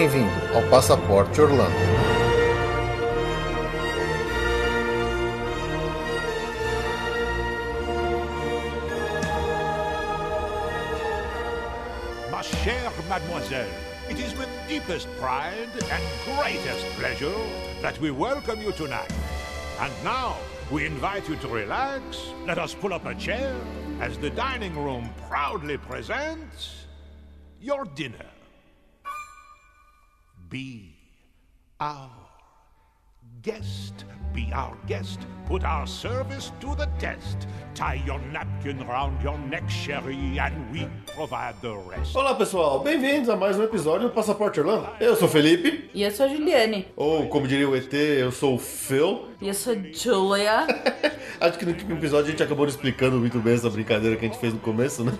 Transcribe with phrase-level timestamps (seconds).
[0.00, 1.76] Bem-vindo ao Passaporte Orlando.
[12.30, 13.68] Ma chère mademoiselle,
[14.08, 17.36] it is with deepest pride and greatest pleasure
[17.82, 19.12] that we welcome you tonight.
[19.80, 20.38] And now,
[20.70, 23.54] we invite you to relax, let us pull up a chair,
[24.00, 26.86] as the dining room proudly presents
[27.60, 28.24] your dinner.
[30.50, 30.96] Be
[31.78, 32.10] our
[33.42, 34.04] guest.
[34.32, 35.20] Be our guest.
[35.46, 37.48] Put our service to the test.
[37.74, 42.14] Tie your napkin round your neck, Sherry, and we provide the rest.
[42.16, 44.88] Olá pessoal, bem-vindos a mais um episódio do Passaporte Orlando.
[45.00, 46.86] Eu sou o Felipe, E eu sou a Juliane.
[46.94, 49.24] ou como diria o ET, eu sou o Phil.
[49.40, 50.66] E eu sou a Julia.
[51.40, 54.26] Acho que no último episódio a gente acabou não explicando muito bem essa brincadeira que
[54.26, 55.12] a gente fez no começo, né?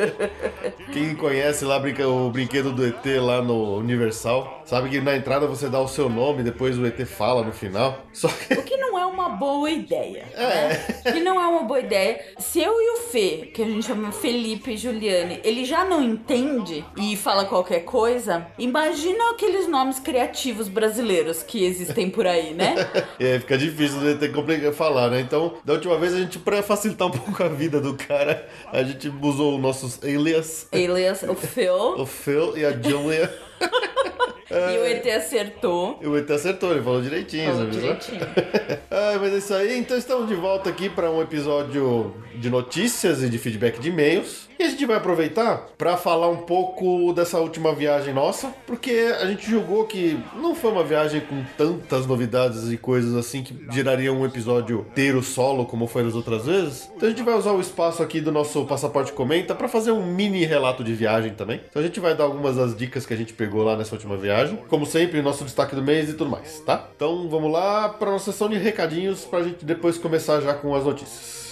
[0.92, 5.46] Quem conhece lá brinca- o brinquedo do ET lá no Universal, sabe que na entrada
[5.46, 8.06] você dá o seu nome, depois o ET fala no final.
[8.12, 10.24] Só que O que não é uma boa ideia.
[10.36, 10.86] Né?
[11.06, 12.20] O que não é uma boa ideia.
[12.38, 16.02] Se eu e o Fê, que a gente chama Felipe e Juliane, ele já não
[16.02, 22.74] entende e fala qualquer coisa, imagina aqueles nomes criativos brasileiros que existem por aí, né?
[23.18, 25.20] é, fica difícil do ET complicar falar, né?
[25.20, 28.82] Então, da última vez a gente, pra facilitar um pouco a vida do cara, a
[28.82, 33.45] gente usou os nossos alias, Elias, o Phil, o Phil e a Julia.
[34.50, 35.98] e o ET acertou.
[36.00, 38.20] E o ET acertou, ele falou direitinho, Falou direitinho.
[39.20, 39.78] Mas é isso aí.
[39.78, 44.46] Então estamos de volta aqui para um episódio de notícias e de feedback de e-mails.
[44.58, 49.26] E a gente vai aproveitar para falar um pouco dessa última viagem nossa, porque a
[49.26, 54.10] gente julgou que não foi uma viagem com tantas novidades e coisas assim que geraria
[54.10, 56.90] um episódio inteiro solo como foi nas outras vezes.
[56.96, 60.06] Então a gente vai usar o espaço aqui do nosso passaporte comenta para fazer um
[60.06, 61.60] mini relato de viagem também.
[61.68, 64.16] Então a gente vai dar algumas das dicas que a gente pegou lá nessa última
[64.16, 66.88] viagem, como sempre, nosso destaque do mês e tudo mais, tá?
[66.96, 70.74] Então vamos lá para nossa sessão de recadinhos para a gente depois começar já com
[70.74, 71.45] as notícias.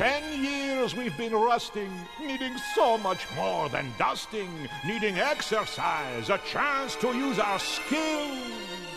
[0.00, 4.48] Ten years we've been rusting, needing so much more than dusting,
[4.82, 8.89] needing exercise, a chance to use our skills.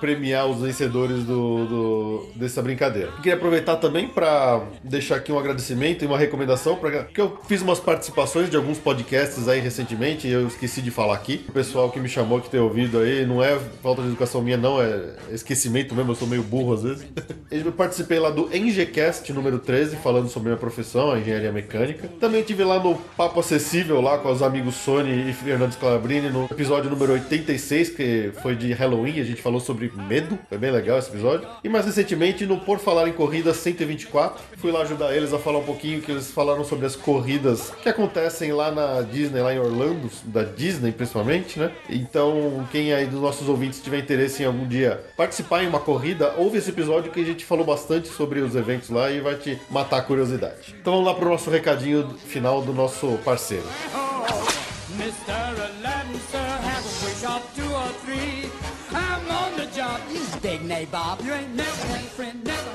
[0.00, 3.12] premiar os vencedores do, do, dessa brincadeira.
[3.16, 7.62] queria aproveitar também para deixar aqui um agradecimento e uma recomendação, pra, porque eu fiz
[7.62, 11.44] umas participações de alguns podcasts aí recentemente e eu esqueci de falar aqui.
[11.48, 14.56] O pessoal que me chamou, que tem ouvido aí, não é falta de educação minha,
[14.56, 17.06] não, é esquecimento mesmo, eu sou meio burro às vezes.
[17.50, 22.08] Eu participei lá do NGCast número 13, falando sobre minha profissão, a engenharia mecânica.
[22.20, 26.44] Também tive lá no Papo Acessível, lá com os amigos Sony e Fernando Scalabrini, no
[26.44, 30.70] episódio número 86, que foi de Halloween, a gente falou falou sobre medo, foi bem
[30.70, 31.46] legal esse episódio.
[31.62, 35.58] E mais recentemente no Por Falar em Corrida 124, fui lá ajudar eles a falar
[35.58, 39.58] um pouquinho que eles falaram sobre as corridas que acontecem lá na Disney, lá em
[39.58, 41.70] Orlando, da Disney principalmente, né?
[41.88, 46.34] Então, quem aí dos nossos ouvintes tiver interesse em algum dia participar em uma corrida,
[46.36, 49.58] ouve esse episódio que a gente falou bastante sobre os eventos lá e vai te
[49.70, 50.74] matar a curiosidade.
[50.80, 53.64] Então vamos lá pro nosso recadinho final do nosso parceiro.
[54.98, 55.79] Mr.
[60.80, 62.69] big Bob, You ain't never had a friend, never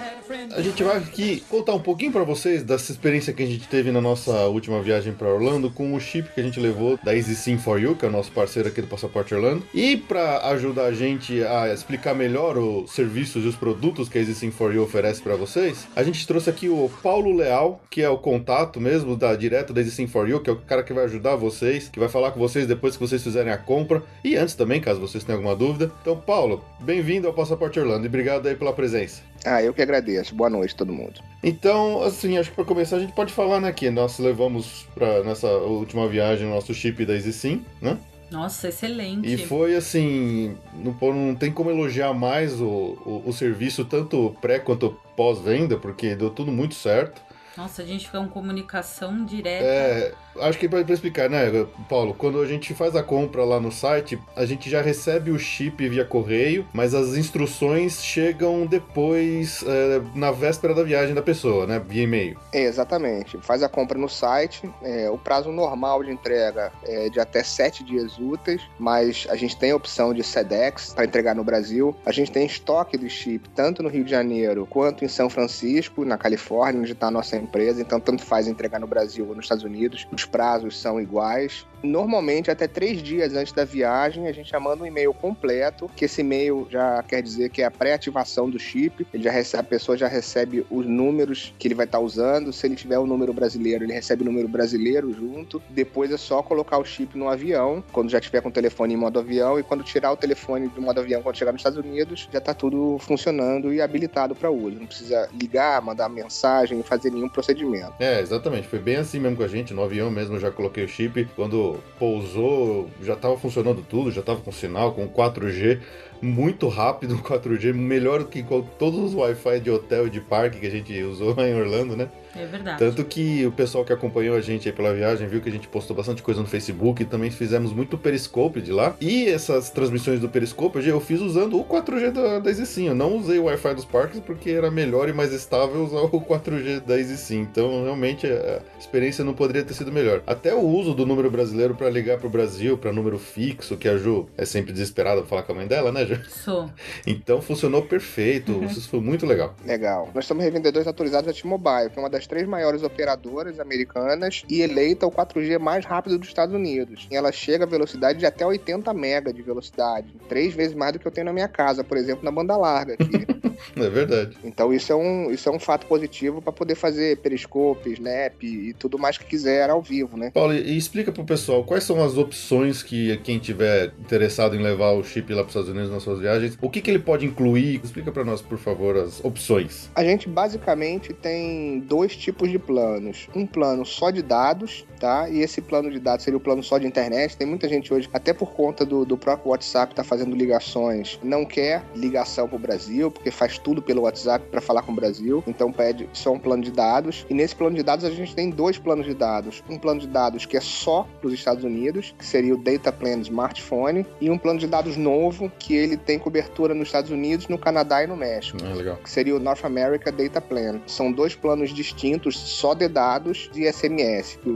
[0.56, 3.92] a gente vai aqui contar um pouquinho para vocês dessa experiência que a gente teve
[3.92, 7.36] na nossa última viagem para Orlando com o chip que a gente levou da Easy
[7.36, 9.64] Sim for You, que é o nosso parceiro aqui do Passaporte Orlando.
[9.74, 14.22] E para ajudar a gente a explicar melhor os serviços e os produtos que a
[14.22, 18.02] Easy Sim for You oferece para vocês, a gente trouxe aqui o Paulo Leal, que
[18.02, 20.84] é o contato mesmo da direto da Easy Sim for You, que é o cara
[20.84, 24.02] que vai ajudar vocês, que vai falar com vocês depois que vocês fizerem a compra
[24.24, 25.92] e antes também, caso vocês tenham alguma dúvida.
[26.02, 29.22] Então, Paulo, bem-vindo ao Passaporte Orlando e obrigado aí pela presença.
[29.46, 30.34] Ah, eu que agradeço.
[30.34, 31.22] Boa noite todo mundo.
[31.44, 35.24] Então, assim, acho que para começar a gente pode falar, né, que nós levamos para
[35.24, 37.98] nessa última viagem o nosso chip da EasySim, né?
[38.32, 39.32] Nossa, excelente.
[39.32, 44.58] E foi assim, não, não tem como elogiar mais o, o, o serviço, tanto pré
[44.60, 47.22] quanto pós-venda, porque deu tudo muito certo.
[47.58, 49.64] Nossa, a gente ficou em comunicação direta.
[49.64, 52.14] É, acho que para explicar, né, Paulo?
[52.14, 55.88] Quando a gente faz a compra lá no site, a gente já recebe o chip
[55.88, 61.82] via correio, mas as instruções chegam depois, é, na véspera da viagem da pessoa, né?
[61.88, 62.38] Via e-mail.
[62.52, 63.38] É, exatamente.
[63.42, 64.70] Faz a compra no site.
[64.84, 69.58] É, o prazo normal de entrega é de até sete dias úteis, mas a gente
[69.58, 71.96] tem a opção de SEDEX para entregar no Brasil.
[72.06, 76.04] A gente tem estoque do chip tanto no Rio de Janeiro quanto em São Francisco,
[76.04, 77.82] na Califórnia, onde está a nossa empresa.
[77.82, 80.06] Então, tanto faz entregar no Brasil ou nos Estados Unidos.
[80.12, 81.66] Os prazos são iguais.
[81.86, 86.06] Normalmente, até três dias antes da viagem, a gente já manda um e-mail completo, que
[86.06, 89.06] esse e-mail já quer dizer que é a pré-ativação do chip.
[89.14, 92.52] Ele já recebe, a pessoa já recebe os números que ele vai estar tá usando.
[92.52, 95.62] Se ele tiver o um número brasileiro, ele recebe o número brasileiro junto.
[95.70, 98.98] Depois é só colocar o chip no avião, quando já tiver com o telefone em
[98.98, 99.60] modo avião.
[99.60, 102.54] E quando tirar o telefone do modo avião, quando chegar nos Estados Unidos, já está
[102.54, 104.80] tudo funcionando e habilitado para uso.
[104.80, 107.94] Não precisa ligar, mandar mensagem, fazer nenhum procedimento.
[108.00, 108.68] É, exatamente.
[108.68, 109.74] Foi bem assim mesmo com a gente.
[109.74, 111.26] No avião mesmo eu já coloquei o chip.
[111.36, 115.80] Quando pousou, já estava funcionando tudo, já estava com sinal, com 4G
[116.26, 118.44] muito rápido, 4G, melhor que
[118.78, 121.96] todos os Wi-Fi de hotel e de parque que a gente usou lá em Orlando,
[121.96, 122.10] né?
[122.36, 122.80] É verdade.
[122.80, 125.68] Tanto que o pessoal que acompanhou a gente aí pela viagem viu que a gente
[125.68, 128.96] postou bastante coisa no Facebook e também fizemos muito Periscope de lá.
[129.00, 132.88] E essas transmissões do Periscope eu fiz usando o 4G da, da EasySim.
[132.88, 136.10] Eu não usei o Wi-Fi dos parques porque era melhor e mais estável usar o
[136.10, 137.40] 4G da EasySim.
[137.40, 140.22] Então, realmente, a experiência não poderia ter sido melhor.
[140.28, 143.88] Até o uso do número brasileiro para ligar para o Brasil, para número fixo, que
[143.88, 146.15] a Ju é sempre desesperada pra falar com a mãe dela, né, Ju?
[146.28, 146.70] Sou.
[147.06, 148.52] Então, funcionou perfeito.
[148.52, 148.66] Uhum.
[148.66, 149.56] Isso foi muito legal.
[149.66, 150.10] Legal.
[150.14, 154.62] Nós somos revendedores autorizados da T-Mobile, que é uma das três maiores operadoras americanas e
[154.62, 157.08] eleita o 4G mais rápido dos Estados Unidos.
[157.12, 161.00] E ela chega a velocidade de até 80 mega de velocidade, três vezes mais do
[161.00, 163.26] que eu tenho na minha casa, por exemplo, na banda larga aqui.
[163.76, 164.38] é verdade.
[164.44, 168.74] Então isso é um, isso é um fato positivo para poder fazer periscope, snap e
[168.74, 170.32] tudo mais que quiser ao vivo, né?
[170.34, 174.92] Paulo, e explica pro pessoal quais são as opções que quem tiver interessado em levar
[174.92, 177.26] o chip lá para os Estados Unidos nas suas viagens, o que, que ele pode
[177.26, 177.82] incluir?
[177.84, 179.90] Explica para nós, por favor, as opções.
[179.96, 183.28] A gente basicamente tem dois tipos de planos.
[183.36, 185.30] Um plano só de dados, tá?
[185.30, 187.38] E esse plano de dados seria o plano só de internet.
[187.38, 191.46] Tem muita gente hoje, até por conta do, do próprio WhatsApp, tá fazendo ligações, não
[191.46, 195.44] quer ligação pro Brasil, porque faz tudo pelo WhatsApp para falar com o Brasil.
[195.48, 197.26] Então pede só um plano de dados.
[197.30, 199.64] E nesse plano de dados a gente tem dois planos de dados.
[199.70, 202.92] Um plano de dados que é só para os Estados Unidos, que seria o Data
[202.92, 207.48] Plan Smartphone, e um plano de dados novo que ele tem cobertura nos Estados Unidos,
[207.48, 208.58] no Canadá e no México.
[208.64, 208.98] Ah, legal.
[208.98, 210.82] Que seria o North America Data Plan.
[210.86, 214.40] São dois planos distintos só de dados e SMS.
[214.46, 214.50] O,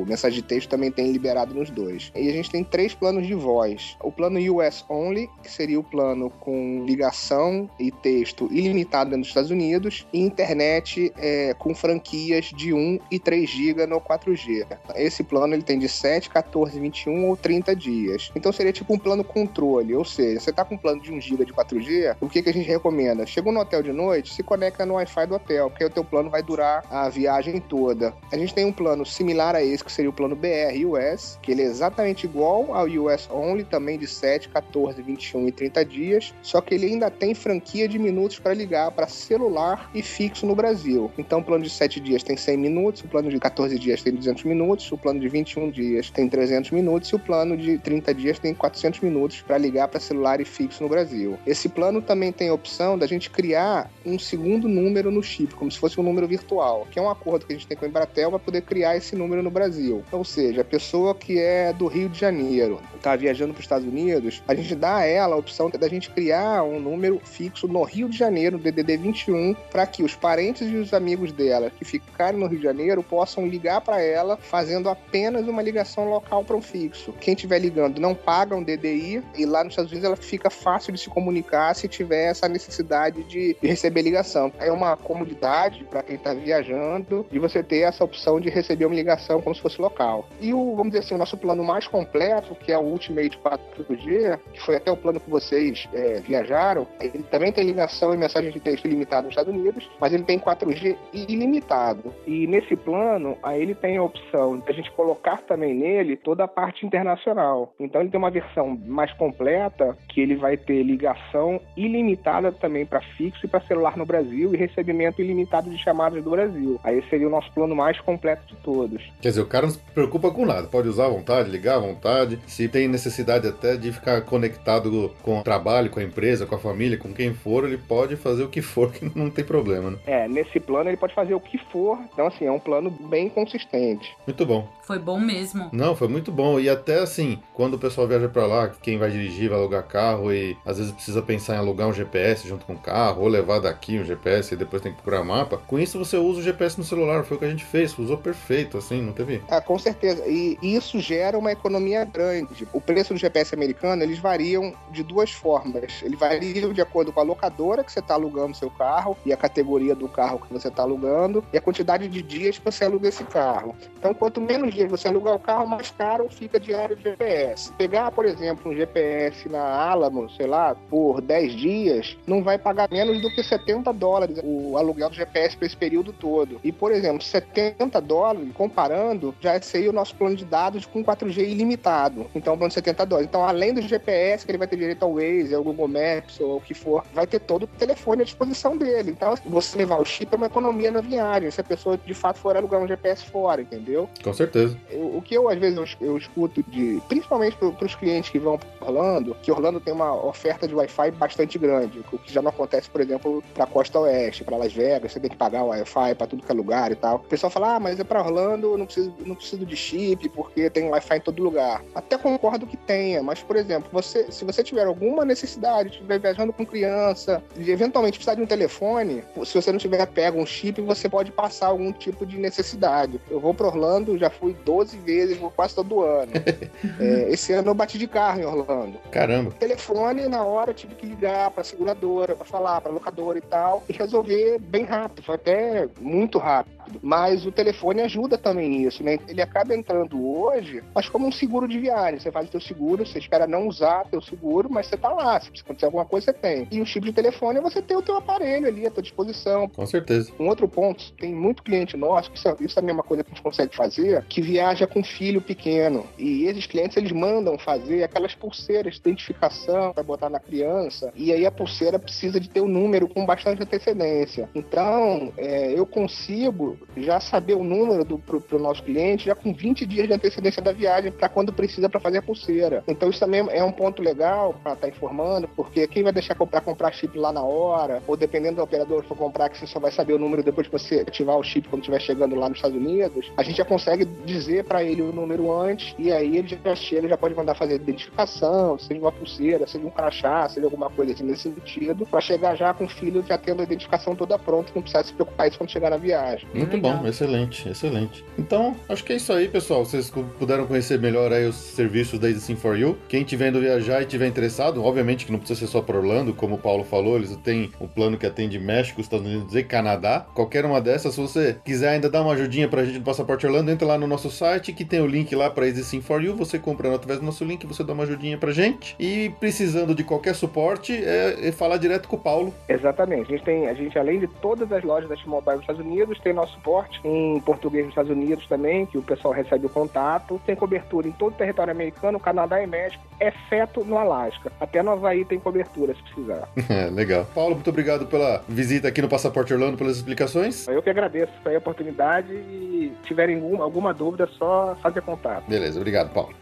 [0.00, 2.10] o mensagem de texto também tem liberado nos dois.
[2.14, 3.96] E a gente tem três planos de voz.
[4.02, 9.50] O plano US Only, que seria o plano com ligação e texto ilimitado nos Estados
[9.50, 14.66] Unidos, e internet é, com franquias de 1 e 3 GB no 4G.
[14.94, 18.30] Esse plano ele tem de 7, 14, 21 ou 30 dias.
[18.34, 21.20] Então seria tipo um plano controle, ou seja, você está com um plano de 1
[21.20, 23.26] GB de 4G, o que, que a gente recomenda?
[23.26, 26.30] Chegou no hotel de noite, se conecta no Wi-Fi do hotel, porque o teu plano
[26.30, 28.14] vai durar a viagem toda.
[28.30, 31.50] A gente tem um plano similar a esse, que seria o plano BR US, que
[31.50, 36.34] ele é exatamente igual ao US Only, também de 7, 14, 21 e 30 dias,
[36.40, 40.54] só que ele ainda tem franquia de minutos para ligar para celular e fixo no
[40.54, 41.10] Brasil.
[41.18, 44.14] Então o plano de 7 dias tem 100 minutos, o plano de 14 dias tem
[44.14, 48.14] 200 minutos, o plano de 21 dias tem 300 minutos e o plano de 30
[48.14, 51.38] dias tem 400 minutos para ligar para celular e fixo no Brasil.
[51.46, 55.70] Esse plano também tem a opção da gente criar um segundo número no chip, como
[55.70, 57.88] se fosse um número virtual, que é um acordo que a gente tem com a
[57.88, 60.04] Embratel para poder criar esse número no Brasil.
[60.10, 63.86] Ou seja, a pessoa que é do Rio de Janeiro, está viajando para os Estados
[63.86, 67.82] Unidos, a gente dá a ela a opção da gente criar um número fixo no
[67.82, 72.38] Rio de Janeiro, DDD 21, para que os parentes e os amigos dela que ficarem
[72.38, 76.62] no Rio de Janeiro possam ligar para ela fazendo apenas uma ligação local para um
[76.62, 77.12] fixo.
[77.20, 80.92] Quem estiver ligando não paga um DDI e lá nos Estados Unidos ela fica fácil
[80.92, 84.52] de se comunicar se tiver essa necessidade de, receber ligação.
[84.58, 88.94] É uma comodidade para quem está viajando de você ter essa opção de receber uma
[88.94, 90.28] ligação como se fosse local.
[90.40, 94.38] E o, vamos dizer assim, o nosso plano mais completo, que é o Ultimate 4G,
[94.52, 98.50] que foi até o plano que vocês é, viajaram, ele também tem ligação e mensagem
[98.50, 102.12] de texto ilimitado nos Estados Unidos, mas ele tem 4G ilimitado.
[102.26, 106.44] E nesse plano, aí ele tem a opção de a gente colocar também nele toda
[106.44, 107.72] a parte internacional.
[107.78, 113.00] Então ele tem uma versão mais completa que ele vai ter ligação ilimitada também para
[113.00, 116.80] fixo e para celular no Brasil e recebimento ilimitado de chamadas do Brasil.
[116.82, 119.02] Aí seria o nosso plano mais completo de todos.
[119.20, 121.80] Quer dizer, o cara não se preocupa com nada, pode usar à vontade, ligar à
[121.80, 126.54] vontade, se tem necessidade até de ficar conectado com o trabalho, com a empresa, com
[126.54, 129.90] a família, com quem for, ele pode fazer o que for, que não tem problema,
[129.90, 129.98] né?
[130.06, 133.28] É, nesse plano ele pode fazer o que for, então assim, é um plano bem
[133.28, 134.16] consistente.
[134.26, 134.68] Muito bom.
[134.82, 135.68] Foi bom mesmo.
[135.72, 136.58] Não, foi muito bom.
[136.58, 140.29] E até assim, quando o pessoal viaja para lá, quem vai dirigir vai alugar carro
[140.32, 143.60] e às vezes precisa pensar em alugar um GPS junto com o carro, ou levar
[143.60, 145.58] daqui um GPS e depois tem que procurar mapa.
[145.66, 148.18] Com isso você usa o GPS no celular, foi o que a gente fez, usou
[148.18, 149.42] perfeito, assim, não teve?
[149.48, 150.26] Ah, com certeza.
[150.26, 152.66] E isso gera uma economia grande.
[152.72, 156.02] O preço do GPS americano, eles variam de duas formas.
[156.02, 159.36] Ele varia de acordo com a locadora que você está alugando seu carro e a
[159.36, 163.08] categoria do carro que você está alugando e a quantidade de dias que você aluga
[163.08, 163.74] esse carro.
[163.98, 167.72] Então, quanto menos dias você alugar o carro, mais caro fica a diária de GPS.
[167.72, 172.88] Pegar, por exemplo, um GPS na Alamo, sei lá, por 10 dias, não vai pagar
[172.90, 176.60] menos do que 70 dólares o aluguel do GPS para esse período todo.
[176.62, 181.38] E, por exemplo, 70 dólares, comparando, já seria o nosso plano de dados com 4G
[181.38, 182.26] ilimitado.
[182.34, 183.28] Então, o plano de 70 dólares.
[183.28, 186.56] Então, além do GPS, que ele vai ter direito ao Waze, ao Google Maps ou
[186.56, 189.10] o que for, vai ter todo o telefone à disposição dele.
[189.10, 192.38] Então, você levar o chip é uma economia na viagem, se a pessoa de fato
[192.38, 194.08] for alugar um GPS fora, entendeu?
[194.22, 194.76] Com certeza.
[194.90, 198.38] Eu, o que eu, às vezes, eu, eu escuto de, principalmente para os clientes que
[198.38, 202.42] vão para Orlando, que Orlando tem uma oferta de Wi-Fi bastante grande, o que já
[202.42, 205.68] não acontece, por exemplo, para Costa Oeste, para Las Vegas, você tem que pagar o
[205.68, 207.16] Wi-Fi para tudo que é lugar e tal.
[207.16, 210.70] O pessoal fala, ah, mas é para Orlando, não preciso, não preciso de chip, porque
[210.70, 211.82] tem Wi-Fi em todo lugar.
[211.94, 216.52] Até concordo que tenha, mas, por exemplo, você, se você tiver alguma necessidade, estiver viajando
[216.52, 220.80] com criança, e eventualmente precisar de um telefone, se você não tiver pego um chip,
[220.80, 223.20] você pode passar algum tipo de necessidade.
[223.30, 226.32] Eu vou para Orlando, já fui 12 vezes, vou quase todo ano.
[226.98, 228.98] é, esse ano eu bati de carro em Orlando.
[229.10, 229.50] Caramba.
[229.52, 229.89] Telefone,
[230.28, 234.58] na hora, tive que ligar para seguradora, para falar, para locadora e tal, e resolver
[234.58, 236.79] bem rápido, foi até muito rápido.
[237.02, 239.18] Mas o telefone ajuda também nisso, né?
[239.28, 242.18] Ele acaba entrando hoje, mas como um seguro de viagem.
[242.18, 245.40] Você faz o teu seguro, você espera não usar teu seguro, mas você tá lá.
[245.40, 246.68] Se acontecer alguma coisa, você tem.
[246.70, 249.68] E o chip de telefone é você ter o teu aparelho ali à tua disposição.
[249.68, 250.32] Com certeza.
[250.38, 253.34] Um outro ponto, tem muito cliente nosso, isso, isso também é uma coisa que a
[253.34, 256.06] gente consegue fazer, que viaja com filho pequeno.
[256.18, 261.12] E esses clientes, eles mandam fazer aquelas pulseiras de identificação para botar na criança.
[261.14, 264.48] E aí a pulseira precisa de ter o um número com bastante antecedência.
[264.54, 269.52] Então, é, eu consigo já saber o número do pro, pro nosso cliente já com
[269.52, 272.82] 20 dias de antecedência da viagem para quando precisa para fazer a pulseira.
[272.86, 276.34] Então isso também é um ponto legal para estar tá informando, porque quem vai deixar
[276.34, 279.66] comprar comprar chip lá na hora, ou dependendo do operador que for comprar, que você
[279.66, 282.48] só vai saber o número depois que você ativar o chip quando estiver chegando lá
[282.48, 286.36] nos Estados Unidos, a gente já consegue dizer para ele o número antes e aí
[286.36, 290.66] ele já chega, já pode mandar fazer identificação, seja uma pulseira, seja um crachá, seja
[290.66, 294.14] alguma coisa assim nesse sentido, para chegar já com o filho já tendo a identificação
[294.14, 296.48] toda pronta, não precisar se preocupar isso quando chegar na viagem.
[296.54, 296.98] Muito Muito legal.
[297.02, 298.24] bom, excelente, excelente.
[298.38, 299.84] Então, acho que é isso aí, pessoal.
[299.84, 302.96] Vocês puderam conhecer melhor aí os serviços da Easy Sim for You.
[303.08, 306.32] Quem estiver indo viajar e estiver interessado, obviamente que não precisa ser só para Orlando,
[306.32, 310.26] como o Paulo falou, eles têm um plano que atende México, Estados Unidos e Canadá.
[310.34, 313.70] Qualquer uma dessas, se você quiser ainda dar uma ajudinha pra gente no Passaporte Orlando,
[313.70, 316.36] entra lá no nosso site que tem o link lá para Easy Sim for You.
[316.36, 318.94] Você compra através do nosso link, você dá uma ajudinha pra gente.
[318.98, 322.54] E precisando de qualquer suporte, é, é falar direto com o Paulo.
[322.68, 323.32] Exatamente.
[323.32, 326.18] A gente tem, a gente, além de todas as lojas da T-Mobile nos Estados Unidos,
[326.20, 330.40] tem nosso suporte em português nos Estados Unidos também, que o pessoal recebe o contato.
[330.44, 334.52] Tem cobertura em todo o território americano, Canadá e México, exceto no Alasca.
[334.60, 336.48] Até no Havaí tem cobertura, se precisar.
[336.70, 337.26] É, legal.
[337.34, 340.68] Paulo, muito obrigado pela visita aqui no Passaporte Orlando, pelas explicações.
[340.68, 345.02] Eu que agradeço aí a oportunidade e se tiverem alguma, alguma dúvida, é só fazer
[345.02, 345.48] contato.
[345.48, 346.32] Beleza, obrigado, Paulo.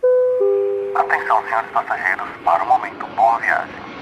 [0.95, 3.07] Atenção, senhores passageiros, para o momento.
[3.15, 3.98] Boa viagem.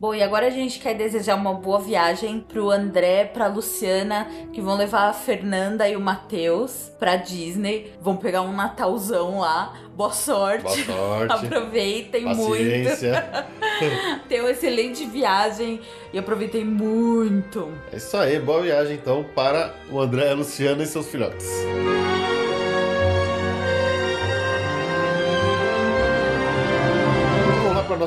[0.00, 4.58] Bom, e agora a gente quer desejar uma boa viagem pro André, pra Luciana, que
[4.58, 7.92] vão levar a Fernanda e o Matheus pra Disney.
[8.00, 9.74] Vão pegar um Natalzão lá.
[9.94, 10.62] Boa sorte.
[10.62, 11.34] Boa sorte.
[11.44, 12.38] Aproveitem muito.
[12.38, 13.46] Paciência.
[14.26, 15.82] Tenham uma excelente viagem
[16.14, 17.70] e aproveitem muito.
[17.92, 21.46] É isso aí, boa viagem então para o André, a Luciana e seus filhotes.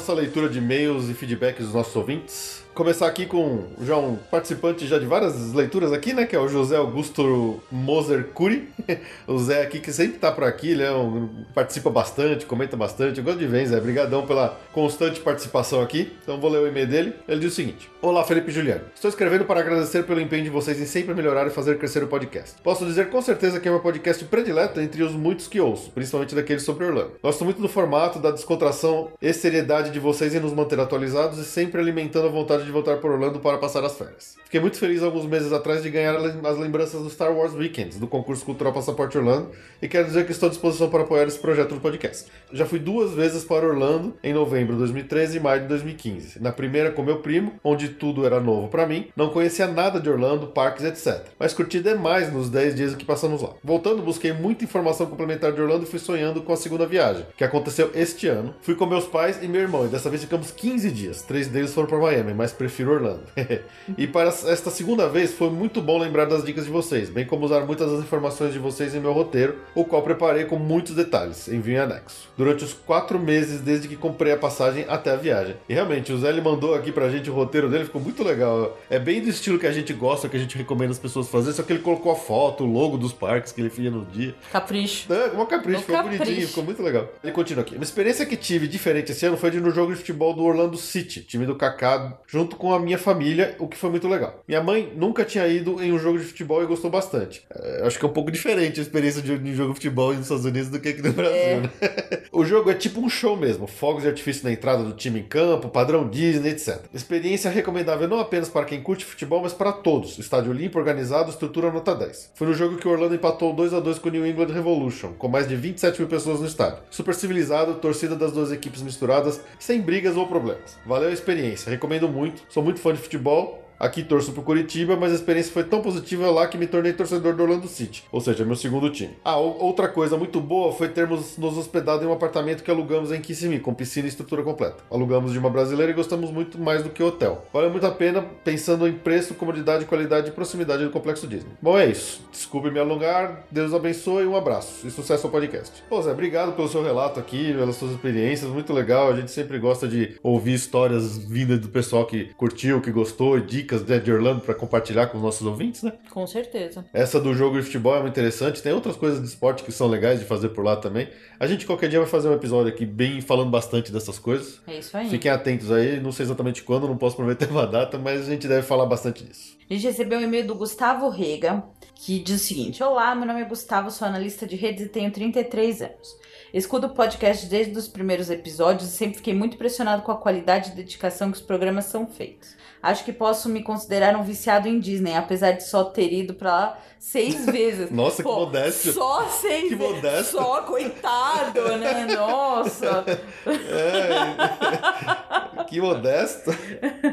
[0.03, 2.62] Nossa leitura de e-mails e feedbacks dos nossos ouvintes.
[2.74, 6.25] Começar aqui com já um participante já de várias leituras aqui, né?
[6.25, 8.68] Que é o José Augusto Moser Curi.
[9.27, 13.20] O Zé aqui que sempre tá por aqui, ele é um- participa bastante, comenta bastante.
[13.20, 13.77] Eu gosto de ver, Zé.
[13.77, 16.12] Obrigadão pela constante participação aqui.
[16.24, 17.13] Então vou ler o e-mail dele.
[17.27, 18.82] Ele diz o seguinte: Olá, Felipe e Juliano.
[18.96, 22.08] Estou escrevendo para agradecer pelo empenho de vocês em sempre melhorar e fazer crescer o
[22.08, 22.56] podcast.
[22.63, 26.34] Posso dizer com certeza que é meu podcast predileto entre os muitos que ouço, principalmente
[26.36, 27.12] daqueles sobre Orlando.
[27.22, 31.46] Gosto muito do formato, da descontração e seriedade de vocês em nos manter atualizados e
[31.46, 34.42] sempre alimentando a vontade de voltar para Orlando para passar as férias.
[34.53, 38.05] Fiquei muito feliz alguns meses atrás de ganhar as lembranças do Star Wars Weekends, do
[38.05, 39.50] concurso cultural Passaporte Orlando,
[39.81, 42.29] e quero dizer que estou à disposição para apoiar esse projeto do podcast.
[42.51, 46.39] Já fui duas vezes para Orlando, em novembro de 2013 e maio de 2015.
[46.39, 50.07] Na primeira com meu primo, onde tudo era novo para mim, não conhecia nada de
[50.07, 51.29] Orlando, parques, etc.
[51.39, 53.55] Mas curti demais nos 10 dias que passamos lá.
[53.63, 57.44] Voltando, busquei muita informação complementar de Orlando e fui sonhando com a segunda viagem, que
[57.44, 58.53] aconteceu este ano.
[58.61, 61.24] Fui com meus pais e meu irmão, e dessa vez ficamos 15 dias.
[61.24, 63.24] Três deles foram para Miami, mas prefiro Orlando.
[63.98, 67.46] e para esta segunda vez foi muito bom lembrar das dicas de vocês, bem como
[67.46, 71.48] usar muitas das informações de vocês em meu roteiro, o qual preparei com muitos detalhes,
[71.48, 72.29] envio em anexo.
[72.38, 75.56] Durante os quatro meses desde que comprei a passagem até a viagem.
[75.68, 78.77] E realmente, o Zé ele mandou aqui pra gente o roteiro dele, ficou muito legal.
[78.90, 81.56] É bem do estilo que a gente gosta, que a gente recomenda as pessoas fazerem,
[81.56, 84.34] só que ele colocou a foto, o logo dos parques que ele fazia no dia.
[84.51, 85.12] Capricho.
[85.14, 86.24] É, uma capricho, Um ficou capricho.
[86.24, 87.10] bonitinho, ficou muito legal.
[87.24, 87.75] Ele continua aqui.
[87.75, 90.44] Uma experiência que tive diferente esse ano foi de ir no jogo de futebol do
[90.44, 94.32] Orlando City, time do Kaká, junto com a minha família, o que foi muito legal.
[94.48, 97.46] Minha mãe nunca tinha ido em um jogo de futebol e gostou bastante.
[97.53, 100.24] É, acho que é um pouco diferente a experiência de um jogo de futebol nos
[100.24, 101.59] Estados Unidos do que aqui no Brasil, É.
[101.61, 101.69] né?
[102.31, 105.24] o jogo é tipo um show mesmo, fogos de artifício na entrada do time em
[105.24, 106.79] campo, padrão Disney, etc.
[106.93, 110.17] Experiência recomendável não apenas para quem curte futebol, mas para todos.
[110.19, 112.31] Estádio limpo, organizado, estrutura nota 10.
[112.35, 115.13] Foi no jogo que o Orlando empatou 2 a 2 com o New England Revolution,
[115.13, 116.79] com mais de 27 mil pessoas no estádio.
[116.89, 120.77] Super civilizado, torcida das duas equipes misturadas, sem brigas ou problemas.
[120.85, 122.43] Valeu a experiência, recomendo muito.
[122.50, 123.62] Sou muito fã de futebol.
[123.83, 127.35] Aqui torço pro Curitiba, mas a experiência foi tão positiva lá que me tornei torcedor
[127.35, 129.11] do Orlando City, ou seja, meu segundo time.
[129.25, 133.11] Ah, ou- outra coisa muito boa foi termos nos hospedado em um apartamento que alugamos
[133.11, 134.77] em Kissimmee, com piscina e estrutura completa.
[134.89, 137.46] Alugamos de uma brasileira e gostamos muito mais do que hotel.
[137.51, 141.51] Valeu muito a pena, pensando em preço, comodidade, qualidade e proximidade do Complexo Disney.
[141.61, 142.22] Bom, é isso.
[142.31, 145.83] Desculpe me alongar, Deus abençoe, um abraço e sucesso ao podcast.
[145.89, 149.11] Pô, Zé, obrigado pelo seu relato aqui, pelas suas experiências, muito legal.
[149.11, 153.41] A gente sempre gosta de ouvir histórias vindas do pessoal que curtiu, que gostou, e
[153.81, 155.94] dicas né, de Orlando para compartilhar com os nossos ouvintes, né?
[156.09, 156.86] Com certeza.
[156.94, 158.62] Essa do jogo de futebol é muito interessante.
[158.62, 161.09] Tem outras coisas de esporte que são legais de fazer por lá também.
[161.40, 164.62] A gente qualquer dia vai fazer um episódio aqui bem falando bastante dessas coisas.
[164.68, 165.09] É isso aí.
[165.09, 168.48] Fiquem atentos aí, não sei exatamente quando, não posso prometer uma data, mas a gente
[168.48, 169.57] deve falar bastante disso.
[169.70, 171.64] A gente recebeu um e-mail do Gustavo Rega,
[171.96, 175.12] que diz o seguinte: Olá, meu nome é Gustavo, sou analista de redes e tenho
[175.12, 176.24] 33 anos.
[176.53, 180.72] Escuto o podcast desde os primeiros episódios e sempre fiquei muito impressionado com a qualidade
[180.72, 182.55] e dedicação que os programas são feitos.
[182.83, 186.51] Acho que posso me considerar um viciado em Disney, apesar de só ter ido pra
[186.51, 187.89] lá seis vezes.
[187.89, 188.91] Nossa, que modéstia.
[188.91, 189.96] Só seis Que vezes.
[189.96, 190.31] modesto.
[190.37, 192.05] Só, coitado, né?
[192.13, 193.05] Nossa.
[193.48, 196.51] É, que modesto.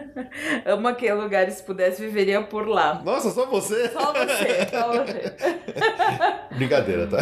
[0.66, 3.00] Amo aquele lugar, se pudesse, viveria por lá.
[3.04, 3.88] Nossa, só você?
[3.90, 5.34] Só você, só você.
[6.56, 7.18] Brincadeira, tá?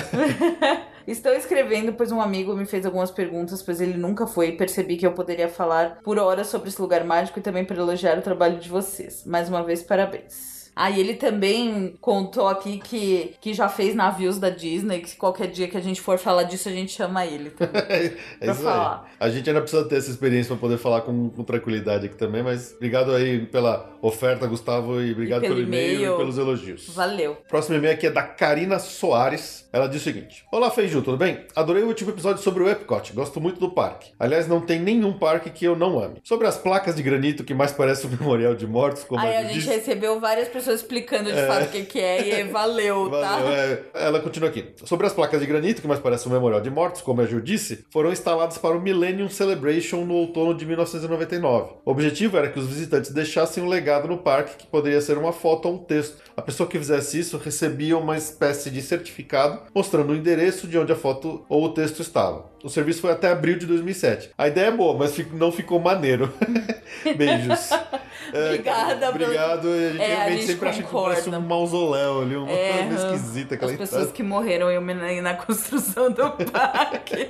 [1.09, 4.99] Estou escrevendo, pois um amigo me fez algumas perguntas, pois ele nunca foi e percebi
[4.99, 8.23] que eu poderia falar por horas sobre esse lugar mágico e também para elogiar o
[8.23, 9.25] trabalho de vocês.
[9.25, 10.58] Mais uma vez, parabéns.
[10.79, 15.69] E ele também contou aqui que, que já fez navios da Disney, que qualquer dia
[15.69, 17.83] que a gente for falar disso, a gente chama ele também.
[18.41, 19.05] é isso falar.
[19.05, 19.17] aí.
[19.21, 22.43] A gente ainda precisa ter essa experiência para poder falar com, com tranquilidade aqui também,
[22.43, 26.89] mas obrigado aí pela oferta, Gustavo, e obrigado pelo pelo e-mail e pelos elogios.
[26.89, 27.37] Valeu.
[27.49, 29.69] Próximo e-mail aqui é da Karina Soares.
[29.73, 31.45] Ela diz o seguinte: Olá, Feiju, tudo bem?
[31.55, 33.13] Adorei o último episódio sobre o Epcot.
[33.13, 34.13] Gosto muito do parque.
[34.19, 36.21] Aliás, não tem nenhum parque que eu não ame.
[36.23, 39.43] Sobre as placas de granito que mais parece um memorial de mortos, como Aí a
[39.45, 39.69] gente disse.
[39.69, 43.37] recebeu várias pessoas explicando de fato o que, que é e valeu, tá?
[43.39, 43.83] Valeu, é.
[43.95, 44.67] Ela continua aqui.
[44.85, 47.41] Sobre as placas de granito, que mais parece um memorial de mortos, como a Ju
[47.41, 51.73] disse, foram instaladas para o Millennium Celebration no outono de 1999.
[51.85, 55.33] O objetivo era que os visitantes deixassem um legado no parque, que poderia ser uma
[55.33, 56.28] foto ou um texto.
[56.39, 60.93] A pessoa que fizesse isso recebia uma espécie de certificado mostrando o endereço de onde
[60.93, 62.45] a foto ou o texto estava.
[62.63, 64.31] O serviço foi até abril de 2007.
[64.39, 66.33] A ideia é boa, mas não ficou maneiro.
[67.17, 67.71] Beijos.
[68.31, 69.69] É, Obrigada, Obrigado.
[69.69, 72.87] A gente É, a realmente gente sempre acha que parece um mausoléu ali, uma É,
[72.87, 74.69] coisa esquisita aquela As pessoas que morreram
[75.23, 77.27] na construção do parque.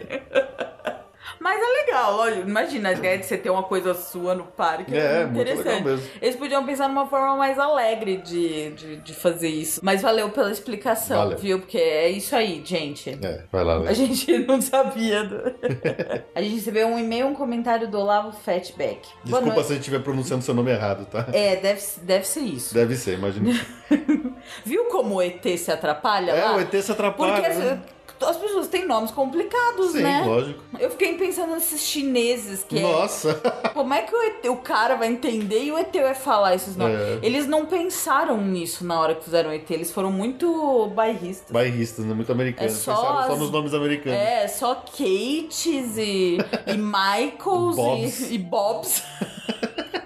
[1.48, 2.48] Mas é legal, lógico.
[2.48, 4.94] Imagina a ideia de você ter uma coisa sua no parque.
[4.94, 5.84] É, É, muito legal interessante.
[5.84, 6.08] mesmo.
[6.20, 9.80] Eles podiam pensar numa forma mais alegre de, de, de fazer isso.
[9.82, 11.38] Mas valeu pela explicação, Valeu.
[11.38, 11.58] viu?
[11.61, 13.18] Porque é isso aí, gente.
[13.22, 13.94] É, vai lá, A Lê.
[13.94, 15.24] gente não sabia.
[15.24, 15.54] do-
[16.34, 19.08] a gente recebeu um e-mail, um comentário do Olavo Fatback.
[19.24, 21.26] Desculpa se a gente estiver pronunciando seu nome errado, tá?
[21.32, 22.74] É, deve, deve ser isso.
[22.74, 23.52] Deve ser, imagina.
[24.64, 26.56] Viu como o ET se atrapalha É, lá?
[26.56, 27.32] o ET se atrapalha.
[27.42, 27.80] Porque né?
[28.20, 30.22] As, as pessoas têm nomes complicados, Sim, né?
[30.26, 30.62] lógico.
[30.78, 33.40] Eu fiquei pensando nesses chineses que Nossa!
[33.64, 33.68] é.
[33.74, 36.76] Como é que o, ET o cara vai entender e o ET vai falar esses
[36.76, 36.98] nomes?
[36.98, 37.18] É.
[37.22, 41.50] Eles não pensaram nisso na hora que fizeram o ET, eles foram muito bairristas.
[41.50, 42.14] Bairristas, né?
[42.14, 42.72] Muito americanos.
[42.72, 44.18] É só Pensaram só as- nos nomes americanos.
[44.18, 48.31] É, só Kates e, e Michaels Bobs.
[48.31, 49.02] e, e Bobs.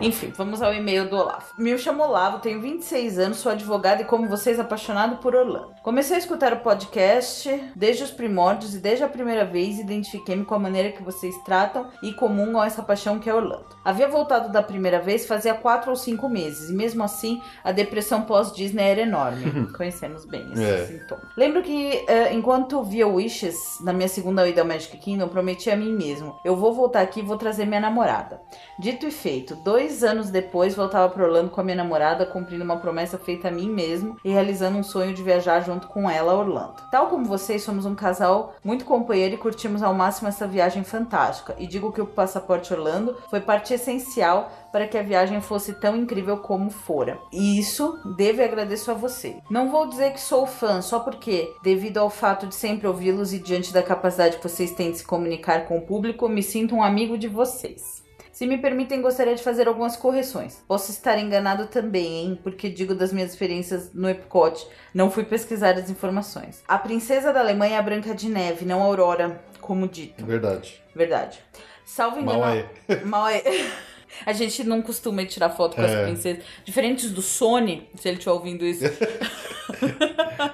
[0.00, 1.46] Enfim, vamos ao e-mail do Olavo.
[1.58, 5.74] Me chamo Olavo, tenho 26 anos, sou advogado e, como vocês, apaixonado por Orlando.
[5.82, 10.54] Comecei a escutar o podcast desde os primórdios e, desde a primeira vez, identifiquei-me com
[10.54, 13.66] a maneira que vocês tratam e comungam essa paixão que é Orlando.
[13.84, 18.22] Havia voltado da primeira vez fazia 4 ou 5 meses e, mesmo assim, a depressão
[18.22, 19.66] pós-Disney era enorme.
[19.76, 20.86] Conhecemos bem esse É.
[20.86, 21.22] sintoma.
[21.36, 25.76] Lembro que, eh, enquanto via Wishes, na minha segunda ida ao Magic Kingdom, prometi a
[25.76, 28.40] mim mesmo: eu vou voltar aqui e vou trazer minha namorada.
[28.78, 32.78] Dito e feito, dois anos depois voltava para Orlando com a minha namorada, cumprindo uma
[32.78, 36.36] promessa feita a mim mesmo e realizando um sonho de viajar junto com ela a
[36.36, 36.82] Orlando.
[36.90, 41.54] Tal como vocês, somos um casal muito companheiro e curtimos ao máximo essa viagem fantástica.
[41.58, 45.96] E digo que o Passaporte Orlando foi parte essencial para que a viagem fosse tão
[45.96, 47.18] incrível como fora.
[47.32, 49.36] E isso devo e agradeço a você.
[49.50, 53.38] Não vou dizer que sou fã, só porque, devido ao fato de sempre ouvi-los e
[53.38, 56.82] diante da capacidade que vocês têm de se comunicar com o público, me sinto um
[56.82, 58.07] amigo de vocês.
[58.38, 60.62] Se me permitem, gostaria de fazer algumas correções.
[60.68, 62.40] Posso estar enganado também, hein?
[62.40, 66.62] Porque digo das minhas experiências no Epcot, não fui pesquisar as informações.
[66.68, 70.24] A princesa da Alemanha é a Branca de Neve, não a Aurora, como dito.
[70.24, 70.80] Verdade.
[70.94, 71.40] Verdade.
[71.84, 72.38] Salvo engano.
[73.06, 73.42] Mal aí.
[74.26, 76.04] A gente não costuma tirar foto com as É.
[76.04, 76.44] princesas.
[76.64, 78.84] Diferentes do Sony, se ele estiver ouvindo isso.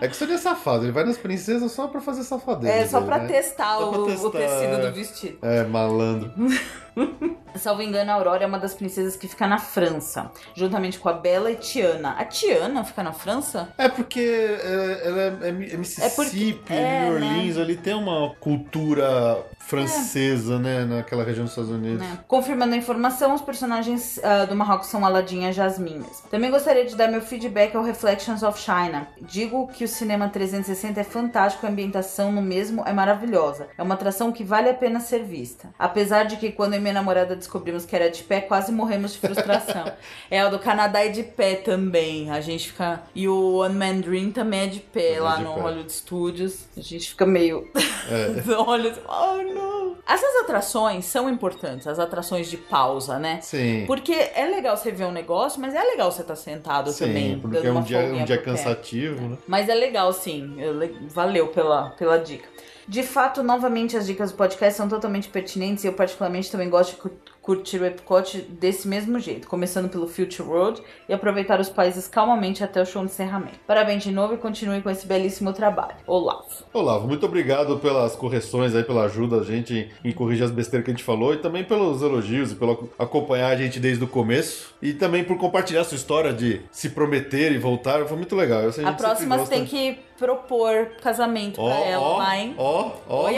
[0.01, 2.73] É que o Sony é safado, ele vai nas princesas só pra fazer safadeza.
[2.73, 3.29] É só pra né?
[3.29, 4.87] testar, Só pra o, testar, o tecido é.
[4.87, 5.39] do vestido.
[5.43, 6.33] É, malandro.
[7.57, 11.13] Salvo engano, a Aurora é uma das princesas que fica na França, juntamente com a
[11.13, 12.11] Bela e Tiana.
[12.19, 13.69] A Tiana fica na França?
[13.79, 19.45] É porque é, ela é, é é Mississippi, é, New Orleans, ali tem uma cultura
[19.67, 22.01] francesa, né, naquela região dos Estados Unidos.
[22.01, 22.19] né?
[22.29, 26.07] Confirmando a informação, os personagens ah, do Marrocos são Aladdin e mesmo.
[26.31, 29.09] Também gostaria de dar meu feedback ao Reflections of China.
[29.21, 33.69] Digo que o cinema 360 é fantástico, a ambientação no mesmo é maravilhosa.
[33.77, 35.71] É uma atração que vale a pena ser vista.
[35.79, 39.13] Apesar de que quando eu e minha namorada descobrimos que era de pé, quase morremos
[39.13, 39.91] de frustração.
[40.31, 42.31] é, o do Canadá é de pé também.
[42.31, 43.03] A gente fica.
[43.15, 45.61] E o One Man Dream também é de pé Também lá de no pé.
[45.61, 46.65] Hollywood Studios.
[46.77, 47.69] A gente fica meio.
[48.67, 49.97] Olha, assim, oh não.
[50.07, 53.41] Essas atrações são importantes, as atrações de pausa, né?
[53.41, 53.85] Sim.
[53.87, 57.35] Porque é legal você ver um negócio, mas é legal você estar sentado também.
[57.35, 58.51] Sim, porque dando é um dia, um dia pro pé.
[58.51, 59.39] cansativo, né?
[59.49, 60.55] Mas é legal, sim.
[60.59, 62.49] Eu le- Valeu pela, pela dica.
[62.87, 66.91] De fato, novamente, as dicas do podcast são totalmente pertinentes e eu, particularmente, também gosto
[67.03, 67.11] de
[67.45, 72.65] curtir o Epcot desse mesmo jeito, começando pelo Future Road e aproveitar os países calmamente
[72.65, 73.59] até o show de encerramento.
[73.67, 75.97] Parabéns de novo e continue com esse belíssimo trabalho.
[76.07, 76.47] Olavo.
[76.73, 80.91] Olavo, muito obrigado pelas correções aí, pela ajuda a gente em corrigir as besteiras que
[80.91, 84.75] a gente falou e também pelos elogios e pelo acompanhar a gente desde o começo
[84.81, 88.07] e também por compartilhar sua história de se prometer e voltar.
[88.07, 88.63] Foi muito legal.
[88.63, 92.55] A, a próxima você tem que propor casamento ó, pra ela lá, hein?
[92.57, 93.31] Ó, ó.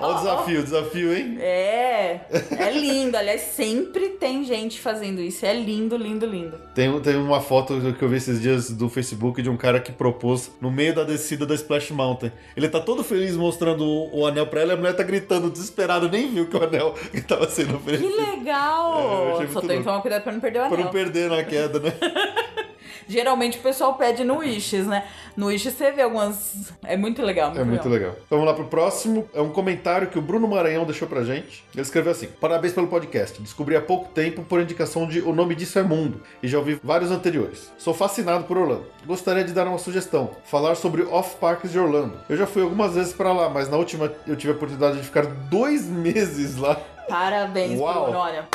[0.00, 1.38] Ó, o desafio, desafio, hein?
[1.40, 2.20] É,
[2.58, 3.16] é lindo.
[3.16, 5.46] Aliás, sempre tem gente fazendo isso.
[5.46, 6.58] É lindo, lindo, lindo.
[6.74, 9.92] Tem, tem uma foto que eu vi esses dias do Facebook de um cara que
[9.92, 12.32] propôs no meio da descida da Splash Mountain.
[12.56, 15.48] Ele tá todo feliz mostrando o, o anel pra ela e a mulher tá gritando
[15.48, 18.08] desesperado, nem viu que o anel que tava sendo oferecido.
[18.08, 19.42] Que legal!
[19.42, 20.76] É, Só tem que tomar cuidado pra não perder o anel.
[20.76, 21.92] Pra não perder na queda, né?
[23.08, 25.04] Geralmente o pessoal pede no Wishes, né?
[25.36, 26.70] No Wishes você vê algumas.
[26.84, 27.48] É muito legal.
[27.48, 28.10] Muito é muito legal.
[28.10, 28.22] legal.
[28.26, 29.28] Então vamos lá pro próximo.
[29.34, 31.64] É um comentário que o Bruno Maranhão deixou pra gente.
[31.72, 33.40] Ele escreveu assim: Parabéns pelo podcast.
[33.40, 36.78] Descobri há pouco tempo por indicação de O Nome Disso é Mundo e já ouvi
[36.82, 37.72] vários anteriores.
[37.78, 38.86] Sou fascinado por Orlando.
[39.06, 42.18] Gostaria de dar uma sugestão: falar sobre off-parks de Orlando.
[42.28, 45.02] Eu já fui algumas vezes para lá, mas na última eu tive a oportunidade de
[45.04, 46.80] ficar dois meses lá.
[47.08, 48.04] Parabéns, Uau.
[48.04, 48.18] Bruno.
[48.18, 48.48] Olha.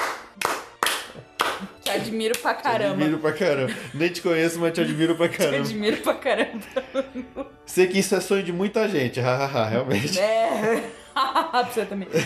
[1.82, 2.96] Te admiro pra caramba.
[2.96, 3.74] Te admiro pra caramba.
[3.94, 5.58] Nem te conheço, mas te admiro pra Te caramba.
[5.58, 6.64] admiro pra caramba.
[7.66, 10.20] Sei que isso é sonho de muita gente, hahaha, realmente.
[10.20, 10.84] É.
[11.14, 12.08] pra você também.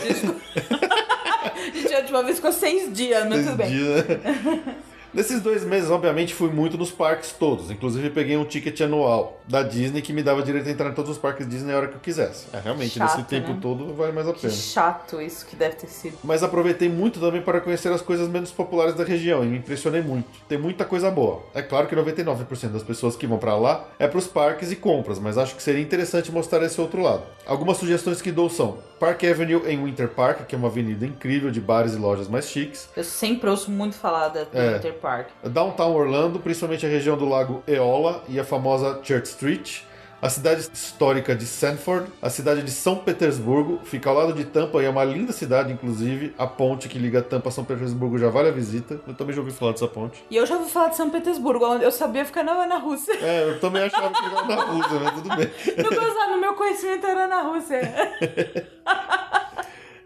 [1.73, 3.69] Gente, a última vez ficou seis dias, mas tudo bem.
[3.69, 4.75] Dia, né?
[5.13, 7.69] Nesses dois meses, obviamente, fui muito nos parques todos.
[7.69, 11.11] Inclusive, peguei um ticket anual da Disney que me dava direito a entrar em todos
[11.11, 12.45] os parques Disney a hora que eu quisesse.
[12.53, 13.59] É, realmente, Chato, nesse tempo né?
[13.61, 14.53] todo, vale mais a Que pena.
[14.53, 16.17] chato isso que deve ter sido.
[16.23, 20.01] Mas aproveitei muito também para conhecer as coisas menos populares da região e me impressionei
[20.01, 20.29] muito.
[20.47, 21.43] Tem muita coisa boa.
[21.53, 24.77] É claro que 99% das pessoas que vão para lá é para os parques e
[24.77, 27.23] compras, mas acho que seria interessante mostrar esse outro lado.
[27.51, 31.51] Algumas sugestões que dou são Park Avenue em Winter Park, que é uma avenida incrível
[31.51, 32.87] de bares e lojas mais chiques.
[32.95, 34.75] Eu sempre ouço muito falar da É.
[34.75, 35.27] Winter Park.
[35.43, 39.81] Downtown Orlando, principalmente a região do Lago Eola e a famosa Church Street.
[40.21, 44.79] A cidade histórica de Sanford, a cidade de São Petersburgo, fica ao lado de Tampa
[44.81, 46.35] e é uma linda cidade, inclusive.
[46.37, 49.01] A ponte que liga Tampa a São Petersburgo já vale a visita.
[49.07, 50.23] Eu também já ouvi falar dessa ponte.
[50.29, 53.13] E eu já ouvi falar de São Petersburgo, onde eu sabia ficar na, na Rússia.
[53.19, 55.51] É, eu também achava que era na Rússia, mas tudo bem.
[55.83, 57.81] No meu, no meu conhecimento era na Rússia.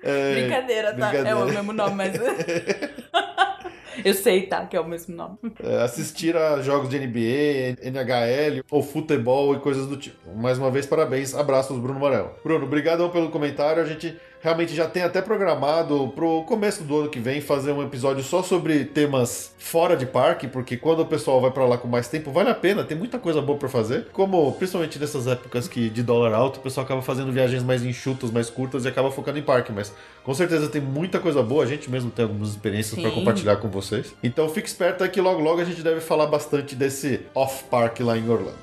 [0.08, 1.08] É, Brincadeira, tá?
[1.08, 1.30] brincadeira.
[1.30, 2.13] É o mesmo nome, mas.
[4.04, 4.66] eu sei, tá?
[4.66, 5.38] Que é o mesmo nome.
[5.64, 10.36] É, assistir a jogos de NBA, NHL ou futebol e coisas do tipo.
[10.36, 11.34] Mais uma vez, parabéns.
[11.34, 12.36] Abraços, Bruno Morel.
[12.44, 13.82] Bruno, obrigadão pelo comentário.
[13.82, 17.82] A gente realmente já tem até programado pro começo do ano que vem fazer um
[17.82, 21.88] episódio só sobre temas fora de parque, porque quando o pessoal vai pra lá com
[21.88, 24.06] mais tempo, vale a pena, tem muita coisa boa pra fazer.
[24.14, 28.30] Como, principalmente nessas épocas que de dólar alto, o pessoal acaba fazendo viagens mais enxutas,
[28.30, 29.92] mais curtas e acaba focando em parque, mas
[30.24, 33.10] com certeza tem muita coisa boa, a gente mesmo tem algumas experiências Sim.
[33.10, 34.14] compartilhar com vocês.
[34.22, 38.16] Então fique esperto aí que logo logo a gente deve falar bastante desse off-park lá
[38.16, 38.60] em Orlando.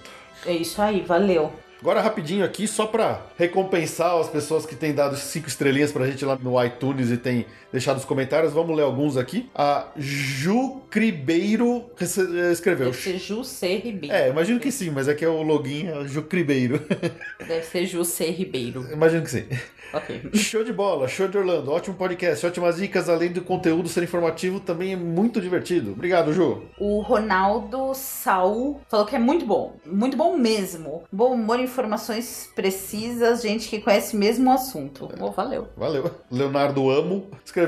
[0.47, 1.53] É isso aí, valeu.
[1.83, 6.25] Agora, rapidinho aqui, só pra recompensar as pessoas que têm dado cinco estrelinhas pra gente
[6.25, 9.49] lá no iTunes e têm deixado os comentários, vamos ler alguns aqui.
[9.55, 12.87] A Ju Cribeiro rece- escreveu.
[12.91, 13.77] Deve ser Ju C.
[13.77, 14.15] Ribeiro.
[14.15, 16.81] É, imagino que sim, mas é que é o login é Ju Cribeiro.
[17.47, 18.27] Deve ser Ju C.
[18.31, 18.87] Ribeiro.
[18.93, 19.45] imagino que sim.
[19.93, 20.31] Ok.
[20.35, 24.59] Show de bola, show de Orlando, ótimo podcast, ótimas dicas, além do conteúdo ser informativo,
[24.59, 25.93] também é muito divertido.
[25.93, 26.63] Obrigado, Ju.
[26.79, 29.77] O Ronaldo Saul falou que é muito bom.
[29.85, 31.03] Muito bom mesmo.
[31.13, 35.11] Bom humor, informações precisas, gente que conhece mesmo o assunto.
[35.21, 35.69] Oh, valeu.
[35.77, 36.11] Valeu.
[36.31, 37.62] Leonardo Amo escreveu: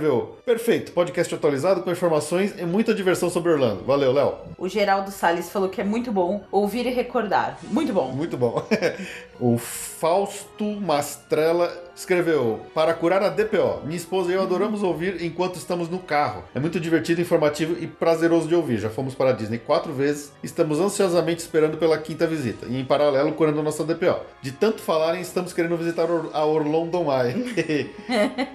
[0.44, 3.84] Perfeito, podcast atualizado com informações e muita diversão sobre Orlando.
[3.84, 4.34] Valeu, Léo.
[4.58, 7.58] O Geraldo Salles falou que é muito bom ouvir e recordar.
[7.64, 8.12] Muito bom.
[8.12, 8.62] Muito bom.
[9.40, 15.56] o Fausto Mastrella escreveu: Para curar a DPO, minha esposa e eu adoramos ouvir enquanto
[15.56, 16.44] estamos no carro.
[16.54, 18.78] É muito divertido, informativo e prazeroso de ouvir.
[18.78, 22.84] Já fomos para a Disney quatro vezes, estamos ansiosamente esperando pela quinta visita e, em
[22.84, 24.20] paralelo, curando a nossa DPO.
[24.42, 27.90] De tanto falarem, estamos querendo visitar a Orlando Eye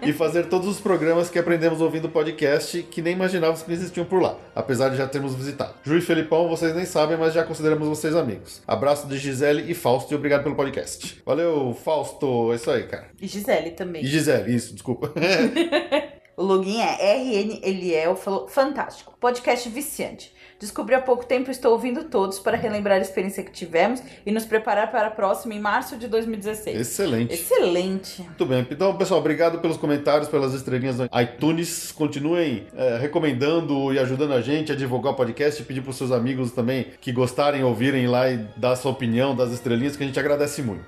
[0.03, 4.05] e fazer todos os programas que aprendemos ouvindo o podcast que nem imaginávamos que existiam
[4.05, 5.73] por lá, apesar de já termos visitado.
[5.83, 8.61] Ju e Felipão, vocês nem sabem, mas já consideramos vocês amigos.
[8.67, 11.21] Abraço de Gisele e Fausto e obrigado pelo podcast.
[11.25, 12.51] Valeu, Fausto.
[12.51, 13.07] É isso aí, cara.
[13.29, 14.03] Gisele também.
[14.03, 15.13] Gisele, isso, desculpa.
[16.39, 19.13] O login é RN Eliel, falou fantástico.
[19.19, 20.33] Podcast viciante.
[20.57, 24.45] Descobri há pouco tempo estou ouvindo todos para relembrar a experiência que tivemos e nos
[24.45, 26.79] preparar para a próxima em março de 2016.
[26.79, 27.33] Excelente.
[27.33, 28.21] Excelente.
[28.21, 28.65] Muito bem.
[28.71, 31.91] Então, pessoal, obrigado pelos comentários, pelas estrelinhas no iTunes.
[31.91, 35.61] Continuem eh, recomendando e ajudando a gente a divulgar o podcast.
[35.63, 39.51] Pedir para os seus amigos também que gostarem, ouvirem lá e dar sua opinião das
[39.51, 40.85] estrelinhas, que a gente agradece muito.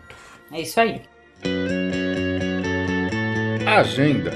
[0.49, 1.01] É isso aí.
[3.71, 4.31] Agenda.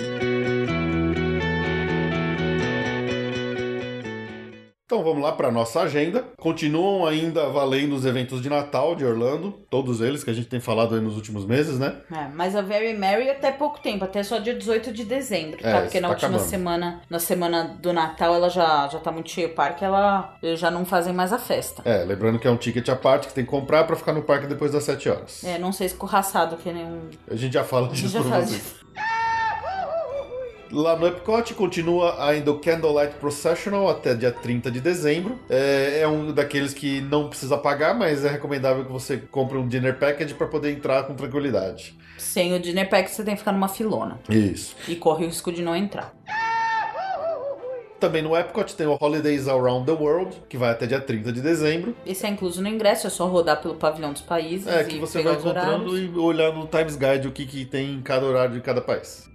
[4.86, 6.24] Então vamos lá para nossa agenda.
[6.40, 10.60] Continuam ainda valendo os eventos de Natal de Orlando, todos eles que a gente tem
[10.60, 11.98] falado aí nos últimos meses, né?
[12.10, 15.70] É, mas a Very Merry até pouco tempo, até só dia 18 de dezembro, tá?
[15.70, 16.50] É, Porque na tá última acabando.
[16.50, 20.70] semana, na semana do Natal, ela já, já tá muito cheia o parque, ela já
[20.72, 21.82] não fazem mais a festa.
[21.84, 24.22] É, lembrando que é um ticket à parte que tem que comprar para ficar no
[24.22, 25.44] parque depois das 7 horas.
[25.44, 27.10] É, não sei escorraçado que nem um.
[27.30, 28.62] A gente já fala A gente disso já pra fala vocês.
[28.62, 28.86] disso.
[30.76, 35.40] Lá no Epcot continua ainda o Candlelight Processional até dia 30 de dezembro.
[35.50, 39.66] É, é um daqueles que não precisa pagar, mas é recomendável que você compre um
[39.66, 41.98] dinner package para poder entrar com tranquilidade.
[42.18, 44.20] Sem o dinner pack, você tem que ficar numa filona.
[44.30, 44.76] Isso.
[44.86, 46.14] E corre o risco de não entrar.
[47.98, 51.40] Também no Epcot tem o Holidays Around the World, que vai até dia 30 de
[51.40, 51.96] dezembro.
[52.06, 54.68] Esse é incluso no ingresso, é só rodar pelo pavilhão dos países.
[54.68, 56.14] É, que e você vai encontrando horários.
[56.14, 59.30] e olhar no Times Guide o que, que tem em cada horário de cada país.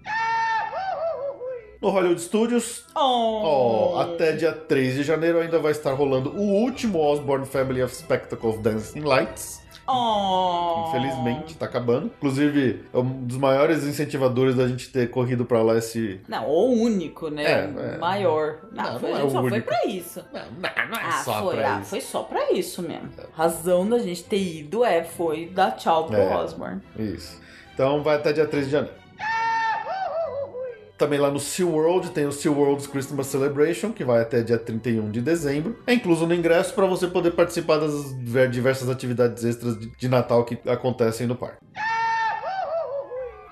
[1.81, 3.01] No Hollywood Studios, Oh.
[3.43, 7.95] Ó, até dia 3 de janeiro ainda vai estar rolando o último Osborne Family of
[7.95, 9.61] Spectacle Dancing Lights.
[9.88, 10.85] Oh.
[10.88, 12.07] Infelizmente, tá acabando.
[12.19, 16.21] Inclusive, é um dos maiores incentivadores da gente ter corrido pra lá esse.
[16.29, 17.43] Não, o único, né?
[17.45, 17.99] É, O é.
[17.99, 18.59] maior.
[18.71, 19.66] Não, Não, foi, não a é gente só foi único.
[19.66, 20.25] pra isso.
[20.33, 21.90] Não, não, não é Ah, só foi, pra ah, isso.
[21.90, 23.09] foi só pra isso mesmo.
[23.33, 26.37] Razão da gente ter ido é, foi dar tchau pro É.
[26.37, 26.81] Osborne.
[26.99, 27.40] Isso.
[27.75, 28.95] Então vai até dia 3 de janeiro.
[31.01, 35.23] Também lá no SeaWorld tem o SeaWorld's Christmas Celebration, que vai até dia 31 de
[35.23, 35.79] dezembro.
[35.87, 38.15] É incluso no ingresso para você poder participar das
[38.51, 41.57] diversas atividades extras de Natal que acontecem no parque.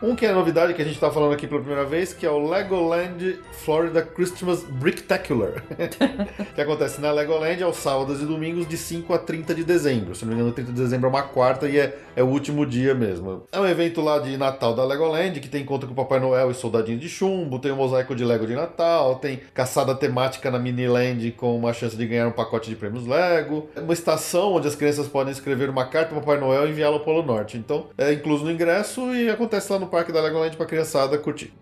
[0.00, 2.30] Um que é novidade que a gente tá falando aqui pela primeira vez, que é
[2.30, 5.64] o Legoland Florida Christmas Bricktacular.
[6.54, 10.14] que acontece na Legoland aos sábados e domingos de 5 a 30 de dezembro.
[10.14, 12.64] Se não me engano, 30 de dezembro é uma quarta e é, é o último
[12.64, 13.42] dia mesmo.
[13.50, 16.52] É um evento lá de Natal da Legoland, que tem encontro com o Papai Noel
[16.52, 20.60] e Soldadinho de Chumbo, tem um mosaico de Lego de Natal, tem caçada temática na
[20.60, 24.76] Miniland com uma chance de ganhar um pacote de prêmios Lego, uma estação onde as
[24.76, 27.56] crianças podem escrever uma carta para Papai Noel e enviá-la ao Polo Norte.
[27.56, 31.18] Então, é incluso no ingresso e acontece lá no Parque da Legoland para a criançada
[31.18, 31.52] curtir.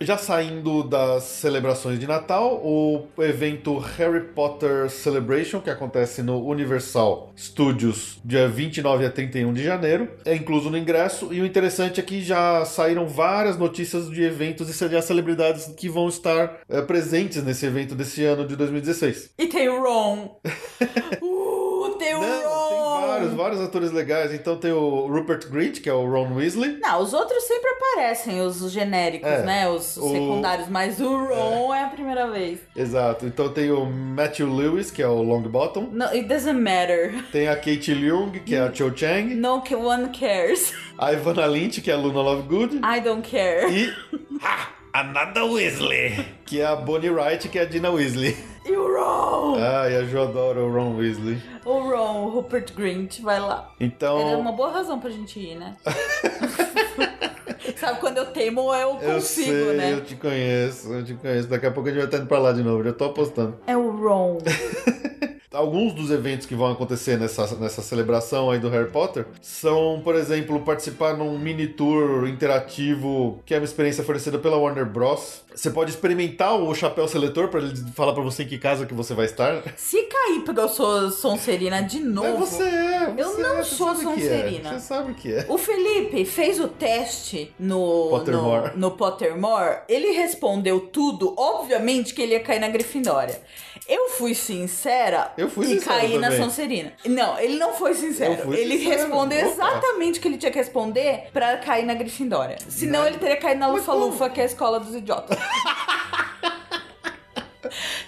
[0.00, 7.32] Já saindo das celebrações de Natal, o evento Harry Potter Celebration, que acontece no Universal
[7.36, 11.32] Studios, dia 29 a 31 de janeiro, é incluso no ingresso.
[11.32, 15.88] E o interessante é que já saíram várias notícias de eventos e de celebridades que
[15.88, 19.32] vão estar eh, presentes nesse evento desse ano de 2016.
[19.36, 20.38] E tem o Ron.
[21.20, 23.00] uh, tem o Não, Ron.
[23.00, 24.32] tem vários, vários atores legais.
[24.32, 26.78] Então tem o Rupert Grint, que é o Ron Weasley.
[26.80, 29.68] Não, os outros sempre aparecem, os genéricos, É, né?
[29.68, 31.84] Os o- secundários, mas o Ron é.
[31.84, 32.60] a primeira vez.
[32.76, 33.26] Exato.
[33.26, 35.88] Então tem o Matthew Lewis, que é o Longbottom.
[35.92, 37.24] No, it doesn't matter.
[37.32, 39.34] Tem a Kate Leung, que é a Cho Chang.
[39.34, 40.72] No one cares.
[40.96, 42.76] A Ivana Lynch, que é a Luna Lovegood.
[42.76, 43.68] I don't care.
[43.72, 43.92] E.
[44.42, 44.68] Ha!
[44.94, 46.24] Another Weasley!
[46.46, 48.34] Que é a Bonnie Wright, que é a Dina Weasley.
[48.68, 49.56] E o Ron?
[49.58, 51.42] Ai, eu adoro o Ron Weasley.
[51.64, 53.72] O Ron, o Rupert Grint, vai lá.
[53.80, 54.20] Então.
[54.20, 55.74] Ele é uma boa razão pra gente ir, né?
[57.76, 59.92] Sabe, quando eu teimo, eu consigo, Eu sei, né?
[59.94, 61.48] eu te conheço, eu te conheço.
[61.48, 63.56] Daqui a pouco a gente vai estar indo pra lá de novo, já tô apostando.
[63.66, 64.38] É o Ron.
[65.50, 70.14] Alguns dos eventos que vão acontecer nessa, nessa celebração aí do Harry Potter são, por
[70.14, 75.42] exemplo, participar num mini tour interativo, que é uma experiência oferecida pela Warner Bros.
[75.54, 78.92] Você pode experimentar o chapéu seletor para ele falar pra você em que casa que
[78.92, 79.62] você vai estar.
[79.76, 82.28] Se cair porque eu sou Sonserina de novo...
[82.28, 83.14] É você é.
[83.16, 84.72] Eu você não é, sou que é, Sonserina.
[84.74, 85.46] Você sabe o que é.
[85.48, 88.70] O Felipe fez o teste no Pottermore.
[88.74, 89.78] no, no Pottermore.
[89.88, 91.34] Ele respondeu tudo.
[91.36, 93.40] Obviamente que ele ia cair na Grifindória.
[93.88, 96.42] Eu fui sincera Eu fui e caí na também.
[96.42, 96.92] Sonserina.
[97.06, 98.52] Não, ele não foi sincero.
[98.52, 99.02] Ele sincero.
[99.02, 99.48] respondeu Opa.
[99.48, 102.58] exatamente o que ele tinha que responder pra cair na Grifindória.
[102.68, 105.38] Senão ele teria caído na Lufa-Lufa, que é a escola dos idiotas.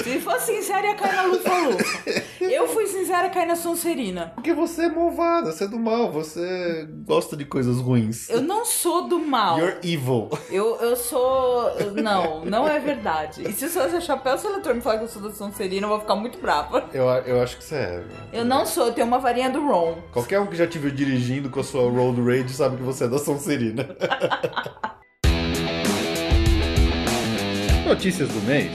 [0.03, 2.25] Se fosse sincero, ia cair na Lufa-Lufa.
[2.41, 4.33] Eu fui sincera, caí na Sonserina.
[4.35, 8.29] Porque você é malvada, você é do mal, você gosta de coisas ruins.
[8.29, 9.59] Eu não sou do mal.
[9.59, 10.29] You're evil.
[10.51, 11.71] Eu, eu sou.
[11.95, 13.43] Não, não é verdade.
[13.49, 16.01] E se o seu chapéu seletor me falar que eu sou da Sonserina, eu vou
[16.01, 16.89] ficar muito brava.
[16.93, 18.05] Eu, eu acho que você é.
[18.33, 19.99] Eu não sou, eu tenho uma varinha do Ron.
[20.13, 23.05] Qualquer um que já te viu dirigindo com a sua Road Rage sabe que você
[23.05, 23.89] é da Sonserina.
[27.87, 28.71] Notícias do mês.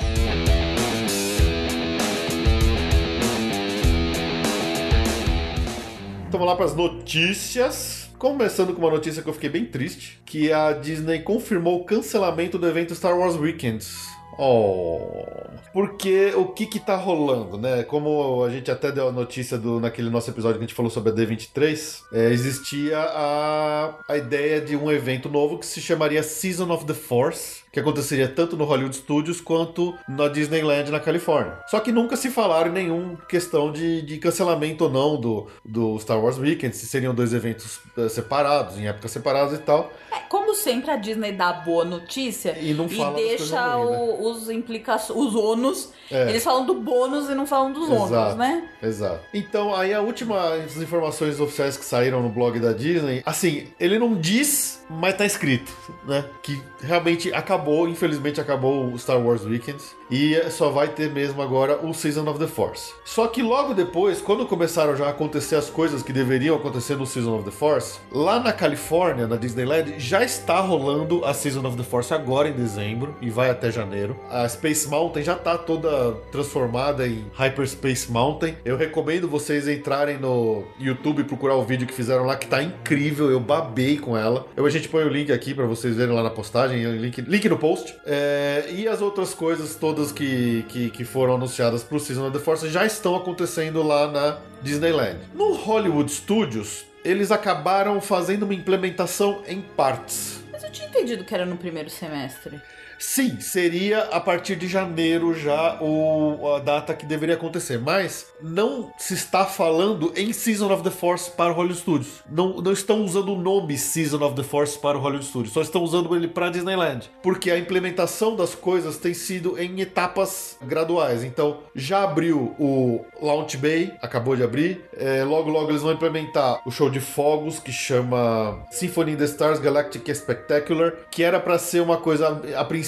[6.35, 8.09] Vamos lá para as notícias.
[8.19, 12.57] Começando com uma notícia que eu fiquei bem triste, que a Disney confirmou o cancelamento
[12.57, 14.15] do evento Star Wars Weekends.
[14.37, 15.23] Oh.
[15.71, 17.83] porque o que que tá rolando, né?
[17.83, 20.91] Como a gente até deu a notícia do, naquele nosso episódio que a gente falou
[20.91, 26.21] sobre a D23, é, existia a, a ideia de um evento novo que se chamaria
[26.21, 31.57] Season of the Force, que aconteceria tanto no Hollywood Studios quanto na Disneyland na Califórnia.
[31.67, 35.99] Só que nunca se falaram em nenhuma questão de, de cancelamento ou não do, do
[35.99, 39.91] Star Wars Weekend, se seriam dois eventos eh, separados, em épocas separadas e tal.
[40.09, 43.75] É, como sempre, a Disney dá boa notícia E não fala coisas deixa né?
[43.75, 45.89] o- os implicações, os ônus.
[46.09, 46.29] É.
[46.29, 48.69] Eles falam do bônus e não falam dos ônus, né?
[48.81, 49.19] Exato.
[49.33, 53.99] Então, aí a última as informações oficiais que saíram no blog da Disney, assim, ele
[53.99, 55.71] não diz, mas tá escrito,
[56.05, 56.25] né?
[56.41, 61.85] Que realmente acabou, infelizmente acabou o Star Wars Weekends e só vai ter mesmo agora
[61.85, 62.93] o Season of the Force.
[63.03, 67.05] Só que logo depois, quando começaram já a acontecer as coisas que deveriam acontecer no
[67.05, 71.77] Season of the Force, lá na Califórnia, na Disneyland, já está rolando a Season of
[71.77, 74.15] the Force agora em dezembro e vai até janeiro.
[74.29, 78.55] A Space Mountain já tá toda transformada em Hyperspace Mountain.
[78.63, 82.61] Eu recomendo vocês entrarem no YouTube e procurar o vídeo que fizeram lá, que tá
[82.61, 83.29] incrível.
[83.31, 84.45] Eu babei com ela.
[84.55, 87.49] Eu, a gente põe o link aqui para vocês verem lá na postagem, link, link
[87.49, 87.95] no post.
[88.05, 92.43] É, e as outras coisas todas que, que, que foram anunciadas pro Season of the
[92.43, 95.19] Force já estão acontecendo lá na Disneyland.
[95.33, 100.43] No Hollywood Studios, eles acabaram fazendo uma implementação em partes.
[100.51, 102.61] Mas eu tinha entendido que era no primeiro semestre.
[102.97, 108.91] Sim, seria a partir de janeiro já o, a data que deveria acontecer, mas não
[108.97, 112.23] se está falando em Season of the Force para o Hollywood Studios.
[112.29, 115.61] Não, não estão usando o nome Season of the Force para o Hollywood Studios, só
[115.61, 121.23] estão usando ele para Disneyland, porque a implementação das coisas tem sido em etapas graduais.
[121.23, 126.61] Então, já abriu o Launch Bay, acabou de abrir, é, logo logo eles vão implementar
[126.65, 131.57] o show de fogos que chama Symphony in the Stars Galactic Spectacular, que era para
[131.59, 132.84] ser uma coisa a princípio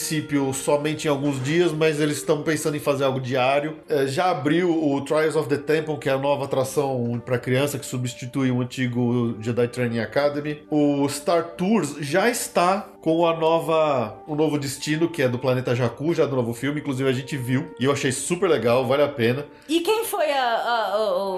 [0.54, 3.78] somente em alguns dias, mas eles estão pensando em fazer algo diário.
[3.90, 7.78] É, já abriu o Trials of the Temple, que é a nova atração para criança
[7.78, 10.64] que substitui o antigo Jedi Training Academy.
[10.70, 15.74] O Star Tours já está com a nova o novo destino que é do planeta
[15.74, 19.02] Jakku, já do novo filme, inclusive a gente viu e eu achei super legal, vale
[19.02, 19.46] a pena.
[19.70, 20.44] E quem foi a.
[20.44, 20.98] a- a-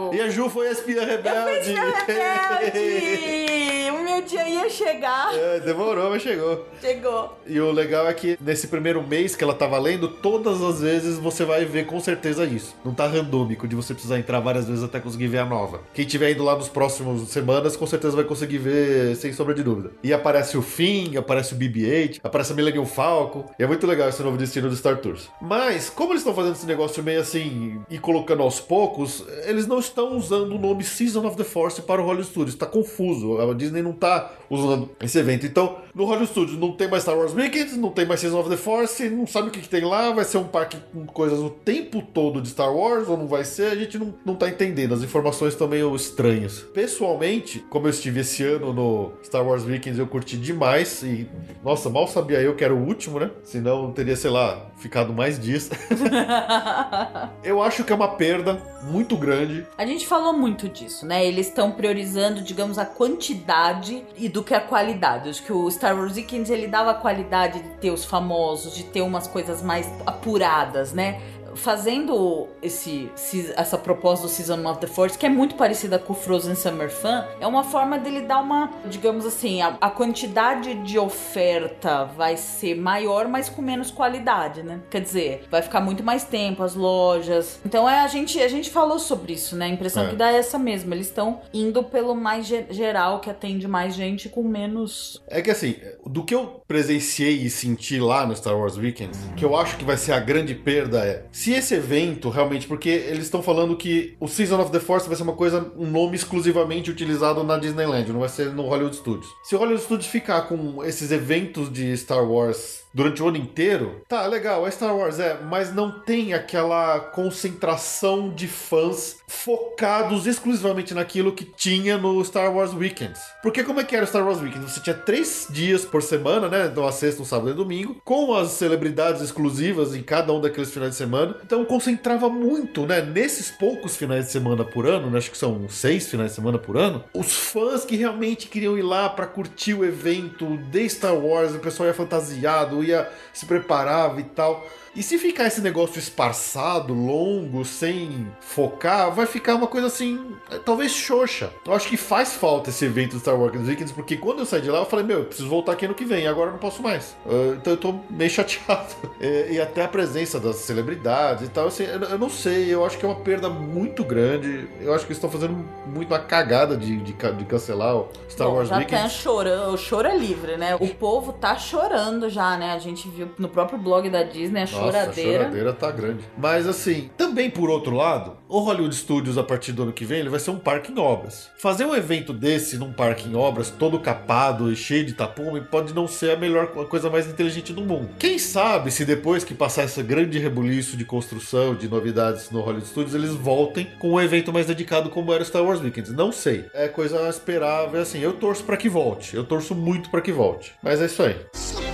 [0.10, 1.76] o- E a Ju foi a espiã Eu fui rebelde.
[2.08, 3.90] rebelde!
[3.92, 5.32] o meu dia ia chegar.
[5.38, 6.66] É, demorou, mas chegou.
[6.82, 7.38] Chegou.
[7.46, 11.20] E o legal é que nesse primeiro mês que ela tá valendo, todas as vezes
[11.20, 12.76] você vai ver com certeza isso.
[12.84, 15.82] Não tá randômico de você precisar entrar várias vezes até conseguir ver a nova.
[15.94, 19.62] Quem tiver indo lá nos próximos semanas, com certeza vai conseguir ver sem sombra de
[19.62, 19.92] dúvida.
[20.04, 23.46] E aparece o Finn, aparece o BB-8, aparece a Millennium Falcon.
[23.60, 25.30] É muito legal esse novo destino do Star Tours.
[25.42, 29.80] Mas, como eles estão fazendo esse negócio meio assim e colocando aos poucos, eles não
[29.80, 32.56] estão usando o nome Season of the Force para o Hollywood Studios.
[32.56, 33.40] Tá confuso.
[33.40, 35.46] A Disney não tá usando esse evento.
[35.46, 38.50] Então, no Hollywood Studios não tem mais Star Wars Weekend, não tem mais Season of
[38.50, 40.12] the Force, não sabe o que, que tem lá.
[40.12, 43.44] Vai ser um parque com coisas o tempo todo de Star Wars ou não vai
[43.44, 43.72] ser?
[43.72, 44.94] A gente não, não tá entendendo.
[44.94, 46.60] As informações estão meio estranhas.
[46.74, 51.02] Pessoalmente, como eu estive esse ano no Star Wars Weekends, eu curti demais.
[51.04, 51.28] E,
[51.64, 53.32] nossa, mal sabia eu que era o último, né?
[53.44, 55.70] Senão teria, sei lá, ficado mais dias.
[57.44, 59.66] eu acho que é uma perda muito grande.
[59.78, 61.26] A gente falou muito disso, né?
[61.26, 65.30] Eles estão priorizando, digamos, a quantidade e do que a qualidade.
[65.30, 68.84] Acho que o Star Wars Weekends ele dava a qualidade de ter os famosos, de
[68.84, 71.22] ter umas coisas mais apuradas, né?
[71.60, 76.14] Fazendo esse, se- essa proposta do Season of the Force, que é muito parecida com
[76.14, 80.74] o Frozen Summer Fun, é uma forma dele dar uma, digamos assim, a, a quantidade
[80.76, 84.80] de oferta vai ser maior, mas com menos qualidade, né?
[84.90, 87.60] Quer dizer, vai ficar muito mais tempo as lojas.
[87.66, 89.66] Então é a gente a gente falou sobre isso, né?
[89.66, 90.10] A impressão É.
[90.10, 90.94] que dá é essa mesmo.
[90.94, 95.22] Eles estão indo pelo mais ge- geral, que atende mais gente com menos.
[95.28, 99.46] É que assim, do que eu presenciei e senti lá no Star Wars Weekends, que
[99.46, 103.26] eu acho que vai ser a grande perda é se esse evento realmente, porque eles
[103.26, 106.92] estão falando que o Season of the Force vai ser uma coisa, um nome exclusivamente
[106.92, 109.28] utilizado na Disneyland, não vai ser no Hollywood Studios.
[109.44, 114.02] Se o Hollywood Studios ficar com esses eventos de Star Wars durante o ano inteiro,
[114.08, 120.94] tá legal, é Star Wars, é, mas não tem aquela concentração de fãs focados exclusivamente
[120.94, 123.20] naquilo que tinha no Star Wars Weekends.
[123.44, 124.72] Porque como é que era o Star Wars Weekends?
[124.72, 126.66] Você tinha três dias por semana, né?
[126.66, 130.72] Então a sexta, um sábado e domingo, com as celebridades exclusivas em cada um daqueles
[130.72, 131.36] finais de semana.
[131.44, 133.02] Então concentrava muito, né?
[133.02, 135.20] Nesses poucos finais de semana por ano, né?
[135.20, 138.82] acho que são seis finais de semana por ano, os fãs que realmente queriam ir
[138.82, 144.20] lá pra curtir o evento de Star Wars, o pessoal ia fantasiado, ia se preparava
[144.20, 144.66] e tal.
[144.96, 150.58] E se ficar esse negócio esparçado, longo, sem focar, vai ficar uma coisa assim, é,
[150.58, 151.52] talvez xoxa.
[151.66, 154.62] Eu acho que faz falta esse evento do Star Wars Weekends, porque quando eu saí
[154.62, 156.60] de lá, eu falei, meu, eu preciso voltar aqui ano que vem, agora eu não
[156.60, 157.16] posso mais.
[157.26, 158.94] Ah, então eu tô meio chateado.
[159.22, 161.68] É, e até a presença das novidades e tal.
[161.68, 164.68] Assim, eu, eu não sei, eu acho que é uma perda muito grande.
[164.82, 165.54] Eu acho que eles estão fazendo
[165.86, 169.04] muito uma cagada de, de, de cancelar o Star Bom, Wars já Weekend.
[169.04, 170.76] tá chorando, o choro é livre, né?
[170.76, 172.69] O povo tá chorando já, né?
[172.70, 175.32] A gente viu no próprio blog da Disney a Nossa, choradeira.
[175.32, 176.24] a choradeira tá grande.
[176.38, 180.20] Mas assim, também por outro lado, o Hollywood Studios, a partir do ano que vem,
[180.20, 181.50] ele vai ser um parque em obras.
[181.58, 185.94] Fazer um evento desse num parque em obras, todo capado e cheio de tapume, pode
[185.94, 188.10] não ser a melhor a coisa mais inteligente do mundo.
[188.20, 192.88] Quem sabe se depois que passar esse grande rebuliço de construção, de novidades no Hollywood
[192.88, 196.12] Studios, eles voltem com um evento mais dedicado como era o Star Wars Weekends.
[196.14, 196.66] Não sei.
[196.74, 198.20] É coisa a esperar, ver assim.
[198.20, 199.36] Eu torço pra que volte.
[199.36, 200.74] Eu torço muito pra que volte.
[200.84, 201.89] Mas é isso aí.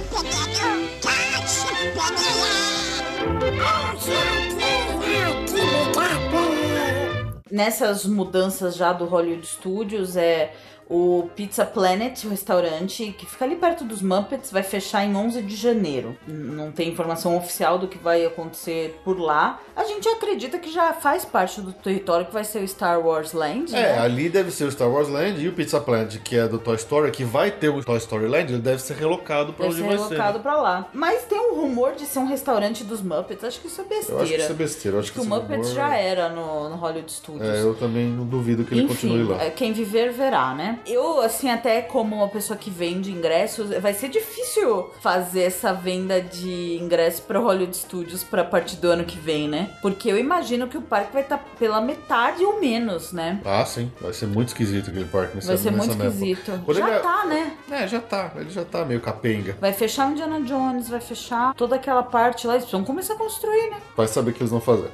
[7.51, 10.51] Nessas mudanças já do Hollywood Studios, é
[10.87, 15.41] o Pizza Planet, o restaurante que fica ali perto dos Muppets, vai fechar em 11
[15.41, 16.15] de janeiro.
[16.27, 19.59] Não tem informação oficial do que vai acontecer por lá.
[19.75, 23.33] A gente acredita que já faz parte do território que vai ser o Star Wars
[23.33, 23.99] Land, É, né?
[23.99, 26.75] ali deve ser o Star Wars Land e o Pizza Planet, que é do Toy
[26.75, 29.81] Story, que vai ter o Toy Story Land, ele deve ser relocado pra Deve onde
[29.81, 30.37] ser vai relocado ser.
[30.37, 30.43] né?
[30.43, 30.87] pra lá.
[30.93, 33.43] Mas tem um rumor de ser um restaurante dos Muppets.
[33.43, 34.13] Acho que isso é besteira.
[34.19, 34.95] Eu acho que isso é besteira.
[34.97, 37.49] Eu acho Acho que o Muppets rumor- já era no, no Hollywood Studios.
[37.49, 39.43] É, eu também não duvido que ele Enfim, continue lá.
[39.43, 40.74] é, quem viver verá, né?
[40.85, 46.21] Eu, assim, até como uma pessoa que vende ingressos, vai ser difícil fazer essa venda
[46.21, 49.69] de ingressos pra Hollywood Studios pra partir do ano que vem, né?
[49.81, 53.39] Porque eu imagino que o parque vai estar pela metade ou menos, né?
[53.45, 53.91] Ah, sim.
[54.01, 56.07] Vai ser muito esquisito aquele parque nessa Vai ser nessa muito época.
[56.15, 56.61] esquisito.
[56.65, 57.51] Quando Já ele tá, né?
[57.71, 58.31] É, já tá.
[58.35, 59.57] Ele já tá meio capenga.
[59.59, 62.53] Vai fechar o Indiana Jones, vai fechar toda aquela parte lá.
[62.53, 63.77] Eles precisam começar a construir, né?
[63.95, 64.91] Vai saber o que eles vão fazer.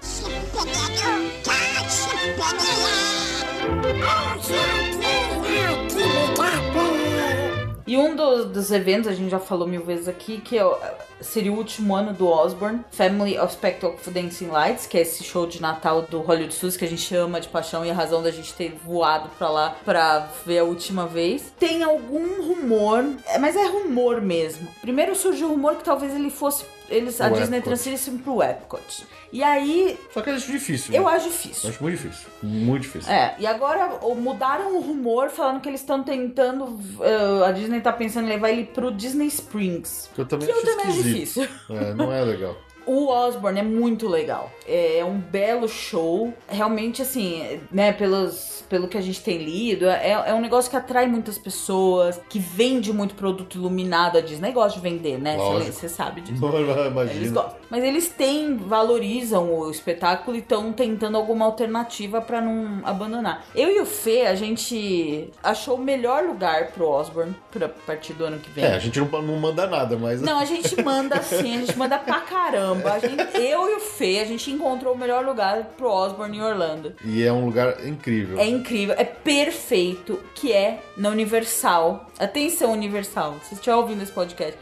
[7.87, 10.77] E um dos, dos eventos, a gente já falou mil vezes aqui, que é o-
[11.21, 15.23] seria o último ano do Osborne, Family of Spectacle of Dancing Lights, que é esse
[15.23, 18.21] show de Natal do Hollywood Studios que a gente ama de paixão e a razão
[18.23, 21.53] da gente ter voado pra lá pra ver a última vez.
[21.59, 24.67] Tem algum rumor, é, mas é rumor mesmo.
[24.81, 26.65] Primeiro surgiu o rumor que talvez ele fosse.
[26.89, 27.69] Eles, a Disney Epcot.
[27.69, 29.05] transferisse pro Epcot.
[29.31, 30.93] E aí, Só que eu acho difícil.
[30.93, 31.09] eu né?
[31.11, 31.69] acho Eu difícil.
[31.69, 32.27] acho muito difícil.
[32.43, 33.09] Muito difícil.
[33.09, 36.77] É, e agora mudaram o rumor falando que eles estão tentando.
[36.99, 40.09] eh, a Disney tá pensando em levar ele pro Disney Springs.
[40.13, 41.10] Que eu também Que eu acho também acho esquisito.
[41.13, 41.47] Difícil.
[41.69, 42.57] É, não é legal.
[42.85, 44.51] O Osborne é muito legal.
[44.67, 46.33] É um belo show.
[46.47, 50.77] Realmente, assim, né, pelos, pelo que a gente tem lido, é, é um negócio que
[50.77, 54.17] atrai muitas pessoas, que vende muito produto iluminado.
[54.17, 55.37] A Disney gosta de vender, né?
[55.65, 56.45] Você sabe disso.
[56.45, 57.31] Eles imagina.
[57.31, 57.61] gostam.
[57.69, 63.45] Mas eles têm, valorizam o espetáculo e estão tentando alguma alternativa pra não abandonar.
[63.55, 68.25] Eu e o Fê, a gente achou o melhor lugar pro Osborne pra partir do
[68.25, 68.65] ano que vem.
[68.65, 70.21] É, a gente não, não manda nada, mas.
[70.21, 72.70] Não, a gente manda sim, a gente manda pra caramba.
[72.73, 76.41] A gente- eu e o Fê, a gente encontrou o melhor lugar pro Osborne em
[76.41, 76.93] Orlando.
[77.03, 78.39] E é um lugar incrível.
[78.39, 82.07] É incrível, é perfeito, que é na Universal.
[82.19, 83.35] Atenção, Universal.
[83.43, 84.57] Se você estiver ouvindo esse podcast,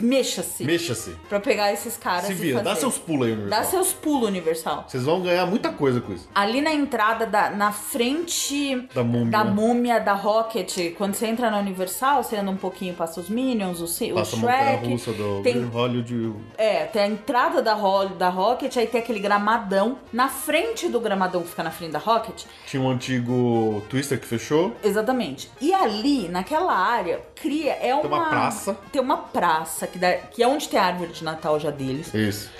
[0.00, 1.10] mexa-se Mexa-se.
[1.28, 3.60] pra pegar esses caras Se vira, dá seus pulos aí, Universal.
[3.62, 4.84] Dá seus pulos, Universal.
[4.88, 6.28] Vocês vão ganhar muita coisa com isso.
[6.34, 9.30] Ali na entrada, da, na frente Da múmia.
[9.30, 13.28] da múmia da Rocket, quando você entra na Universal, você anda um pouquinho, passa os
[13.28, 14.88] Minions, o, Ci- o Passa a montanha Shrek.
[14.88, 16.34] russa do tem- Hollywood.
[16.56, 19.98] É, tem a entrada da, Ro- da Rocket, aí tem aquele gramadão.
[20.12, 24.26] Na frente do gramadão que fica na frente da Rocket, Tinha um antigo Twister que
[24.26, 24.74] fechou.
[24.82, 25.50] exatamente.
[25.60, 27.72] E ali, naquela área, cria.
[27.72, 28.76] É uma, uma praça.
[28.92, 32.14] Tem uma praça, que, dá- que é onde tem a árvore de Natal já deles.
[32.14, 32.50] Isso.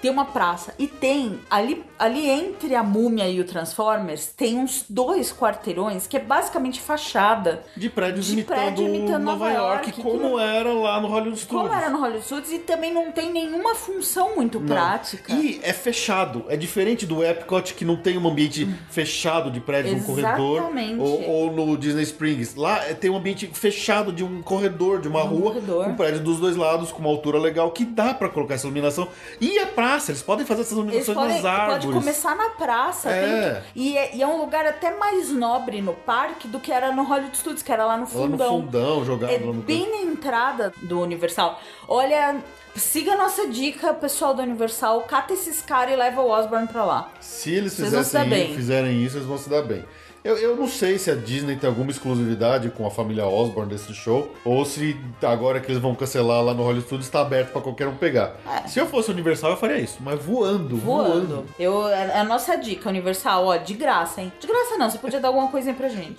[0.00, 0.74] Tem uma praça.
[0.78, 6.16] E tem, ali, ali entre a múmia e o Transformers, tem uns dois quarteirões que
[6.16, 7.62] é basicamente fachada.
[7.76, 11.00] De prédios De imitando, prédio imitando Nova, Nova York, York, que como não- era lá
[11.00, 11.62] no Hollywood Studios.
[11.68, 14.66] Como era no Hollywood Studios, e também não tem nenhuma função muito Não.
[14.66, 15.32] prática.
[15.34, 16.44] E é fechado.
[16.48, 20.70] É diferente do Epcot, que não tem um ambiente fechado de prédio, um corredor.
[20.98, 22.54] Ou, ou no Disney Springs.
[22.54, 25.84] Lá é, tem um ambiente fechado de um corredor, de uma Um rua, corredor.
[25.84, 29.08] com prédio dos dois lados, com uma altura legal, que dá pra colocar essa iluminação.
[29.40, 31.84] E a praça, eles podem fazer essas iluminações podem, nas árvores.
[31.84, 33.10] pode começar na praça.
[33.10, 33.62] É.
[33.74, 36.92] que- e, é, e é um lugar até mais nobre no parque do que era
[36.92, 38.60] no Hollywood Studios, que era lá no Lá no fundão.
[38.62, 41.60] fundão, jogado É lá no bem na entrada do Universal.
[41.88, 42.36] Olha,
[42.76, 45.00] siga a nossa dica, pessoal do Universal.
[45.02, 47.08] Cata esses caras e leva o Osborne pra lá.
[47.20, 49.84] Se eles fizessem fizerem isso, eles vão se dar bem.
[50.22, 53.94] Eu, eu não sei se a Disney tem alguma exclusividade com a família Osborne desse
[53.94, 57.62] show, ou se agora que eles vão cancelar lá no Hollywood Studios está aberto pra
[57.62, 58.36] qualquer um pegar.
[58.66, 61.08] Se eu fosse Universal, eu faria isso, mas voando, voando.
[61.08, 61.10] É.
[61.10, 61.46] Voando.
[61.58, 64.30] Eu, é a nossa dica, Universal, ó, de graça, hein?
[64.38, 66.16] De graça não, você podia dar alguma coisinha pra gente.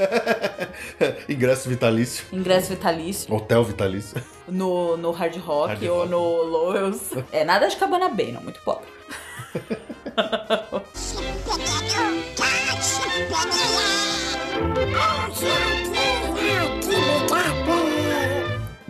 [1.29, 4.21] Ingresso vitalício, Ingresso vitalício hotel vitalício.
[4.49, 6.09] no, no Hard Rock Hard ou Rock.
[6.09, 7.11] no Loyals.
[7.31, 8.87] É, nada de Cabana Bay, não, muito pobre.
[14.63, 15.80] Oh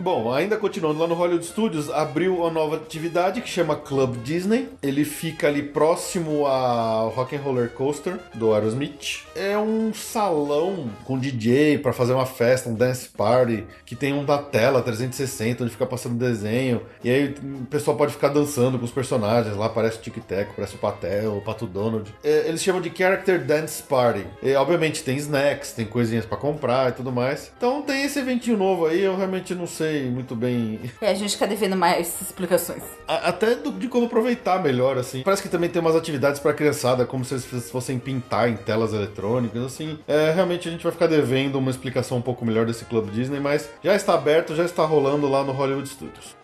[0.02, 4.68] Bom, ainda continuando lá no Hollywood Studios, abriu uma nova atividade que chama Club Disney.
[4.82, 9.20] Ele fica ali próximo ao Rock and Roller Coaster do Aerosmith.
[9.36, 14.24] É um salão com DJ para fazer uma festa, um dance party, que tem um
[14.24, 16.82] da tela 360 onde fica passando desenho.
[17.04, 19.56] E aí o pessoal pode ficar dançando com os personagens.
[19.56, 22.12] Lá aparece o Tic Tac, aparece o Patel, o Pato Donald.
[22.24, 24.26] É, eles chamam de Character Dance Party.
[24.42, 27.52] E, obviamente tem snacks, tem coisinhas para comprar e tudo mais.
[27.56, 31.32] Então tem esse eventinho novo aí, eu realmente não sei muito bem É, a gente
[31.32, 32.82] fica devendo mais explicações.
[33.06, 35.22] a- Até do- de como aproveitar melhor, assim.
[35.22, 38.92] Parece que também tem umas atividades pra criançada, como se eles fossem pintar em telas
[38.92, 39.98] eletrônicas, assim.
[40.06, 43.40] É, realmente a gente vai ficar devendo uma explicação um pouco melhor desse Club Disney,
[43.40, 46.36] mas já está aberto, já está rolando lá no Hollywood Studios.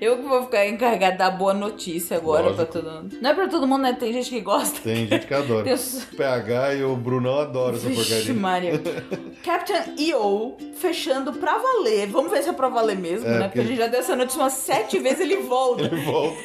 [0.00, 2.56] Eu que vou ficar encarregada da boa notícia agora Lógico.
[2.66, 3.16] pra todo mundo.
[3.20, 3.92] Não é pra todo mundo, né?
[3.98, 4.78] Tem gente que gosta.
[4.80, 5.64] Tem gente que adora.
[5.64, 6.04] Deus.
[6.04, 8.34] O PH e o Brunão adoram essa Vixe, porcaria.
[8.34, 8.80] Maria.
[9.44, 12.06] Captain EO fechando pra valer.
[12.06, 13.38] Vamos ver se é pra valer mesmo, É, né?
[13.38, 15.82] porque- Porque a gente já deu essa notícia umas sete vezes ele volta.
[15.82, 16.36] Ele volta.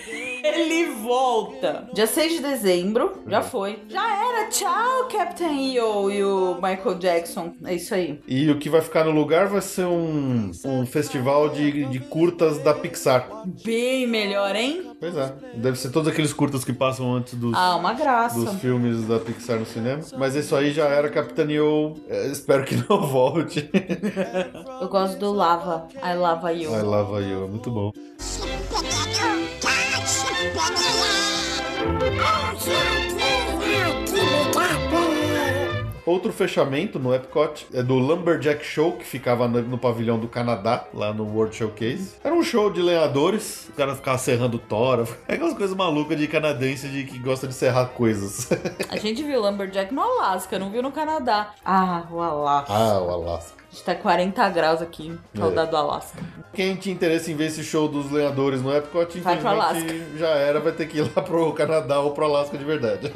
[0.43, 1.87] Ele volta.
[1.93, 3.79] Dia 6 de dezembro, já foi.
[3.87, 4.49] Já era.
[4.49, 7.53] Tchau, Captain EO e o Michael Jackson.
[7.63, 8.19] É isso aí.
[8.27, 12.57] E o que vai ficar no lugar vai ser um, um festival de, de curtas
[12.59, 13.29] da Pixar.
[13.63, 14.91] Bem melhor, hein?
[14.99, 15.33] Pois é.
[15.55, 18.37] Deve ser todos aqueles curtas que passam antes dos, Ah, uma graça.
[18.37, 20.01] dos filmes da Pixar no cinema.
[20.17, 21.95] Mas isso aí já era Capitaneou.
[22.09, 23.69] É, espero que não volte.
[24.81, 25.87] Eu gosto do Lava.
[26.03, 26.73] I Lava You.
[26.75, 27.93] Ai, Lava You, é muito bom.
[36.05, 41.13] Outro fechamento no Epcot é do Lumberjack Show, que ficava no, pavilhão do Canadá, lá
[41.13, 42.15] no World Showcase.
[42.23, 45.07] Era um show de lenhadores, o cara ficava serrando tora.
[45.27, 48.49] É aquelas coisas malucas de canadense de, que gosta de serrar coisas.
[48.89, 51.53] A gente viu Lumberjack no Alasca, não viu no Canadá.
[51.63, 52.73] Ah, o Alasca.
[52.73, 53.62] ah, o Alasca.
[53.73, 55.17] A gente tá 40 graus aqui.
[55.35, 56.21] Saudade do Alasca.
[56.53, 60.59] Quem tinha interesse em ver esse show dos lenhadores no Epcot, Vai infelizmente já era,
[60.59, 63.11] vai ter que ir lá pro Canadá ou pro Alasca de verdade.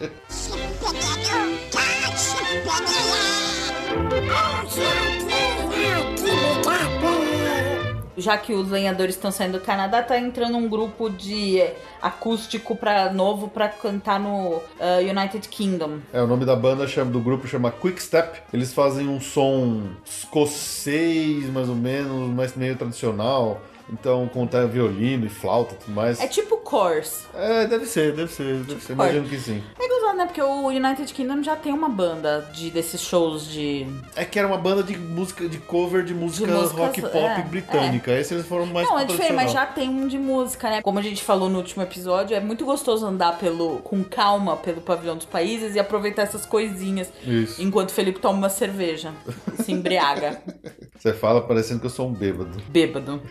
[8.17, 12.75] Já que os lenhadores estão saindo do Canadá, tá entrando um grupo de é, acústico
[12.75, 15.99] pra, novo pra cantar no ah, United Kingdom.
[16.11, 18.41] É, o nome da banda chama, do grupo chama Quick Step.
[18.51, 23.61] Eles fazem um som escocês, mais ou menos, mas meio tradicional.
[23.89, 26.19] Então, até violino e flauta e tudo mais.
[26.19, 27.23] É tipo Course.
[27.33, 28.91] É, deve ser, deve ser, deve ser.
[28.91, 29.63] Imagino que sim.
[29.79, 30.25] É gozado, né?
[30.25, 33.87] Porque o United Kingdom já tem uma banda de, desses shows de.
[34.17, 37.41] É que era uma banda de música, de cover de música músicas, rock pop é,
[37.43, 38.11] britânica.
[38.11, 40.81] Esse eles foram mais Não, é diferente, mas já tem um de música, né?
[40.81, 44.81] Como a gente falou no último episódio, é muito gostoso andar pelo com calma pelo
[44.81, 47.61] pavilhão dos países e aproveitar essas coisinhas Isso.
[47.61, 49.13] enquanto o Felipe toma uma cerveja.
[49.57, 50.41] e Se embriaga.
[50.99, 52.61] Você fala parecendo que eu sou um bêbado.
[52.67, 53.21] Bêbado.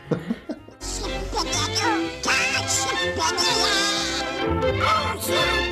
[4.48, 5.65] Awesome!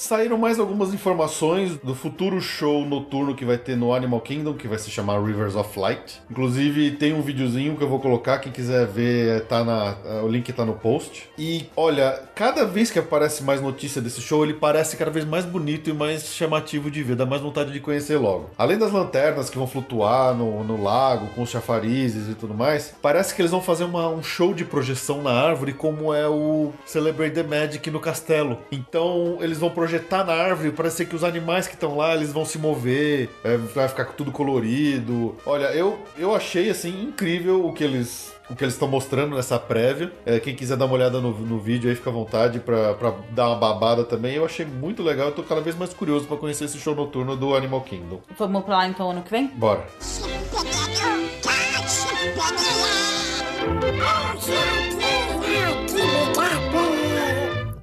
[0.00, 4.66] Saíram mais algumas informações do futuro show noturno que vai ter no Animal Kingdom, que
[4.66, 6.22] vai se chamar Rivers of Light.
[6.30, 9.94] Inclusive, tem um videozinho que eu vou colocar, quem quiser ver, tá na,
[10.24, 11.28] o link tá no post.
[11.36, 15.44] E olha, cada vez que aparece mais notícia desse show, ele parece cada vez mais
[15.44, 18.48] bonito e mais chamativo de ver, dá mais vontade de conhecer logo.
[18.56, 22.94] Além das lanternas que vão flutuar no, no lago, com os chafarizes e tudo mais,
[23.02, 26.72] parece que eles vão fazer uma- um show de projeção na árvore, como é o
[26.86, 28.56] Celebrate the Magic no castelo.
[28.72, 29.89] Então, eles vão projetar
[30.24, 33.88] na árvore, parece que os animais que estão lá, eles vão se mover, é, vai
[33.88, 35.36] ficar tudo colorido.
[35.44, 39.58] Olha, eu, eu achei, assim, incrível o que eles o que eles estão mostrando nessa
[39.58, 40.12] prévia.
[40.26, 43.14] É, quem quiser dar uma olhada no, no vídeo aí, fica à vontade pra, pra
[43.30, 44.34] dar uma babada também.
[44.34, 47.36] Eu achei muito legal, eu tô cada vez mais curioso pra conhecer esse show noturno
[47.36, 48.20] do Animal Kingdom.
[48.36, 49.46] Vamos pra lá então ano que vem?
[49.54, 49.86] Bora.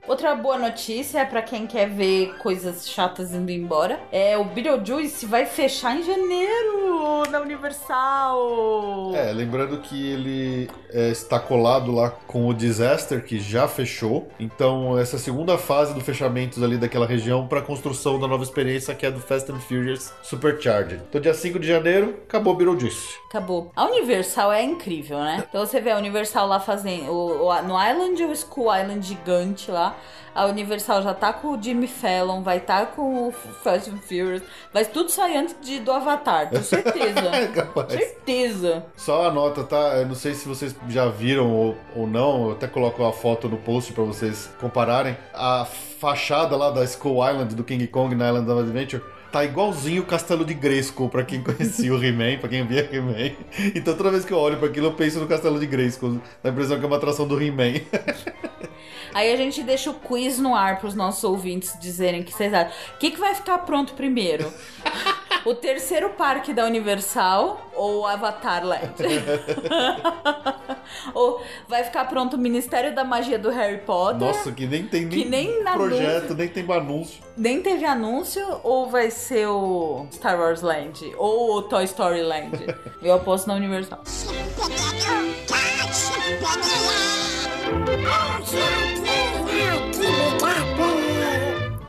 [0.08, 4.00] Outra boa notícia é pra quem quer ver coisas chatas indo embora.
[4.12, 9.12] É o Beetlejuice vai fechar em janeiro na Universal.
[9.16, 14.28] É, lembrando que ele é, está colado lá com o Disaster, que já fechou.
[14.40, 19.06] Então, essa segunda fase do fechamento ali daquela região para construção da nova experiência que
[19.06, 21.02] é do Fast and Furious Supercharged.
[21.10, 23.18] Então, dia 5 de janeiro, acabou o Beetlejuice.
[23.30, 23.72] Acabou.
[23.76, 25.44] A Universal é incrível, né?
[25.50, 27.12] Então você vê a Universal lá fazendo.
[27.12, 29.96] O, o- no Island, o School Island gigante lá.
[30.34, 33.98] A Universal já tá com o Jimmy Fallon, vai estar tá com o Fast and
[33.98, 37.28] Furious, vai tudo sair antes de, do Avatar, tenho certeza.
[37.38, 37.92] É capaz.
[37.92, 38.86] certeza.
[38.96, 39.96] Só a nota, tá?
[39.98, 43.50] Eu não sei se vocês já viram ou, ou não, eu até coloco a foto
[43.50, 45.18] no post pra vocês compararem.
[45.34, 50.04] A fachada lá da Skull Island do King Kong na Island of Adventure tá igualzinho
[50.04, 53.36] o Castelo de Grayskull, pra quem conhecia o He-Man, pra quem via He-Man.
[53.76, 56.22] Então toda vez que eu olho para aquilo, eu penso no Castelo de Grayskull.
[56.44, 57.82] Dá a impressão que é uma atração do He-Man.
[59.14, 62.54] Aí a gente deixa o quiz no ar para os nossos ouvintes dizerem que vocês
[62.54, 62.72] acham.
[62.96, 64.52] O que, que vai ficar pronto primeiro?
[65.46, 69.04] o terceiro parque da Universal ou Avatar Land?
[71.14, 74.28] ou vai ficar pronto o Ministério da Magia do Harry Potter?
[74.28, 77.24] Nossa, que nem tem nem, que nem projeto, anúncio, nem tem anúncio.
[77.36, 82.66] Nem teve anúncio ou vai ser o Star Wars Land ou o Toy Story Land?
[83.02, 84.02] Eu aposto na Universal.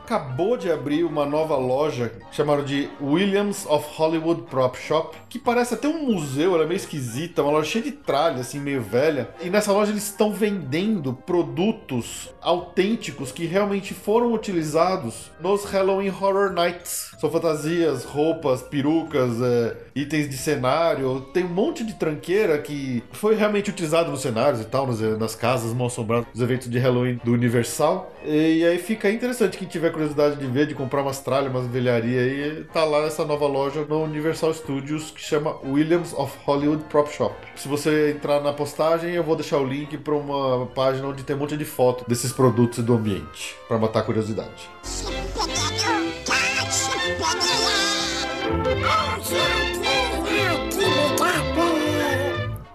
[0.09, 5.75] Acabou de abrir uma nova loja chamada de Williams of Hollywood Prop Shop, que parece
[5.75, 9.29] até um museu, ela é meio esquisita, uma loja cheia de tralha, assim, meio velha.
[9.39, 16.53] E nessa loja eles estão vendendo produtos autênticos que realmente foram utilizados nos Halloween Horror
[16.53, 17.11] Nights.
[17.19, 21.21] São fantasias, roupas, perucas, é, itens de cenário.
[21.33, 25.35] Tem um monte de tranqueira que foi realmente utilizado nos cenários e tal, nas, nas
[25.35, 28.11] casas mal assombradas, nos eventos de Halloween do Universal.
[28.25, 31.67] E, e aí fica interessante quem tiver curiosidade de ver, de comprar umas tralhas, umas
[31.67, 36.85] velharia aí, tá lá nessa nova loja no Universal Studios que chama Williams of Hollywood
[36.85, 37.35] Prop Shop.
[37.57, 41.35] Se você entrar na postagem, eu vou deixar o link para uma página onde tem
[41.35, 44.69] um monte de foto desses produtos e do ambiente, para matar a curiosidade.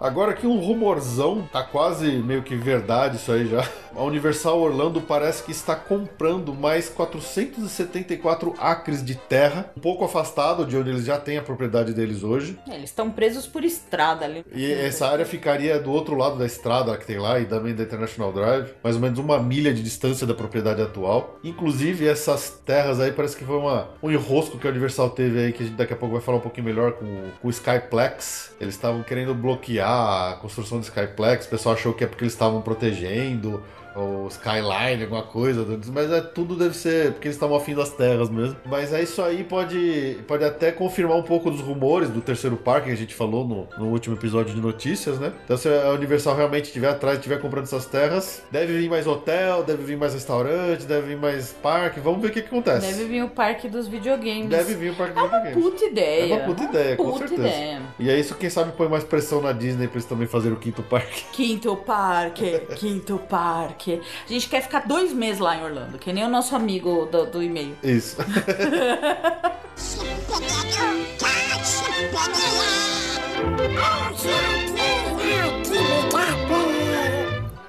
[0.04, 5.00] Agora aqui um rumorzão, tá quase meio que verdade isso aí já a Universal Orlando
[5.00, 11.04] parece que está comprando mais 474 acres de terra, um pouco afastado de onde eles
[11.04, 12.58] já têm a propriedade deles hoje.
[12.68, 14.44] É, eles estão presos por estrada ali.
[14.52, 17.82] E essa área ficaria do outro lado da estrada que tem lá e também da
[17.82, 21.38] International Drive, mais ou menos uma milha de distância da propriedade atual.
[21.42, 25.52] Inclusive, essas terras aí parece que foi uma, um enrosco que a Universal teve aí,
[25.52, 27.06] que a gente daqui a pouco vai falar um pouquinho melhor com,
[27.40, 28.54] com o Skyplex.
[28.60, 32.32] Eles estavam querendo bloquear a construção do Skyplex, o pessoal achou que é porque eles
[32.32, 33.62] estavam protegendo
[33.94, 38.28] ou Skyline, alguma coisa, mas é, tudo deve ser porque eles estavam afim das terras
[38.28, 38.56] mesmo.
[38.66, 42.88] Mas é isso aí pode, pode até confirmar um pouco dos rumores do terceiro parque
[42.88, 45.32] que a gente falou no, no último episódio de notícias, né?
[45.44, 49.62] Então se a Universal realmente estiver atrás, estiver comprando essas terras, deve vir mais hotel,
[49.62, 52.86] deve vir mais restaurante, deve vir mais parque, vamos ver o que, que acontece.
[52.86, 54.48] Deve vir o parque dos videogames.
[54.48, 55.54] Deve vir o parque é dos videogames.
[55.54, 56.32] É uma puta ideia.
[56.32, 57.42] É uma puta ideia, uma com certeza.
[57.42, 57.82] Ideia.
[57.98, 60.60] E é isso, quem sabe põe mais pressão na Disney pra eles também fazerem o
[60.60, 61.24] quinto parque.
[61.32, 63.83] Quinto parque, quinto parque.
[63.92, 67.26] A gente quer ficar dois meses lá em Orlando, que nem o nosso amigo do,
[67.26, 67.76] do e-mail.
[67.82, 68.16] Isso.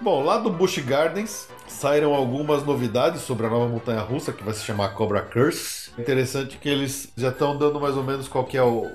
[0.01, 4.53] Bom, lá do Busch Gardens saíram algumas novidades sobre a nova montanha russa que vai
[4.53, 5.84] se chamar Cobra Curse.
[5.97, 8.87] Interessante que eles já estão dando mais ou menos qual que é o,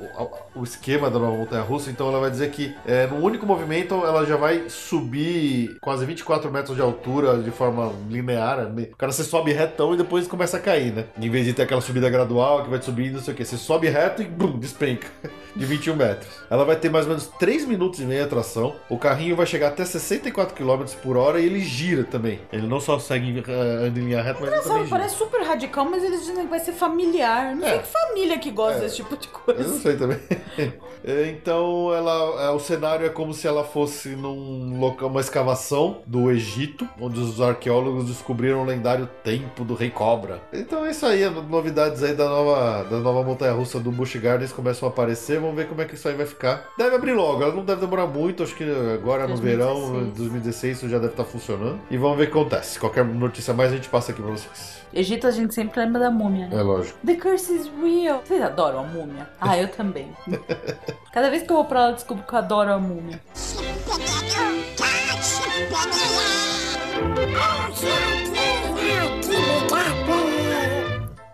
[0.54, 1.90] o, esquema da nova montanha russa.
[1.90, 6.50] Então ela vai dizer que é, no único movimento ela já vai subir quase 24
[6.50, 8.70] metros de altura de forma linear.
[8.92, 11.06] O cara você sobe retão e depois começa a cair, né?
[11.18, 13.44] Em vez de ter aquela subida gradual que vai subindo, não sei o que.
[13.44, 15.08] Você sobe reto e bum, despenca
[15.56, 16.28] de 21 metros.
[16.50, 18.76] Ela vai ter mais ou menos 3 minutos e meio de tração.
[18.88, 22.40] O carrinho vai chegar até 64 km por hora e ele gira também.
[22.52, 24.90] Ele não só segue uh, em linha reta, mas ele também gira.
[24.90, 27.56] Parece super radical, mas eles dizem que vai ser familiar.
[27.56, 27.70] Não é.
[27.70, 28.80] sei que família que gosta é.
[28.80, 29.62] desse tipo de coisa.
[29.62, 30.18] Eu não sei também.
[31.02, 36.30] Então, ela, é, o cenário é como se ela fosse num local, uma escavação do
[36.30, 40.42] Egito, onde os arqueólogos descobriram o lendário templo do Rei Cobra.
[40.52, 44.86] Então é isso aí, novidades aí da nova, da nova montanha-russa do Busch Gardens começam
[44.88, 45.40] a aparecer.
[45.40, 46.68] Vamos ver como é que isso aí vai ficar.
[46.76, 49.30] Deve abrir logo, ela não deve demorar muito, acho que agora 2016.
[49.30, 51.80] no verão, 2016, isso já deve estar funcionando.
[51.90, 52.78] E vamos ver o que acontece.
[52.78, 54.80] Qualquer notícia mais a gente passa aqui pra vocês.
[54.92, 56.56] Egito a gente sempre lembra da múmia, né?
[56.58, 56.79] É lógico.
[57.04, 58.22] The curse is real.
[58.24, 59.28] Vocês adoram a múmia?
[59.40, 60.08] Ah, eu também.
[61.12, 63.20] Cada vez que eu vou pra lá, eu descubro que eu adoro a múmia.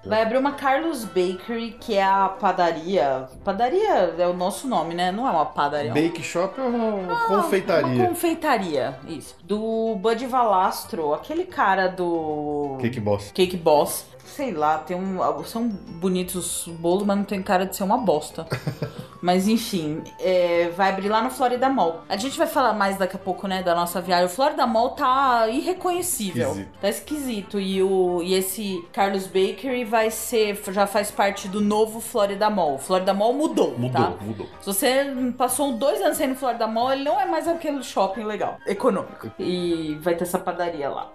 [0.06, 3.28] Vai abrir uma Carlos Bakery, que é a padaria.
[3.44, 5.10] Padaria é o nosso nome, né?
[5.10, 5.92] Não é uma padaria.
[5.92, 7.88] Bake Shop é uma ah, confeitaria.
[7.88, 9.34] Uma confeitaria, isso.
[9.42, 12.78] Do Bud Valastro, aquele cara do.
[12.80, 13.32] Cake Boss.
[13.32, 14.06] Cake Boss
[14.36, 17.96] sei lá, tem um, são bonitos os bolos, mas não tem cara de ser uma
[17.96, 18.46] bosta.
[19.22, 22.02] mas enfim, é, vai abrir lá no Florida Mall.
[22.06, 24.26] A gente vai falar mais daqui a pouco, né, da nossa viagem.
[24.26, 26.48] O Florida Mall tá irreconhecível.
[26.50, 26.78] Esquisito.
[26.82, 27.58] Tá esquisito.
[27.58, 32.74] E, o, e esse Carlos Bakery vai ser, já faz parte do novo Florida Mall.
[32.74, 34.12] O Florida Mall mudou, Mudou, tá?
[34.20, 34.46] mudou.
[34.60, 35.02] Se você
[35.38, 38.58] passou dois anos sem ir no Florida Mall, ele não é mais aquele shopping legal,
[38.66, 39.30] econômico.
[39.38, 41.10] E vai ter essa padaria lá.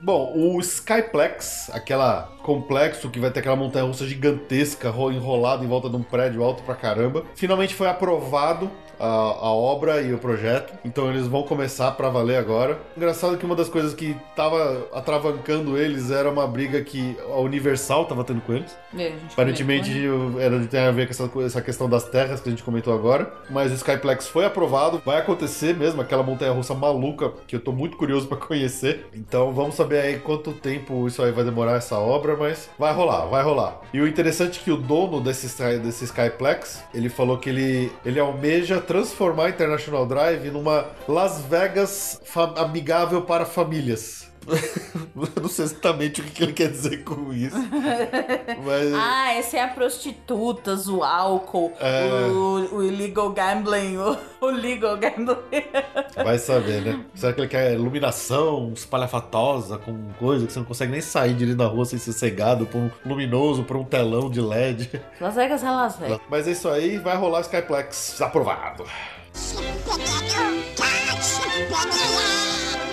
[0.00, 5.68] Bom, o Skyplex, aquela complexo que vai ter aquela montanha russa gigantesca ro- enrolada em
[5.68, 10.18] volta de um prédio alto pra caramba, finalmente foi aprovado a, a obra e o
[10.18, 10.72] projeto.
[10.84, 12.78] Então eles vão começar pra valer agora.
[12.96, 18.06] Engraçado que uma das coisas que tava atravancando eles era uma briga que a Universal
[18.06, 18.76] tava tendo com eles.
[18.96, 20.44] É, Aparentemente comentou, né?
[20.44, 22.92] era de ter a ver com essa, essa questão das terras que a gente comentou
[22.94, 23.32] agora.
[23.50, 27.72] Mas o Skyplex foi aprovado, vai acontecer mesmo, aquela montanha russa maluca que eu tô
[27.72, 29.06] muito curioso pra conhecer.
[29.14, 33.26] Então vamos saber aí quanto tempo isso aí vai demorar essa obra, mas vai rolar,
[33.26, 33.80] vai rolar.
[33.92, 35.46] E o interessante é que o dono desse,
[35.78, 42.20] desse Skyplex, ele falou que ele, ele almeja transformar a International Drive numa Las Vegas
[42.56, 44.23] amigável para famílias.
[44.46, 47.56] Eu não sei exatamente o que ele quer dizer com isso.
[48.64, 48.94] Mas.
[48.94, 52.26] Ah, esse é a prostitutas, o álcool, É.
[52.28, 55.36] o, o illegal gambling, o, o legal gambling.
[56.22, 57.04] Vai saber, né?
[57.14, 61.58] Será que ele quer iluminação espalhafatosa com coisa que você não consegue nem sair direito
[61.58, 65.00] na rua sem ser cegado por um luminoso, por um telão de LED?
[65.20, 66.20] Las Vegas é Las Vegas.
[66.28, 68.84] Mas é isso aí, vai rolar Skyplex aprovado.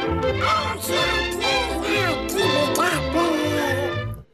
[0.04, 1.51] Absolute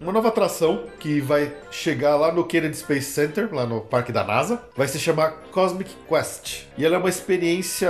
[0.07, 4.23] Uma nova atração que vai chegar lá no Kennedy Space Center, lá no parque da
[4.23, 6.61] NASA, vai se chamar Cosmic Quest.
[6.77, 7.89] E ela é uma experiência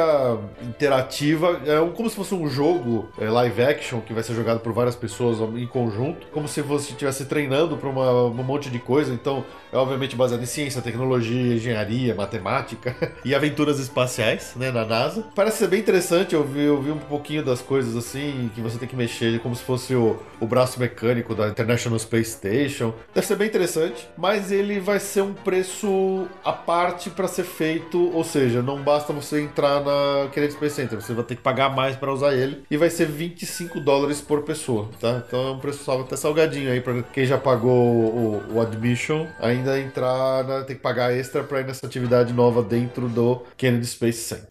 [0.63, 4.61] interativa, é um- como se fosse um jogo é, live action que vai ser jogado
[4.61, 9.13] por várias pessoas em conjunto, como se você estivesse treinando para um monte de coisa.
[9.13, 15.23] Então, é obviamente baseado em ciência, tecnologia, engenharia, matemática e aventuras espaciais, né, na NASA.
[15.35, 18.79] Parece ser bem interessante, eu vi, eu vi um pouquinho das coisas assim, que você
[18.79, 22.93] tem que mexer como se fosse o, o braço mecânico da International Space Station.
[23.13, 28.11] Deve ser bem interessante, mas ele vai ser um preço à parte para ser feito,
[28.13, 31.69] ou seja, não basta você entrar na Kennedy Space Center, você vai ter que pagar
[31.69, 35.23] mais para usar ele e vai ser 25 dólares por pessoa, tá?
[35.25, 39.79] Então é um preço até salgadinho aí para quem já pagou o, o admission, ainda
[39.79, 44.19] entrar, na, tem que pagar extra para ir nessa atividade nova dentro do Kennedy Space
[44.19, 44.47] Center.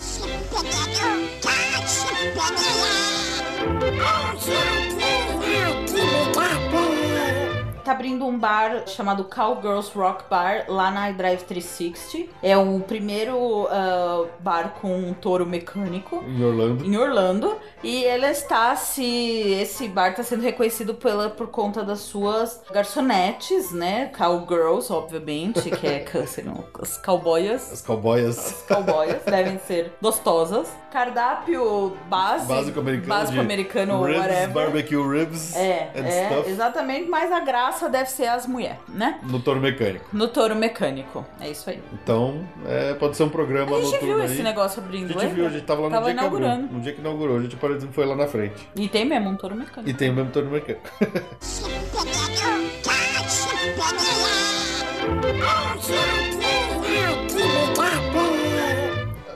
[7.87, 12.33] Tá abrindo um bar chamado Cowgirls Rock Bar lá na iDrive 360.
[12.43, 16.85] É o primeiro ah, bar com um touro mecânico Em Orlando.
[16.85, 19.05] em Orlando e ele está se
[19.53, 24.07] esse bar está sendo reconhecido pela por conta das suas garçonetes, né?
[24.07, 26.05] Cowgirls, obviamente, que é
[26.83, 27.73] as cowboyas.
[27.73, 28.37] As cowboyas.
[28.37, 30.69] As cowboyas devem ser gostosas.
[30.97, 33.09] Cardápio base, Básico americano.
[33.09, 34.49] básico americano, ribs, whatever.
[34.49, 36.51] Barbecue ribs É, and é, stuff.
[36.51, 39.19] exatamente, mas a graça deve ser as mulheres, né?
[39.23, 40.07] No touro mecânico.
[40.11, 41.23] No touro mecânico.
[41.39, 41.83] É isso aí.
[41.93, 44.25] Então, é, pode ser um programa A gente viu aí.
[44.25, 45.35] esse negócio A abrindo, gente lembra?
[45.35, 46.39] viu, a gente tava lá no Tava dia que abriu.
[46.47, 46.73] inaugurando.
[46.75, 48.67] No dia que inaugurou, a gente por exemplo, foi lá na frente.
[48.75, 49.91] E tem mesmo um touro mecânico.
[49.91, 50.89] E tem o mesmo touro mecânico.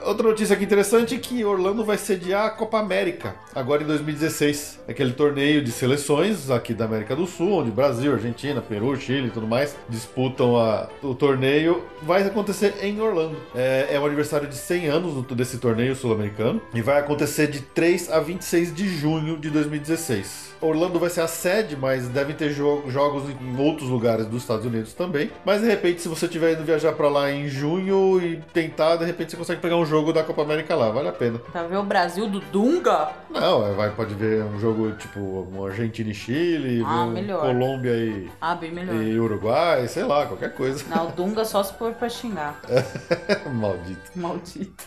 [0.03, 4.79] Outra notícia aqui interessante é que Orlando vai sediar a Copa América, agora em 2016.
[4.87, 9.31] Aquele torneio de seleções aqui da América do Sul, onde Brasil, Argentina, Peru, Chile e
[9.31, 13.37] tudo mais disputam a- o torneio, vai acontecer em Orlando.
[13.55, 18.09] É, é o aniversário de 100 anos desse torneio sul-americano e vai acontecer de 3
[18.11, 20.49] a 26 de junho de 2016.
[20.61, 24.63] Orlando vai ser a sede, mas devem ter jo- jogos em outros lugares dos Estados
[24.65, 25.31] Unidos também.
[25.43, 29.05] Mas de repente, se você estiver indo viajar pra lá em junho e tentar, de
[29.05, 31.37] repente você consegue pegar um jogo da Copa América lá, vale a pena.
[31.37, 33.09] Pra ver o Brasil do Dunga?
[33.29, 37.41] Não, é, vai, pode ver um jogo tipo um Argentina e Chile, Ah, um melhor.
[37.41, 38.95] Colômbia e, Ah, bem melhor.
[38.95, 40.83] e Uruguai, sei lá, qualquer coisa.
[40.87, 42.59] Não, o Dunga só se for pra xingar.
[43.53, 44.11] Maldito.
[44.15, 44.85] Maldito.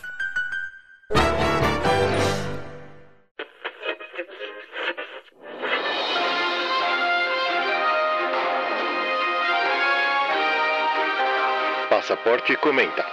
[11.89, 13.05] Passaporte comenta.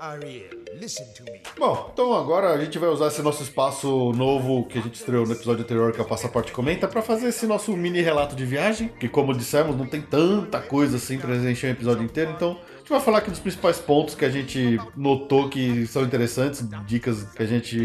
[0.00, 1.40] Ariel, listen to me.
[1.58, 5.26] Bom, então agora a gente vai usar esse nosso espaço novo que a gente estreou
[5.26, 8.44] no episódio anterior, que é o Passaporte Comenta, pra fazer esse nosso mini relato de
[8.44, 12.58] viagem, que como dissemos, não tem tanta coisa assim pra encher um episódio inteiro, então
[12.86, 17.24] gente vai falar aqui dos principais pontos que a gente notou que são interessantes, dicas
[17.24, 17.76] que a gente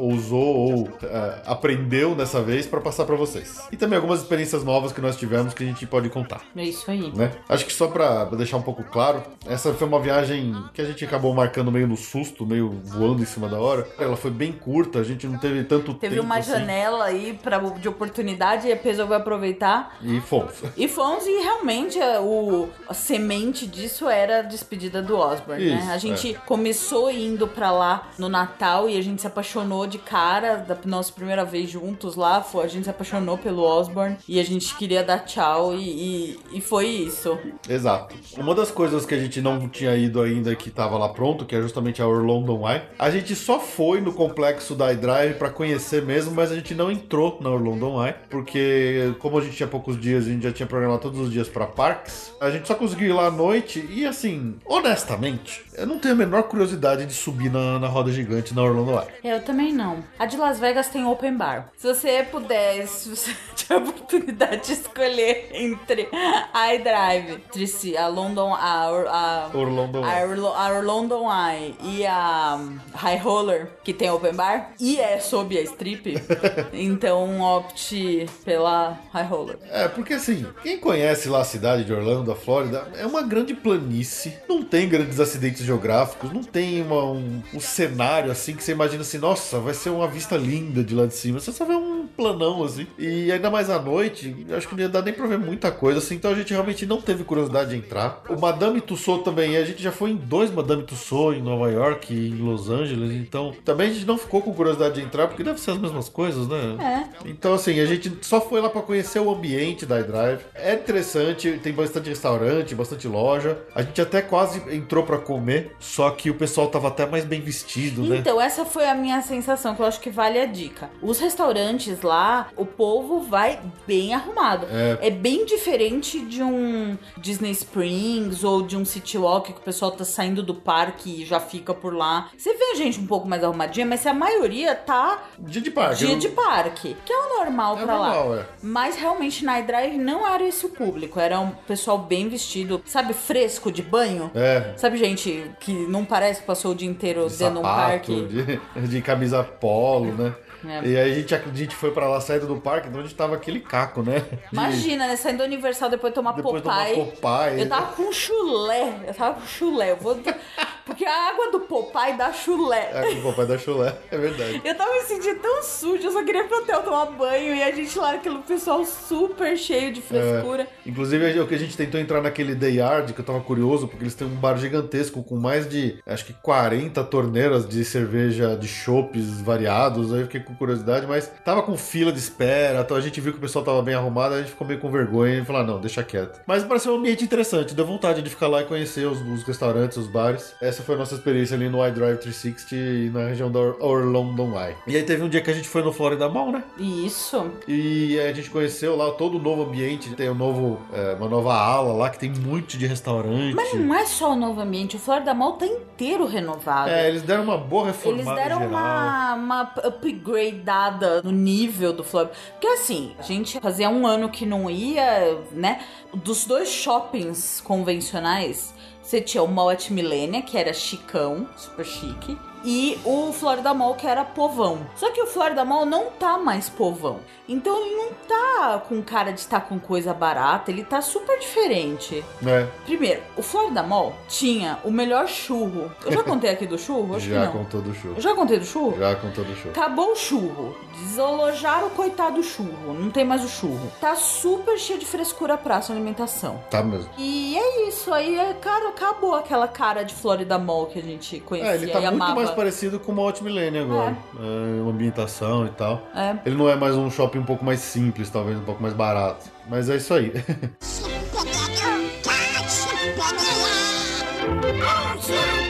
[0.00, 3.62] usou ou eh, aprendeu dessa vez para passar para vocês.
[3.70, 6.42] E também algumas experiências novas que nós tivemos que a gente pode contar.
[6.56, 7.12] É isso aí.
[7.14, 7.30] Né?
[7.48, 11.04] Acho que só pra deixar um pouco claro, essa foi uma viagem que a gente
[11.04, 13.86] acabou marcando meio no susto, meio voando em cima da hora.
[13.96, 17.38] Ela foi bem curta, a gente não teve tanto Teve tempo uma assim, janela aí
[17.40, 19.96] pra, de oportunidade e a pessoa vai aproveitar.
[20.02, 20.54] E fomos.
[20.76, 25.88] E fomos e realmente a, o, a semente disso era despedida do Osborne, né?
[25.92, 30.56] A gente começou indo pra lá no Natal e a gente se apaixonou de cara
[30.56, 32.42] da nossa primeira vez juntos lá.
[32.42, 36.40] Foi, a gente se apaixonou pelo Osborne e a gente queria dar tchau e, e,
[36.58, 37.38] e foi isso.
[37.68, 38.14] Exato.
[38.36, 41.54] Uma das coisas que a gente não tinha ido ainda que tava lá pronto, que
[41.54, 46.02] é justamente a Orlando Eye, a gente só foi no complexo da iDrive pra conhecer
[46.02, 50.00] mesmo, mas a gente não entrou na Orlando Eye, porque como a gente tinha poucos
[50.00, 53.08] dias a gente já tinha programado todos os dias pra parques, a gente só conseguiu
[53.08, 57.50] ir lá à noite e assim, honestamente, eu não tenho a menor curiosidade de subir
[57.50, 59.08] na, na roda gigante na Orlando Eye.
[59.24, 60.02] Eu também não.
[60.18, 61.70] A de Las Vegas tem open bar.
[61.76, 66.08] Se você puder, se você tiver a oportunidade de escolher entre
[66.52, 70.22] a iDrive, entre si, a London, a, a, Orlando a.
[70.24, 72.58] Orlo- a Orlando Eye e a
[72.94, 76.14] High Roller, que tem open bar, e é sob a strip,
[76.72, 79.58] então opte pela High Roller.
[79.70, 83.54] É, porque assim, quem conhece lá a cidade de Orlando, a Flórida, é uma grande
[83.54, 88.72] planície, não tem grandes acidentes geográficos, não tem uma- um, um cenário assim que você
[88.72, 91.38] imagina assim, nossa, vai ser uma vista linda de lá de cima.
[91.40, 92.86] Você só vê um planão assim.
[92.98, 95.98] E ainda mais à noite, acho que não ia dar nem pra ver muita coisa
[95.98, 98.22] assim, então a gente realmente não teve curiosidade de entrar.
[98.28, 102.12] O Madame Tussauds também, a gente já foi em dois Madame Tussauds em Nova York
[102.12, 105.42] e em Los Angeles, então também a gente não ficou com curiosidade de entrar, porque
[105.44, 106.76] deve ser as mesmas coisas, né?
[107.24, 107.28] É.
[107.28, 110.40] Então, assim, a gente só foi lá pra conhecer o ambiente da iDrive.
[110.54, 113.58] É interessante, tem bastante restaurante, bastante loja.
[113.74, 117.40] A gente até quase entrou pra comer, só que o pessoal tava até mais bem
[117.40, 118.16] vestido, né?
[118.16, 120.90] Então, essa foi a minha sensação, que eu acho que vale a dica.
[121.02, 124.66] Os restaurantes lá, o povo vai bem arrumado.
[124.70, 125.08] É.
[125.08, 129.90] É, bem diferente de um Disney Springs ou de um City Walk que o pessoal
[129.92, 132.30] tá saindo do parque e já fica por lá.
[132.36, 135.96] Você vê a gente um pouco mais arrumadinha, mas a maioria tá Dia de parque.
[135.98, 138.14] dia não- de parque, que é o normal É pra lá.
[138.14, 138.46] normal, é.
[138.62, 143.12] Mas realmente na iDrive não era esse o público, era um pessoal bem vestido, sabe,
[143.14, 144.07] fresco de banho.
[144.34, 144.72] É.
[144.76, 148.26] Sabe, gente que não parece que passou o dia inteiro De dentro de um parque.
[148.26, 150.34] de, de camisa polo, né?
[150.66, 150.88] É.
[150.88, 153.14] E aí a gente, a gente foi pra lá, saída do parque, então a gente
[153.14, 154.24] tava aquele caco, né?
[154.52, 155.14] Imagina, né?
[155.14, 157.04] Saindo do Universal depois de tomar Depois de tomar Popeye.
[157.04, 157.60] Popeye.
[157.60, 158.94] Eu tava com chulé.
[159.06, 159.92] Eu tava com chulé.
[159.92, 160.18] Eu vou...
[160.88, 162.90] Porque a água do Popeye dá chulé.
[162.94, 164.62] É, o papai da chulé, é verdade.
[164.64, 167.70] Eu tava me sentindo tão sujo, eu só queria pro hotel tomar banho e a
[167.70, 170.66] gente lá, aquele pessoal super cheio de frescura.
[170.86, 173.86] Inclusive, é o que a gente tentou entrar naquele Day Yard, que eu tava curioso,
[173.86, 178.56] porque eles têm um bar gigantesco com mais de, acho que 40 torneiras de cerveja
[178.56, 180.12] de chopes variados.
[180.12, 183.32] Aí eu fiquei com curiosidade, mas tava com fila de espera, então a gente viu
[183.32, 185.64] que o pessoal tava bem arrumado, a gente ficou meio com vergonha e falou: ah,
[185.64, 186.40] não, deixa quieto.
[186.46, 189.98] Mas pareceu um ambiente interessante, deu vontade de ficar lá e conhecer os, os restaurantes,
[189.98, 190.54] os bares.
[190.60, 194.42] Essa foi a nossa experiência ali no iDrive 360 e na região da Or- Orlando
[194.58, 194.74] Eye.
[194.86, 196.62] E aí teve um dia que a gente foi no Florida Mall, né?
[196.78, 197.50] Isso.
[197.66, 201.54] E a gente conheceu lá todo o novo ambiente, tem um novo, é, uma nova
[201.54, 203.54] ala lá que tem monte de restaurante.
[203.54, 206.90] Mas não é só o novo ambiente, o Florida Mall tá inteiro renovado.
[206.90, 212.32] É, eles deram uma boa reformada Eles deram uma, uma upgradeada no nível do Florida.
[212.52, 215.80] Porque assim, a gente fazia um ano que não ia, né?
[216.14, 218.74] Dos dois shoppings convencionais,
[219.08, 222.36] você tinha o Mall at Millennia, que era chicão, super chique.
[222.64, 224.78] E o Florida Mall, que era povão.
[224.96, 227.20] Só que o Florida Mall não tá mais povão.
[227.48, 232.22] Então ele não tá com cara de estar com coisa barata, ele tá super diferente.
[232.46, 235.90] É, Primeiro, o Florida Mall tinha o melhor churro.
[236.04, 237.16] Eu já contei aqui do churro?
[237.16, 237.52] Acho já que não.
[237.64, 238.12] contou do show.
[238.14, 238.98] Eu já contei do churro?
[238.98, 239.70] Já contou do show.
[239.70, 240.76] Acabou o churro.
[241.00, 242.92] Desalojaram o coitado churro.
[242.94, 243.90] Não tem mais o churro.
[244.00, 246.60] Tá super cheio de frescura praça alimentação.
[246.70, 247.08] Tá mesmo.
[247.16, 248.12] E é isso.
[248.12, 251.86] Aí, é, cara, acabou aquela cara de Florida Mall que a gente conhecia É, ele
[251.90, 252.34] tá e muito amava.
[252.34, 254.16] mais parecido com o Malt Millennium agora.
[254.38, 254.80] É.
[254.80, 256.02] uma ambientação e tal.
[256.14, 256.36] É.
[256.44, 259.46] Ele não é mais um shopping um pouco mais simples, talvez um pouco mais barato.
[259.68, 260.32] Mas é isso aí.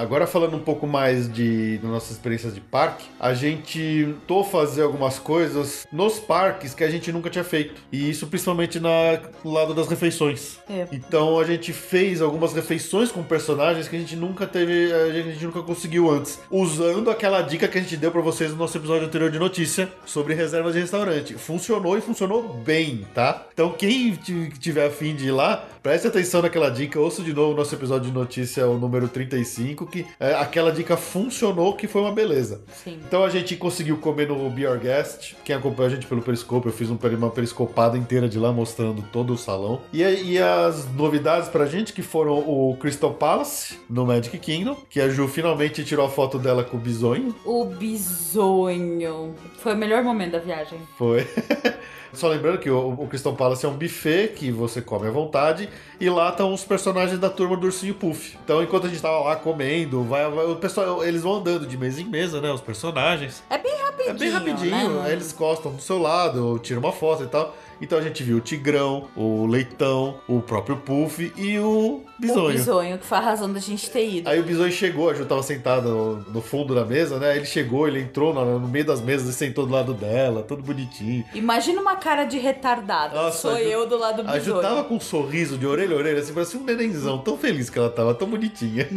[0.00, 4.80] Agora falando um pouco mais de das nossas experiências de parque, a gente tô fazer
[4.80, 7.74] algumas coisas nos parques que a gente nunca tinha feito.
[7.92, 10.58] E isso principalmente na, no lado das refeições.
[10.70, 10.86] É.
[10.90, 15.28] Então a gente fez algumas refeições com personagens que a gente nunca teve, a gente,
[15.28, 18.56] a gente nunca conseguiu antes, usando aquela dica que a gente deu pra vocês no
[18.56, 21.34] nosso episódio anterior de notícia sobre reservas de restaurante.
[21.34, 23.46] Funcionou e funcionou bem, tá?
[23.52, 24.14] Então quem
[24.58, 28.10] tiver afim de ir lá, preste atenção naquela dica, ouça de novo o nosso episódio
[28.10, 32.62] de notícia, o número 35, que é, aquela dica funcionou, que foi uma beleza.
[32.72, 32.98] Sim.
[33.06, 35.34] Então a gente conseguiu comer no Be Our Guest.
[35.44, 39.02] Quem acompanha a gente pelo Periscope, eu fiz um, uma periscopada inteira de lá mostrando
[39.12, 39.80] todo o salão.
[39.92, 45.00] E, e as novidades pra gente que foram o Crystal Palace no Magic Kingdom, que
[45.00, 47.34] a Ju finalmente tirou a foto dela com o bisonho.
[47.44, 49.34] O bisonho.
[49.58, 50.78] Foi o melhor momento da viagem.
[50.96, 51.26] Foi.
[52.12, 55.68] Só lembrando que o, o Crystal Palace é um buffet que você come à vontade
[56.00, 58.36] e lá estão os personagens da turma do Ursinho Puff.
[58.44, 61.76] Então, enquanto a gente tava lá comendo, vai, vai- o pessoal, eles vão andando de
[61.78, 62.50] mesa em mesa, né?
[62.52, 63.42] Os personagens.
[63.48, 64.10] É bem rapidinho.
[64.10, 65.02] É bem rapidinho, né?
[65.06, 67.54] aí eles encostam do seu lado, tiram uma foto e tal.
[67.80, 72.52] Então a gente viu o Tigrão, o Leitão, o próprio Puff e o O Bisonho.
[72.52, 74.28] bisonho, que foi a razão da gente ter ido.
[74.28, 77.36] Aí o Bisonho chegou, a Ju tava sentada no, no fundo da mesa, né?
[77.36, 80.62] Ele chegou, ele entrou no, no meio das mesas e sentou do lado dela, todo
[80.62, 81.24] bonitinho.
[81.34, 83.14] Imagina uma cara de retardada.
[83.14, 84.62] Nossa, Sou Ju- eu do lado do A Ju bisonho.
[84.62, 87.78] tava com um sorriso de orelha a orelha, assim, parecia um nenenzão, tão feliz que
[87.78, 88.86] ela tava, tão bonitinha.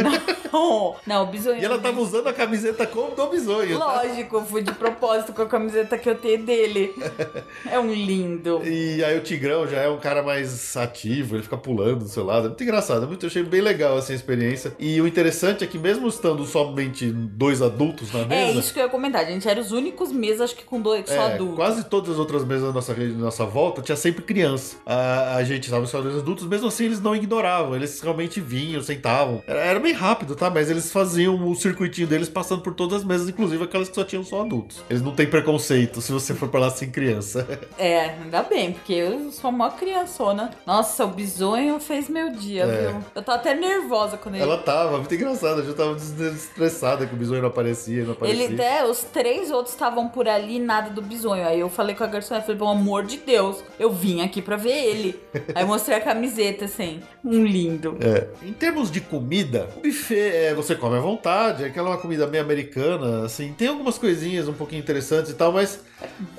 [0.54, 1.58] Não, não, o bisonho.
[1.62, 3.80] E ela tava usando a camiseta como do Bisonho.
[3.80, 4.04] tá?
[4.04, 6.94] Lógico, eu fui de propósito com a camiseta que eu tenho dele.
[7.72, 8.62] É um lindo.
[8.64, 8.73] E
[9.04, 12.46] aí o Tigrão já é um cara mais ativo, ele fica pulando do seu lado.
[12.46, 14.74] É muito engraçado, é muito, eu achei bem legal assim, a experiência.
[14.80, 18.60] E o interessante é que mesmo estando somente dois adultos na É mesa...
[18.60, 19.22] isso que eu ia comentar.
[19.22, 21.56] A gente era os únicos mesas, acho que com dois, só é, adultos.
[21.56, 24.78] quase todas as outras mesas da nossa, rede- da nossa volta tinha sempre criança.
[24.86, 28.82] A, a gente estava só dois adultos, mesmo assim eles não ignoravam, eles realmente vinham,
[28.82, 29.42] sentavam.
[29.48, 30.50] Era, era bem rápido, tá?
[30.50, 34.04] Mas eles faziam o circuitinho deles passando por todas as mesas, inclusive aquelas que só
[34.04, 34.82] tinham só adultos.
[34.90, 37.48] Eles não têm preconceito se você for pra lá sem criança.
[37.78, 40.52] É, ainda bem, porque eu sou uma criançona.
[40.66, 42.88] Nossa, o bisonho fez meu dia, É.
[42.88, 43.04] viu?
[43.16, 44.44] Eu tava até nervosa quando ele.
[44.44, 48.46] Ela tava, muito engraçada, já tava estressada que o bisonho não aparecia, não aparecia.
[48.46, 51.46] Ele, é, os três outros estavam por ali, nada do bisonho.
[51.46, 54.56] Aí eu falei com a garçonete, falei, pelo amor de Deus, eu vim aqui pra
[54.56, 55.20] ver ele.
[55.56, 57.98] Aí mostrei a camiseta, assim, um lindo.
[58.00, 58.28] É.
[58.46, 62.28] Em termos de comida, o buffet é, você come à vontade, é aquela uma comida
[62.28, 65.80] meio americana, assim, tem algumas coisinhas um pouquinho interessantes e tal, mas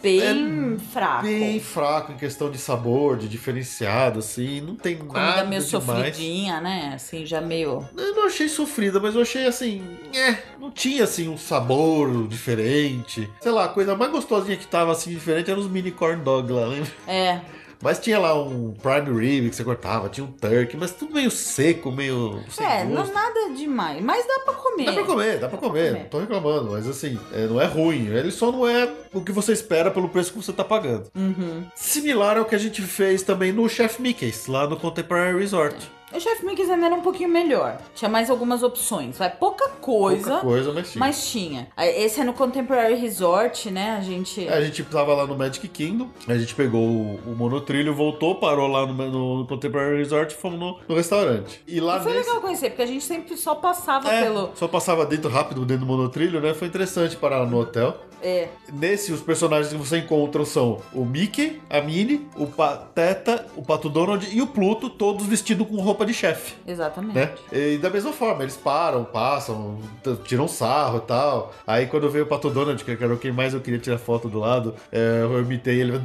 [0.03, 1.27] Bem fraco.
[1.27, 1.61] É bem
[2.05, 5.85] fraco em questão de sabor, de diferenciado, assim, não tem Comida nada meio demais.
[5.85, 6.93] sofridinha, né?
[6.95, 7.87] Assim, já meio.
[7.97, 9.83] Eu não achei sofrida, mas eu achei assim,
[10.15, 13.29] é, não tinha assim um sabor diferente.
[13.41, 16.53] Sei lá, a coisa mais gostosinha que tava assim diferente eram os mini corn dog
[16.53, 16.91] lá, lembra?
[17.07, 17.41] É.
[17.85, 21.31] Mas tinha lá um prime rib que você cortava, tinha um turkey, mas tudo meio
[21.31, 24.03] seco, meio sem É, não nada demais.
[24.03, 24.87] Mas dá pra comer.
[24.87, 28.07] Dá pra comer, dá pra comer, não tô reclamando, mas assim, é, não é ruim,
[28.07, 31.11] ele só não é o que você espera pelo preço que você tá pagando.
[31.15, 31.67] Uhum.
[31.75, 35.77] Similar ao que a gente fez também no Chef Mickey's, lá no Contemporary Resort.
[36.15, 37.79] O Chef Mickey's ainda era um pouquinho melhor.
[37.95, 39.19] Tinha mais algumas opções.
[39.19, 40.31] Vai, pouca coisa.
[40.31, 41.01] Pouca coisa, mas tinha.
[41.01, 41.69] Mas tinha.
[41.79, 43.97] Esse é no Contemporary Resort, né?
[43.97, 44.49] A gente.
[44.49, 48.69] A gente tava lá no Magic Kingdom, a gente pegou o, o monotrilho, voltou, parou
[48.69, 51.63] lá no, no Contemporary Resort e fomos no, no restaurante.
[51.67, 54.51] E lá E foi nesse- legal conhecer, porque a gente sempre só passava É, pelo.
[54.55, 56.55] só passava dentro rápido dentro do monotrilho, né?
[56.55, 57.97] Foi interessante parar no hotel.
[58.23, 58.49] É.
[58.73, 63.91] Nesse, os personagens que você encontra são o Mickey, a Minnie, o Pateta, o Pato
[63.91, 66.55] Donald e o Pluto, todos vestidos com roupa de chefe.
[66.67, 67.15] Exatamente.
[67.15, 67.35] Né?
[67.53, 69.79] E da mesma forma, eles param, passam,
[70.25, 71.55] tiram sarro e tal.
[71.67, 74.29] Aí quando veio o Pato Donald, que era o quem mais eu queria tirar foto
[74.29, 75.93] do lado, é, eu imitei ele.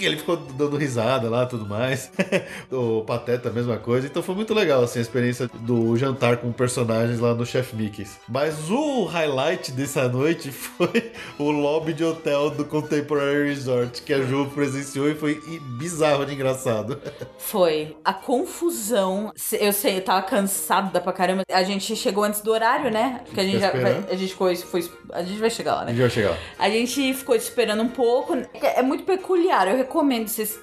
[0.00, 2.10] Ele ficou dando risada lá tudo mais.
[2.70, 4.06] o Pateta, a mesma coisa.
[4.06, 8.18] Então foi muito legal assim, a experiência do jantar com personagens lá no Chef Mickey's.
[8.28, 14.22] Mas o highlight dessa noite foi o lobby de hotel do Contemporary Resort, que a
[14.22, 15.40] Ju presenciou e foi
[15.78, 17.00] bizarro de engraçado.
[17.38, 17.96] Foi.
[18.04, 18.63] A confusão.
[18.70, 21.42] Se- Eu sei, eu tava cansada pra caramba.
[21.50, 23.20] A gente chegou antes do horário, né?
[23.24, 23.70] Porque a gente já.
[24.10, 24.90] a gente foi, foi.
[25.12, 25.90] A gente vai chegar lá, A né?
[25.92, 26.36] gente vai chegar lá.
[26.58, 28.34] A gente ficou esperando um pouco.
[28.62, 29.68] É muito peculiar.
[29.68, 30.58] Eu recomendo vocês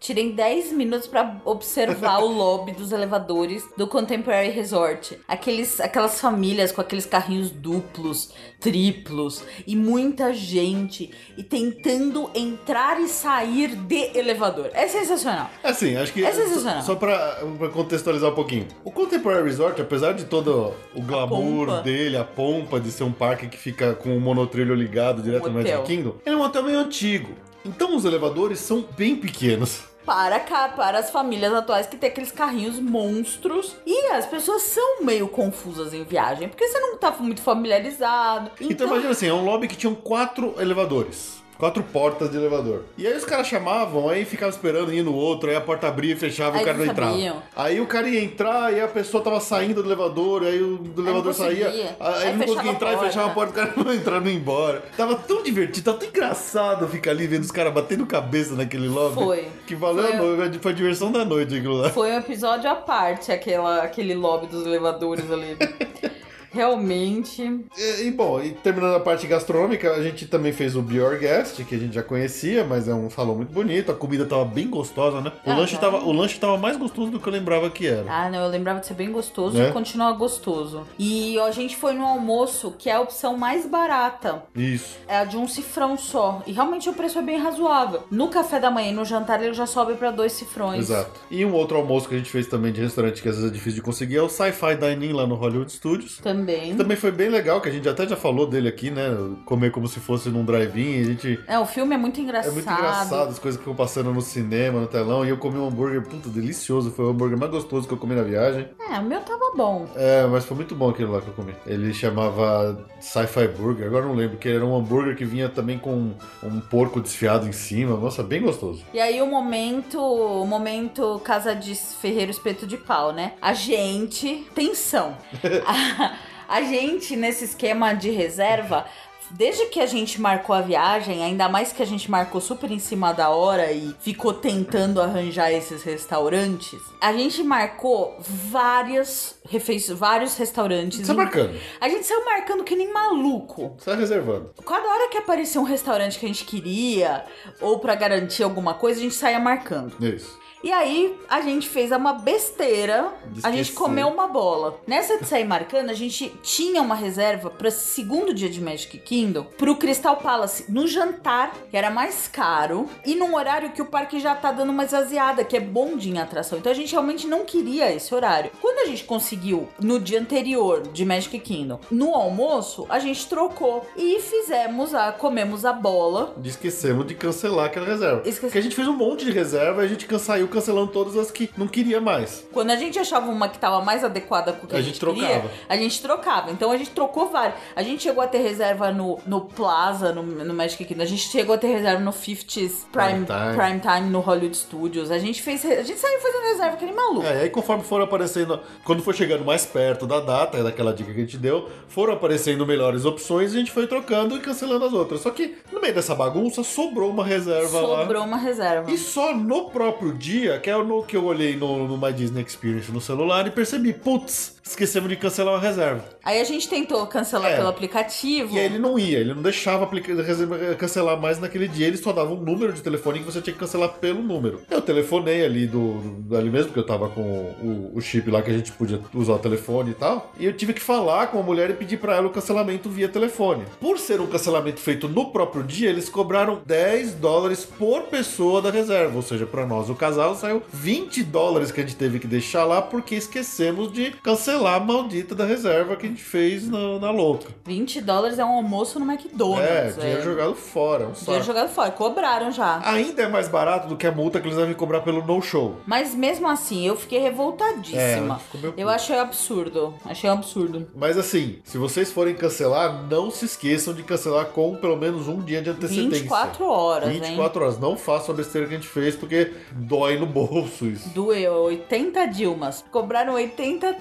[0.00, 5.18] tirem 10 minutos pra observar o lobby dos elevadores do Contemporary Resort.
[5.28, 8.30] Aqueles, aquelas famílias com aqueles carrinhos duplos,
[8.60, 14.70] triplos e muita gente e tentando entrar e sair de elevador.
[14.72, 15.50] É sensacional.
[15.62, 16.24] Assim, acho que.
[16.24, 16.80] É sensacional.
[16.82, 18.66] Só, só pra, pra contextualizar um pouquinho.
[18.84, 21.82] O Contemporary Resort, apesar de todo o glamour pompa.
[21.82, 25.52] dele, a pompa de ser um parque que fica com o monotrilho ligado direto no.
[25.52, 27.30] Magic Kingdom, ele é um hotel meio antigo.
[27.64, 29.84] Então os elevadores são bem pequenos.
[30.04, 33.76] Para cá, para as famílias atuais que tem aqueles carrinhos monstros.
[33.86, 38.50] E as pessoas são meio confusas em viagem, porque você não tá muito familiarizado.
[38.60, 41.41] Então, imagina assim, é um lobby que tinha quatro elevadores.
[41.62, 42.82] Quatro portas de elevador.
[42.98, 46.12] E aí os caras chamavam, aí ficava esperando ir no outro, aí a porta abria
[46.12, 47.12] e fechava e o cara não entrava.
[47.12, 47.40] sabiam.
[47.54, 51.02] Aí o cara ia entrar e a pessoa tava saindo do elevador, aí o do
[51.02, 53.94] elevador saía, aí, Aí ele não conseguia entrar e fechava a porta, o cara não
[53.94, 54.82] entrava, não ia embora.
[54.96, 59.14] Tava tão divertido, tava tão engraçado ficar ali vendo os caras batendo cabeça naquele lobby.
[59.14, 59.48] Foi.
[59.64, 60.14] Que valeu Foi.
[60.14, 61.90] a noite, foi a diversão da noite aquilo lá.
[61.90, 65.56] Foi um episódio à parte, aquela, aquele lobby dos elevadores ali.
[66.52, 67.42] Realmente.
[67.76, 71.74] E, e, bom, e terminando a parte gastronômica, a gente também fez o Guest, que
[71.74, 75.20] a gente já conhecia, mas é um salão muito bonito, a comida tava bem gostosa,
[75.20, 75.32] né?
[75.44, 78.04] O, Ah, lanche, tava, o lanche tava mais gostoso do que eu lembrava que era.
[78.08, 79.68] Ah, não, eu lembrava de ser bem gostoso Né?
[79.68, 80.86] e continua gostoso.
[80.98, 84.42] E a gente foi no almoço, que é a opção mais barata.
[84.54, 84.98] Isso.
[85.08, 86.42] É a de um cifrão só.
[86.46, 88.02] E realmente o preço é bem razoável.
[88.10, 90.80] No café da manhã e no jantar ele já sobe pra dois cifrões.
[90.90, 91.20] Exato.
[91.30, 93.52] E um outro almoço que a gente fez também de restaurante, que às vezes é
[93.52, 96.18] difícil de conseguir, é o Sci-Fi Dining lá no Hollywood Studios.
[96.18, 96.41] Também.
[96.76, 99.08] Também foi bem legal, que a gente até já falou dele aqui, né?
[99.44, 101.00] Comer como se fosse num drive-in.
[101.00, 101.40] A gente.
[101.46, 102.52] É, o filme é muito É engraçado.
[102.52, 105.24] muito engraçado as coisas que ficam passando no cinema, no telão.
[105.24, 106.90] E eu comi um hambúrguer, puta, delicioso.
[106.90, 108.68] Foi o hambúrguer mais gostoso que eu comi na viagem.
[108.90, 109.86] É, o meu tava bom.
[109.96, 111.54] É, mas foi muito bom aquele lá que eu comi.
[111.66, 115.78] Ele chamava Sci-Fi Burger, agora eu não lembro, que era um hambúrguer que vinha também
[115.78, 116.12] com
[116.42, 117.96] um porco desfiado em cima.
[117.96, 118.82] Nossa, bem gostoso.
[118.92, 123.32] E aí o momento, o momento casa de ferreiro espeto de pau, né?
[123.40, 125.16] A gente, tensão.
[126.52, 128.86] a, gente nesse esquema de reserva,
[129.30, 132.78] desde que a gente marcou a viagem, ainda mais que a gente marcou super em
[132.78, 140.36] cima da hora e ficou tentando arranjar esses restaurantes, a gente marcou várias refeições, vários
[140.36, 141.00] restaurantes.
[141.00, 143.74] Você tá marcando, A gente saiu marcando que nem maluco.
[143.78, 144.50] você tá reservando.
[144.66, 147.24] Cada hora que aparecia um restaurante que a gente queria,
[147.60, 149.94] ou pra garantir alguma coisa, a gente saía marcando.
[150.04, 150.41] Isso.
[150.62, 154.78] E aí, a gente fez uma besteira, De a gente comeu uma bola.
[154.86, 159.44] Nessa de sair marcando, a gente tinha uma reserva pra segundo dia de Magic Kingdom,
[159.58, 164.20] pro Crystal Palace, no jantar, que era mais caro, e num horário que o parque
[164.20, 166.58] já tá dando uma esvaziada, que é bom de atração.
[166.58, 168.52] Então a gente realmente não queria esse horário.
[168.60, 173.84] Quando a gente conseguiu, no dia anterior de Magic Kingdom, no almoço, a gente trocou
[173.96, 176.36] e fizemos a, comemos a bola.
[176.44, 178.20] Esquecemos de cancelar aquela reserva.
[178.20, 178.40] Esqueci.
[178.40, 181.30] Porque a gente fez um monte de reserva e a gente saiu cancelando todas as
[181.30, 182.46] que não queria mais.
[182.52, 184.94] Quando a gente achava uma que tava mais adequada com o que a, A gente,
[184.94, 185.50] gente queria, trocava.
[185.68, 186.50] a gente trocava.
[186.50, 187.58] Então a gente trocou várias.
[187.74, 191.02] A gente chegou a ter reserva no, no Plaza, no, no Magic Kingdom.
[191.02, 193.56] A gente chegou a ter reserva no 50s Prime, Prime Time.
[193.56, 195.10] Prime Time no Hollywood Studios.
[195.10, 195.64] A gente fez.
[195.64, 197.26] A gente saiu fazendo reserva que nem maluco.
[197.26, 201.18] É, aí conforme foram aparecendo, quando foi chegando mais perto da data, daquela dica que
[201.20, 204.92] a gente deu, foram aparecendo melhores opções e a gente foi trocando e cancelando as
[204.92, 205.20] outras.
[205.20, 208.00] Só que no meio dessa bagunça sobrou uma reserva lá.
[208.00, 208.90] Sobrou uma reserva.
[208.90, 212.42] E só no próprio dia, que é no que eu olhei no, no My Disney
[212.42, 216.04] Experience no celular e percebi, putz, esquecemos de cancelar uma reserva.
[216.24, 217.56] Aí a gente tentou cancelar É.
[217.56, 218.54] pelo aplicativo.
[218.54, 219.88] E aí ele não ia, ele não deixava
[220.22, 223.52] reserva- cancelar mais naquele dia, ele só dava um número de telefone que você tinha
[223.52, 224.60] que cancelar pelo número.
[224.70, 228.40] Eu telefonei ali do, do- ali mesmo, porque eu tava com o, o chip lá
[228.42, 231.38] que a gente podia usar o telefone e tal, e eu tive que falar com
[231.40, 233.64] a mulher e pedir pra ela o cancelamento via telefone.
[233.80, 238.70] Por ser um cancelamento feito no próprio dia, eles cobraram 10 dólares por pessoa da
[238.70, 242.26] reserva, ou seja, pra nós, o casal, saiu 20 dólares que a gente teve que
[242.26, 246.98] deixar lá porque esquecemos de cancelar a maldita da reserva que a gente fez na,
[246.98, 247.48] na louca.
[247.64, 249.68] 20 dólares é um almoço no McDonald's.
[249.68, 251.90] É, dinheiro jogado fora, um Dinheiro jogado fora.
[251.90, 252.80] Cobraram já.
[252.84, 255.76] Ainda é mais barato do que a multa que eles devem cobrar pelo no-show.
[255.86, 258.40] Mas mesmo assim, eu fiquei É, revoltadíssima.
[258.54, 258.88] meio eu puto.
[258.88, 259.94] achei absurdo.
[260.04, 260.88] Achei um absurdo.
[260.94, 265.40] Mas assim, se vocês forem cancelar, não se esqueçam de cancelar com pelo menos um
[265.40, 266.20] dia de antecedência.
[266.20, 267.20] 24 horas, hein?
[267.20, 267.78] 24 horas.
[267.78, 271.08] Não façam a besteira que a gente fez, porque dói no bolso isso.
[271.10, 272.84] Doeu 80 Dilmas.
[272.90, 273.92] Cobraram 80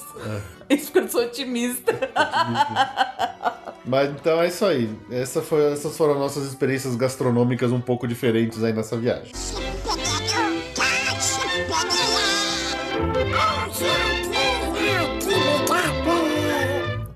[0.00, 0.42] Temers.
[0.68, 0.74] É.
[0.74, 1.92] Isso porque eu sou otimista.
[3.84, 4.90] Mas então é isso aí.
[5.10, 9.30] Essa foi, essas foram nossas experiências gastronômicas um pouco diferentes aí nessa viagem.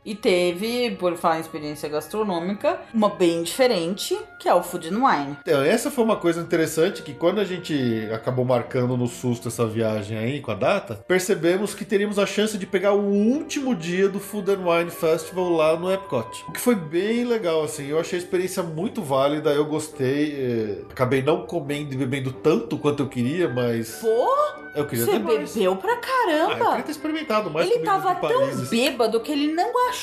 [0.08, 4.96] E teve, por falar em experiência gastronômica, uma bem diferente, que é o Food and
[5.04, 5.36] Wine.
[5.42, 9.66] Então, essa foi uma coisa interessante que quando a gente acabou marcando no susto essa
[9.66, 14.08] viagem aí com a data, percebemos que teríamos a chance de pegar o último dia
[14.08, 16.44] do Food and Wine Festival lá no Epcot.
[16.48, 17.86] O que foi bem legal, assim.
[17.88, 20.32] Eu achei a experiência muito válida, eu gostei.
[20.38, 24.28] eh, Acabei não comendo e bebendo tanto quanto eu queria, mas Pô,
[24.74, 25.52] eu queria você mais.
[25.54, 26.68] bebeu pra Ah, eu caramba.
[26.70, 28.68] queria ter experimentado mais ele tava tão Paris.
[28.70, 29.97] bêbado que ele não achou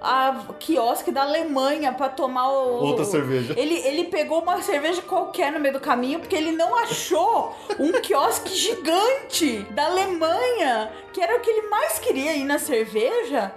[0.00, 2.84] a quiosque da Alemanha pra tomar o.
[2.84, 3.54] Outra cerveja.
[3.56, 7.92] Ele, ele pegou uma cerveja qualquer no meio do caminho porque ele não achou um
[8.00, 13.52] quiosque gigante da Alemanha, que era o que ele mais queria ir na cerveja.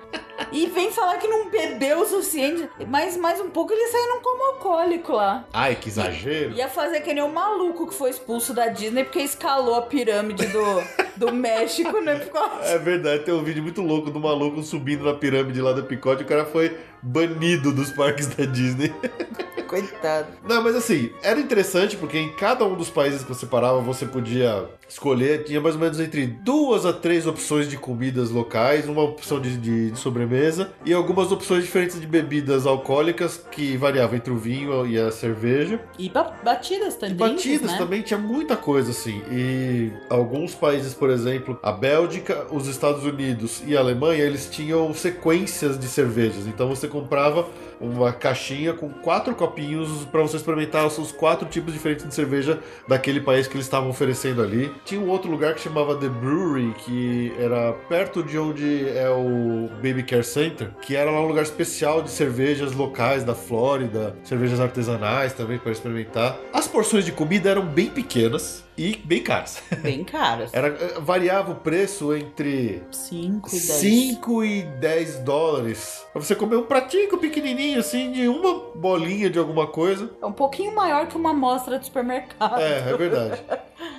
[0.52, 2.70] E vem falar que não bebeu o suficiente.
[2.88, 5.46] Mas mais um pouco ele saiu num como alcoólico lá.
[5.54, 6.54] Ai, que exagero.
[6.54, 10.48] Ia fazer que nem o maluco que foi expulso da Disney porque escalou a pirâmide
[10.48, 10.84] do,
[11.16, 12.64] do México Epcot.
[12.64, 16.24] É verdade, tem um vídeo muito louco do maluco subindo na pirâmide lá do Picote
[16.24, 18.92] o cara foi banido dos parques da Disney.
[19.68, 20.28] Coitado.
[20.48, 24.06] Não, mas assim, era interessante porque em cada um dos países que você parava, você
[24.06, 29.02] podia escolher, tinha mais ou menos entre duas a três opções de comidas locais, uma
[29.02, 34.32] opção de, de- de sobremesa e algumas opções diferentes de bebidas alcoólicas que variavam entre
[34.32, 35.82] o vinho e a cerveja.
[35.98, 37.16] E ba- batidas também.
[37.16, 37.78] E batidas né?
[37.80, 39.24] também, tinha muita coisa assim.
[39.32, 44.94] E alguns países, por exemplo, a Bélgica, os Estados Unidos e a Alemanha, eles tinham
[44.94, 46.46] sequências de cervejas.
[46.46, 47.48] Então você comprava
[47.82, 53.20] uma caixinha com quatro copinhos para você experimentar os quatro tipos diferentes de cerveja daquele
[53.20, 54.72] país que eles estavam oferecendo ali.
[54.86, 59.70] Tinha um outro lugar que chamava The Brewery, que era perto de onde é o
[59.82, 64.60] Baby Care Center, que era lá um lugar especial de cervejas locais da Flórida, cervejas
[64.60, 66.38] artesanais também para experimentar.
[66.54, 69.62] As porções de comida eram bem pequenas e bem caras.
[69.82, 70.54] Bem caras.
[70.54, 73.62] Era, eh, variava o preço entre 5 e 10.
[73.62, 76.06] 5 e 10 dólares.
[76.12, 80.10] Pra você comer um pratinho pequenininho, assim, de uma bolinha de alguma coisa.
[80.22, 82.60] É um pouquinho maior que uma amostra de supermercado.
[82.60, 83.42] É, é verdade.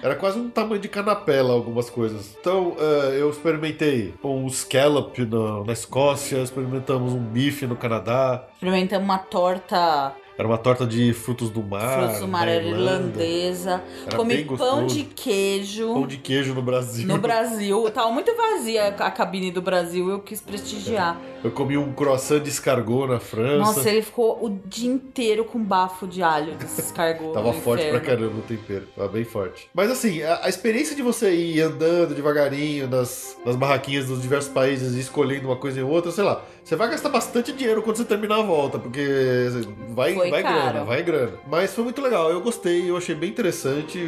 [0.02, 2.36] Era quase um tamanho de canapela algumas coisas.
[2.38, 8.44] Então, eh, eu experimentei um scallop na, na Escócia, experimentamos um bife no Canadá.
[8.54, 12.00] Experimentamos uma torta Era uma torta de frutos do mar.
[12.00, 13.22] frutos do mar Irlanda.
[13.22, 13.82] irlandesa.
[14.06, 15.92] Era Comi pão de queijo.
[15.94, 17.06] Pão de queijo no Brasil.
[17.06, 21.20] No Brasil, tava muito vazia a cabine do Brasil, eu quis prestigiar.
[21.44, 23.58] Eu comi um croissant de escargot na França.
[23.58, 27.32] Nossa, ele ficou o dia inteiro com bafo de alho desses cargos.
[27.34, 29.68] Tava forte pra caramba o tempero, tava bem forte.
[29.74, 34.50] Mas assim, a, a experiência de você ir andando devagarinho nas, nas barraquinhas dos diversos
[34.50, 37.96] países e escolhendo uma coisa e outra, sei lá, você vai gastar bastante dinheiro quando
[37.98, 39.06] você terminar a volta, porque
[39.90, 40.54] vai, Foi vai caro.
[40.62, 41.32] grana, vai grana.
[41.46, 44.00] Mas foi muito legal, eu gostei, eu achei bem interessante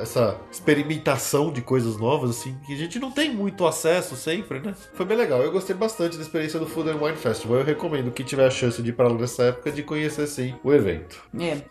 [0.00, 4.74] essa experimentação de coisas novas, assim, que a gente não tem muito acesso sempre, né?
[4.94, 7.58] Foi bem legal, eu gostei bastante da experiência do Food and Wine Festival.
[7.58, 10.54] Eu recomendo quem tiver a chance de ir pra lá nessa época de conhecer sim
[10.64, 11.22] o evento.
[11.38, 11.62] É.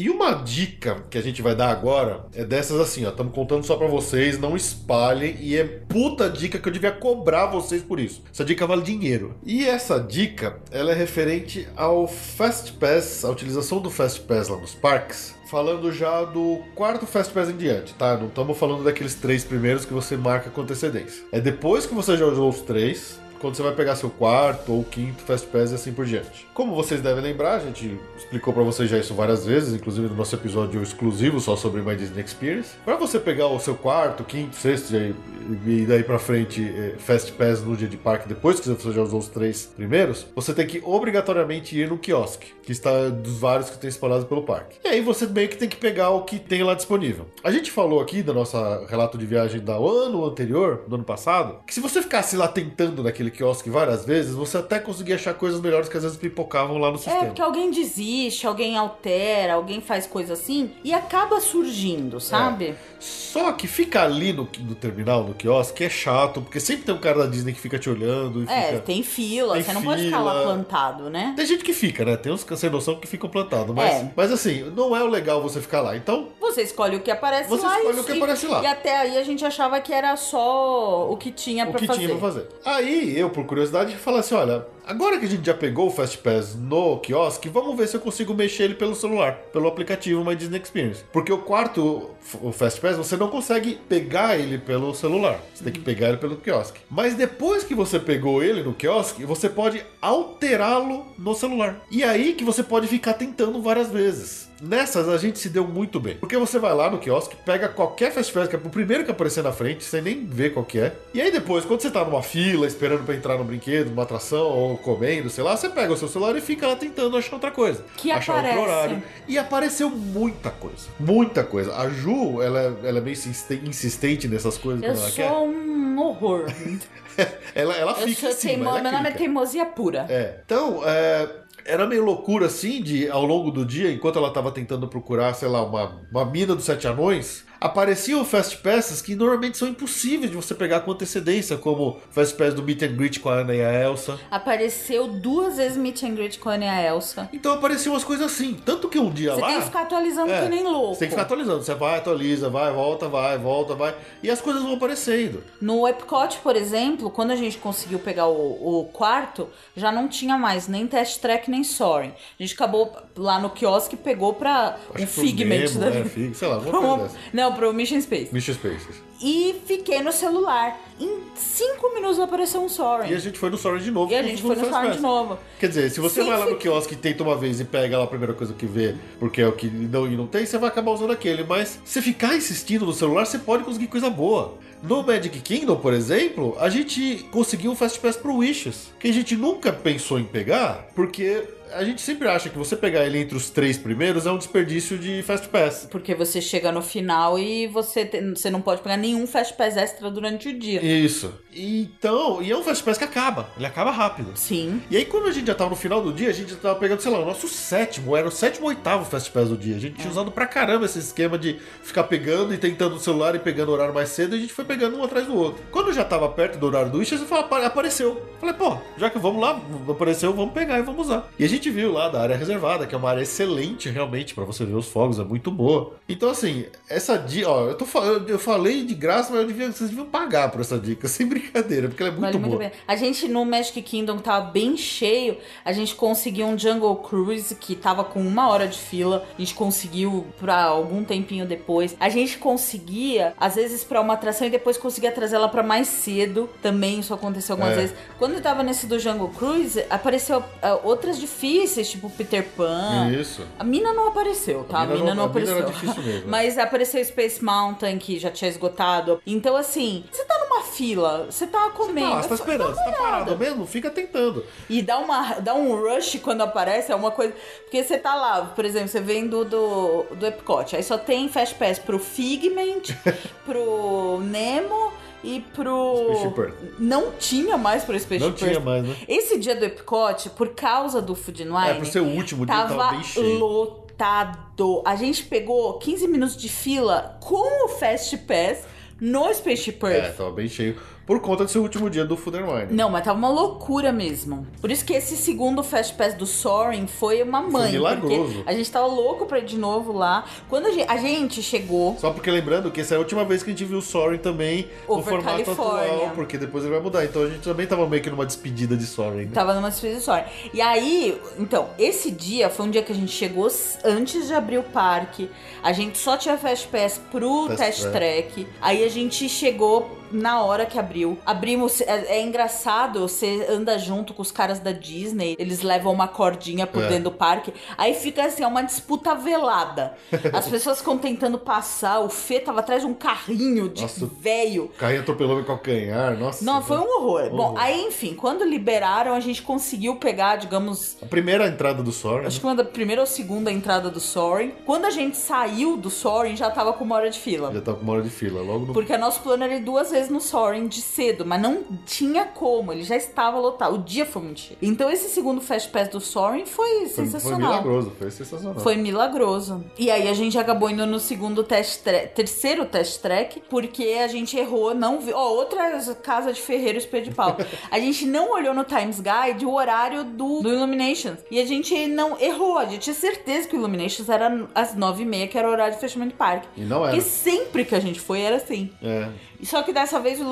[0.00, 3.10] E uma dica que a gente vai dar agora é dessas assim, ó.
[3.10, 5.36] Estamos contando só pra vocês, não espalhem.
[5.38, 8.22] E é puta dica que eu devia cobrar vocês por isso.
[8.32, 9.34] Essa dica vale dinheiro.
[9.44, 14.56] E essa dica, ela é referente ao Fast Pass, a utilização do Fast Pass lá
[14.56, 15.34] nos parques.
[15.50, 18.16] Falando já do quarto Fast Pass em diante, tá?
[18.16, 21.24] Não estamos falando daqueles três primeiros que você marca com antecedência.
[21.30, 24.84] É depois que você já usou os três, quando você vai pegar seu quarto ou
[24.84, 26.46] quinto Fast Pass e assim por diante.
[26.54, 30.14] Como vocês devem lembrar, a gente explicou pra vocês já isso várias vezes, inclusive no
[30.14, 32.70] nosso episódio exclusivo só sobre My Disney Experience.
[32.84, 37.32] Para você pegar o seu quarto, quinto, sexto e aí- daí pra frente eh, Fast
[37.32, 40.66] Pass no dia de parque depois que você já usou os três primeiros, você tem
[40.66, 44.76] que obrigatoriamente ir no quiosque, que está dos vários que tem espalhados pelo parque.
[44.84, 47.26] E aí você meio que tem que pegar o que tem lá disponível.
[47.42, 48.56] A gente falou aqui do nosso
[48.86, 53.02] relato de viagem do ano anterior, do ano passado, que se você ficasse lá tentando
[53.02, 56.88] naquele quiosque várias vezes, você até conseguia achar coisas melhores que às vezes pipocavam lá
[56.90, 57.24] no É, sistema.
[57.26, 62.74] porque alguém desiste, alguém altera, alguém faz coisa assim e acaba surgindo, sabe?
[62.98, 66.98] Só que ficar ali no, no terminal, no quiosque, é chato, porque sempre tem um
[66.98, 68.80] cara da Disney que fica te olhando e É, fica...
[68.80, 70.42] tem fila, Tem você não pode ficar lá fila.
[70.44, 71.32] plantado, né?
[71.36, 72.16] Tem gente que fica, né?
[72.16, 73.74] Tem uns que sem noção que ficam plantados.
[73.74, 74.12] Mas, É.
[74.14, 75.96] mas assim, não é o legal você ficar lá.
[75.96, 78.62] Então, Você escolhe o que aparece Você lá escolhe e, o que aparece lá.
[78.62, 81.86] E até aí a gente achava que era só o que tinha o pra que
[81.86, 81.98] fazer.
[81.98, 82.48] tinha pra fazer.
[82.64, 86.18] Aí, eu, por curiosidade, falei assim: olha, agora que a gente já pegou o Fast
[86.18, 90.34] Pass no quiosque, vamos ver se eu consigo mexer ele pelo celular, pelo aplicativo My
[90.34, 91.04] Disney Experience.
[91.12, 92.10] Porque o quarto,
[92.42, 95.40] o Fast Pass, você não consegue pegar ele pelo celular.
[95.54, 96.80] Você tem que pegar ele pelo quiosque.
[96.90, 101.80] Mas depois que você pegou ele no quiosque, você pode alterá-lo no celular.
[101.90, 104.49] E aí que você pode ficar tentando várias vezes.
[104.60, 106.16] Nessas a gente se deu muito bem.
[106.16, 109.10] Porque você vai lá no quiosque, pega qualquer Fast Pass, que é o primeiro que
[109.10, 110.92] aparecer na frente, sem nem ver qual que é.
[111.14, 114.46] E aí depois, quando você tá numa fila, esperando pra entrar no brinquedo, numa atração,
[114.48, 117.50] ou comendo, sei lá, você pega o seu celular e fica lá tentando achar outra
[117.50, 117.84] coisa.
[117.96, 118.58] Que achar aparece.
[118.58, 119.02] outro horário.
[119.26, 120.88] E apareceu muita coisa.
[120.98, 121.74] Muita coisa.
[121.76, 126.44] A Ju, ela, é- ela é meio insiste- insistente nessas coisas Eu sou um horror.
[126.46, 126.80] quer.
[127.54, 128.72] Ela, ela Eu fica sou em cima, teimo...
[128.72, 129.18] Meu nome é clica.
[129.18, 130.06] teimosia pura.
[130.08, 130.36] É.
[130.46, 131.28] Então, é,
[131.64, 135.48] era meio loucura assim de ao longo do dia, enquanto ela tava tentando procurar, sei
[135.48, 140.36] lá, uma, uma mina dos sete anões, apareciam Fast Passes que normalmente são impossíveis de
[140.36, 143.62] você pegar com antecedência, como Fast Pass do Meet and Greet com a Ana e
[143.62, 144.18] a Elsa.
[144.30, 147.28] Apareceu duas vezes Meet and Greet com a Ana e a Elsa.
[147.32, 148.54] Então apareciam umas coisas assim.
[148.64, 149.48] Tanto que um dia Você lá.
[149.48, 150.94] tem que ficar atualizando É, que nem louco.
[150.94, 151.62] Você tem que ficar atualizando.
[151.62, 153.94] Você vai, atualiza, vai, volta, vai, volta, vai.
[154.22, 155.42] E as coisas vão aparecendo.
[155.60, 160.38] No Epcot, por exemplo, quando a gente conseguiu pegar o, o quarto, já não tinha
[160.38, 162.12] mais nem Test Track nem Soaring.
[162.38, 166.34] A gente acabou lá no quiosque pegou pra Acho um Figment Nemo, da né, Fig-
[166.34, 167.16] sei lá, coisa dessa.
[167.34, 168.32] Não, pro Mission Space.
[168.32, 169.02] Mission Spaces.
[169.22, 170.80] E fiquei no celular.
[170.98, 173.10] Em cinco minutos apareceu um Soaring.
[173.10, 174.10] E a gente foi no Soaring de novo.
[174.10, 174.96] E a gente foi no Pass.
[174.96, 175.38] de novo.
[175.58, 177.98] Quer dizer, se você Sim, vai lá no quiosque e tenta uma vez e pega
[177.98, 180.56] lá a primeira coisa que vê, porque é o que não, e não tem, você
[180.56, 181.44] vai acabar usando aquele.
[181.44, 184.54] Mas se ficar insistindo no celular, você pode conseguir coisa boa.
[184.82, 189.12] No Magic Kingdom, por exemplo, a gente conseguiu um Fast Pass pro Wishes, que a
[189.12, 193.36] gente nunca pensou em pegar, porque a gente sempre acha que você pegar ele entre
[193.36, 195.86] os três primeiros é um desperdício de Fast Pass.
[195.90, 199.76] Porque você chega no final e você, tem- você não pode pegar nenhum Fast Pass
[199.76, 200.82] extra durante o dia.
[200.84, 201.32] Isso.
[201.52, 204.32] Então, e é um Fast Pass que acaba, ele acaba rápido.
[204.36, 204.80] Sim.
[204.90, 206.78] E aí, quando a gente já tava no final do dia, a gente já tava
[206.78, 209.76] pegando, sei lá, o nosso sétimo, era o sétimo ou oitavo Fast Pass do dia.
[209.76, 213.34] A gente tinha usado pra caramba esse esquema de ficar pegando e tentando o celular
[213.34, 215.62] e pegando o horário mais cedo, e a gente foi pegando um atrás do outro.
[215.70, 217.20] Quando já tava perto do horário do Wishes,
[217.64, 218.22] apareceu.
[218.40, 221.28] Falei, pô, já que vamos lá, apareceu, vamos pegar e vamos usar.
[221.38, 224.44] E a gente viu lá da área reservada, que é uma área excelente realmente pra
[224.44, 225.94] você ver os fogos, é muito boa.
[226.08, 229.70] Então, assim, essa dica, ó, eu, tô, eu, eu falei de graça, mas eu devia,
[229.72, 232.58] vocês deviam pagar por essa dica, sem brincadeira, porque ela é muito Vale boa.
[232.60, 232.72] muito.
[232.86, 237.54] A gente no Magic Kingdom que tava bem cheio, a gente conseguiu um Jungle Cruise
[237.56, 239.26] que tava com uma hora de fila.
[239.36, 241.96] A gente conseguiu pra algum tempinho depois.
[241.98, 245.88] A gente conseguia, às vezes, pra uma atração e depois conseguia trazer ela pra mais
[245.88, 246.48] cedo.
[246.62, 247.76] Também isso aconteceu algumas É.
[247.80, 247.96] vezes.
[248.18, 251.18] Quando eu tava nesse do Jungle Cruise, apareceu ah, outras
[251.54, 253.10] difíceis, tipo Peter Pan.
[253.10, 253.42] Isso.
[253.58, 254.78] A mina não apareceu, tá?
[254.78, 255.56] A A mina mina, não- não, a mina apareceu.
[255.56, 256.28] era difícil mesmo.
[256.30, 259.20] Mas apareceu Space Mountain, que já tinha esgotado.
[259.26, 262.12] Então, assim, você tá numa fila, você tá comendo.
[262.14, 263.66] Ah, você tá esperando, você tá parado mesmo?
[263.66, 264.44] Fica tentando.
[264.68, 267.34] E dá, uma, dá um rush quando aparece, é uma coisa.
[267.62, 271.28] Porque você tá lá, por exemplo, você vem do, do, do Epcot, aí só tem
[271.28, 272.82] Fast Pass pro Figment,
[273.44, 276.14] pro Nemo e pro.
[276.16, 276.74] Spaceship.
[276.78, 278.96] Não tinha mais pro Spaceship Não tinha mais, né?
[279.08, 282.46] Esse dia do Epcot, por causa do Food and É, Wine, por ser o último
[282.46, 283.38] dia, tava, tava bem cheio.
[283.38, 284.82] lotado.
[284.84, 288.64] A gente pegou 15 minutos de fila com o Fast Pass
[289.00, 290.04] no Spaceship Earth.
[290.04, 290.76] É, tava bem cheio.
[291.10, 292.66] Por conta do seu último dia do Food and Wine.
[292.70, 294.46] Não, mas tava uma loucura mesmo.
[294.60, 297.72] Por isso que esse segundo Fast Pass do Soaring foi uma mãe.
[297.72, 298.32] milagroso.
[298.34, 300.24] Porque a gente tava louco pra ir de novo lá.
[300.48, 301.96] Quando a gente, a gente chegou.
[301.98, 304.18] Só porque lembrando que essa é a última vez que a gente viu o Soaring
[304.18, 305.94] também no Over formato California.
[305.94, 307.04] atual, porque depois ele vai mudar.
[307.04, 309.24] Então a gente também tava meio que numa despedida de Soaring.
[309.24, 309.30] né?
[309.34, 310.28] Tava numa despedida de Soaring.
[310.54, 313.48] E aí, então, esse dia foi um dia que a gente chegou
[313.84, 315.28] antes de abrir o parque.
[315.60, 318.32] A gente só tinha Fast Pass pro Fast Test Track.
[318.32, 318.46] Track.
[318.62, 320.99] Aí a gente chegou na hora que abriu.
[321.24, 321.80] Abrimos.
[321.80, 326.66] É, é engraçado, você anda junto com os caras da Disney, eles levam uma cordinha
[326.66, 326.88] por É.
[326.88, 327.52] dentro do parque.
[327.76, 329.94] Aí fica assim, é uma disputa velada.
[330.32, 332.00] As pessoas ficam tentando passar.
[332.00, 333.86] O Fê tava atrás de um carrinho de
[334.20, 334.70] velho.
[334.78, 336.44] Carrinho atropelou meu calcanhar, nossa.
[336.44, 337.30] Não, foi um horror.
[337.30, 337.58] Bom, Horror.
[337.60, 342.26] aí, enfim, quando liberaram, a gente conseguiu pegar, digamos, A primeira entrada do Soaring.
[342.26, 344.52] acho que uma da primeira ou segunda entrada do Soaring.
[344.66, 347.52] Quando a gente saiu do Soaring, já tava com uma hora de fila.
[347.52, 348.72] Já tava com uma hora de fila, logo no.
[348.72, 352.72] Porque nosso plano era ir duas vezes no Soaring de cedo, mas não tinha como,
[352.72, 353.74] ele já estava lotado.
[353.74, 354.58] O dia foi muito cheio.
[354.62, 357.38] Então esse segundo Fast Pass do Soaring foi Foi, foi sensacional.
[357.50, 358.60] milagroso, foi sensacional.
[358.60, 359.64] Foi milagroso.
[359.78, 364.08] E aí a gente acabou indo no segundo test track, terceiro test track, porque a
[364.08, 365.16] gente errou, não viu.
[365.16, 367.36] Ó, outra casa de ferreiro espelho de pau.
[367.70, 371.18] A gente não olhou no Times Guide o horário do, do Illuminations.
[371.30, 372.58] E a gente não errou.
[372.58, 375.50] A gente tinha certeza que o Illuminations era às nove e meia, que era o
[375.52, 376.48] horário de fechamento de parque.
[376.56, 376.88] E não era.
[376.94, 378.70] Porque sempre que a gente foi era assim.
[378.82, 379.08] É.
[379.40, 380.24] E Só que dessa vez o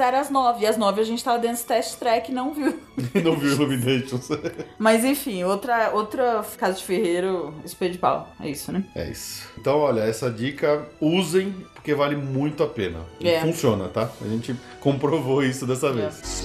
[0.00, 0.64] Era às nove.
[0.64, 2.78] E às nove a gente tava dentro desse test track e não viu.
[3.22, 4.28] não viu Illuminations.
[4.78, 8.28] Mas enfim, outra, outra casa de ferreiro espelho de pau.
[8.40, 8.84] É isso, né?
[8.94, 9.48] É isso.
[9.58, 13.00] Então, olha, essa dica usem, porque vale muito a pena.
[13.20, 13.40] E É.
[13.40, 14.10] funciona, tá?
[14.20, 16.44] A gente comprovou isso dessa vez.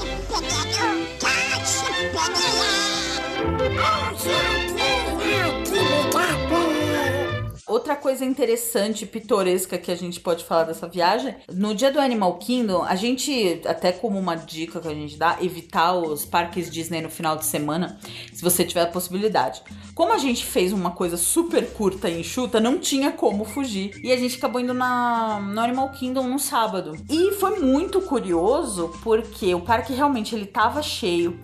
[7.70, 12.40] Outra coisa interessante, pitoresca que a gente pode falar dessa viagem, no dia do Animal
[12.40, 17.00] Kingdom, a gente, até como uma dica que a gente dá, evitar os parques Disney
[17.00, 18.00] no final de semana,
[18.34, 19.62] se você tiver a possibilidade.
[19.94, 24.00] Como a gente fez uma coisa super curta e enxuta, não tinha como fugir.
[24.04, 26.94] E a gente acabou indo na, no Animal Kingdom no sábado.
[27.08, 31.40] E foi muito curioso, porque o parque realmente ele tava cheio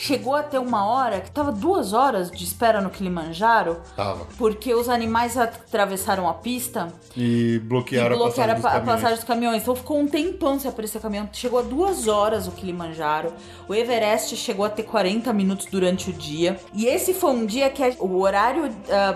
[0.00, 4.26] chegou a ter uma hora que tava duas horas de espera no Kilimanjaro, Tava.
[4.38, 8.92] porque os animais atravessaram a pista E e bloquearam, bloquearam a a, passagem dos pa-
[8.92, 9.62] a passagem dos caminhões.
[9.62, 11.28] Então ficou um tempão sem aparecer caminhão.
[11.32, 13.32] Chegou a duas horas o Kilimanjaro.
[13.68, 16.58] O Everest chegou a ter 40 minutos durante o dia.
[16.72, 18.70] E esse foi um dia que a- o horário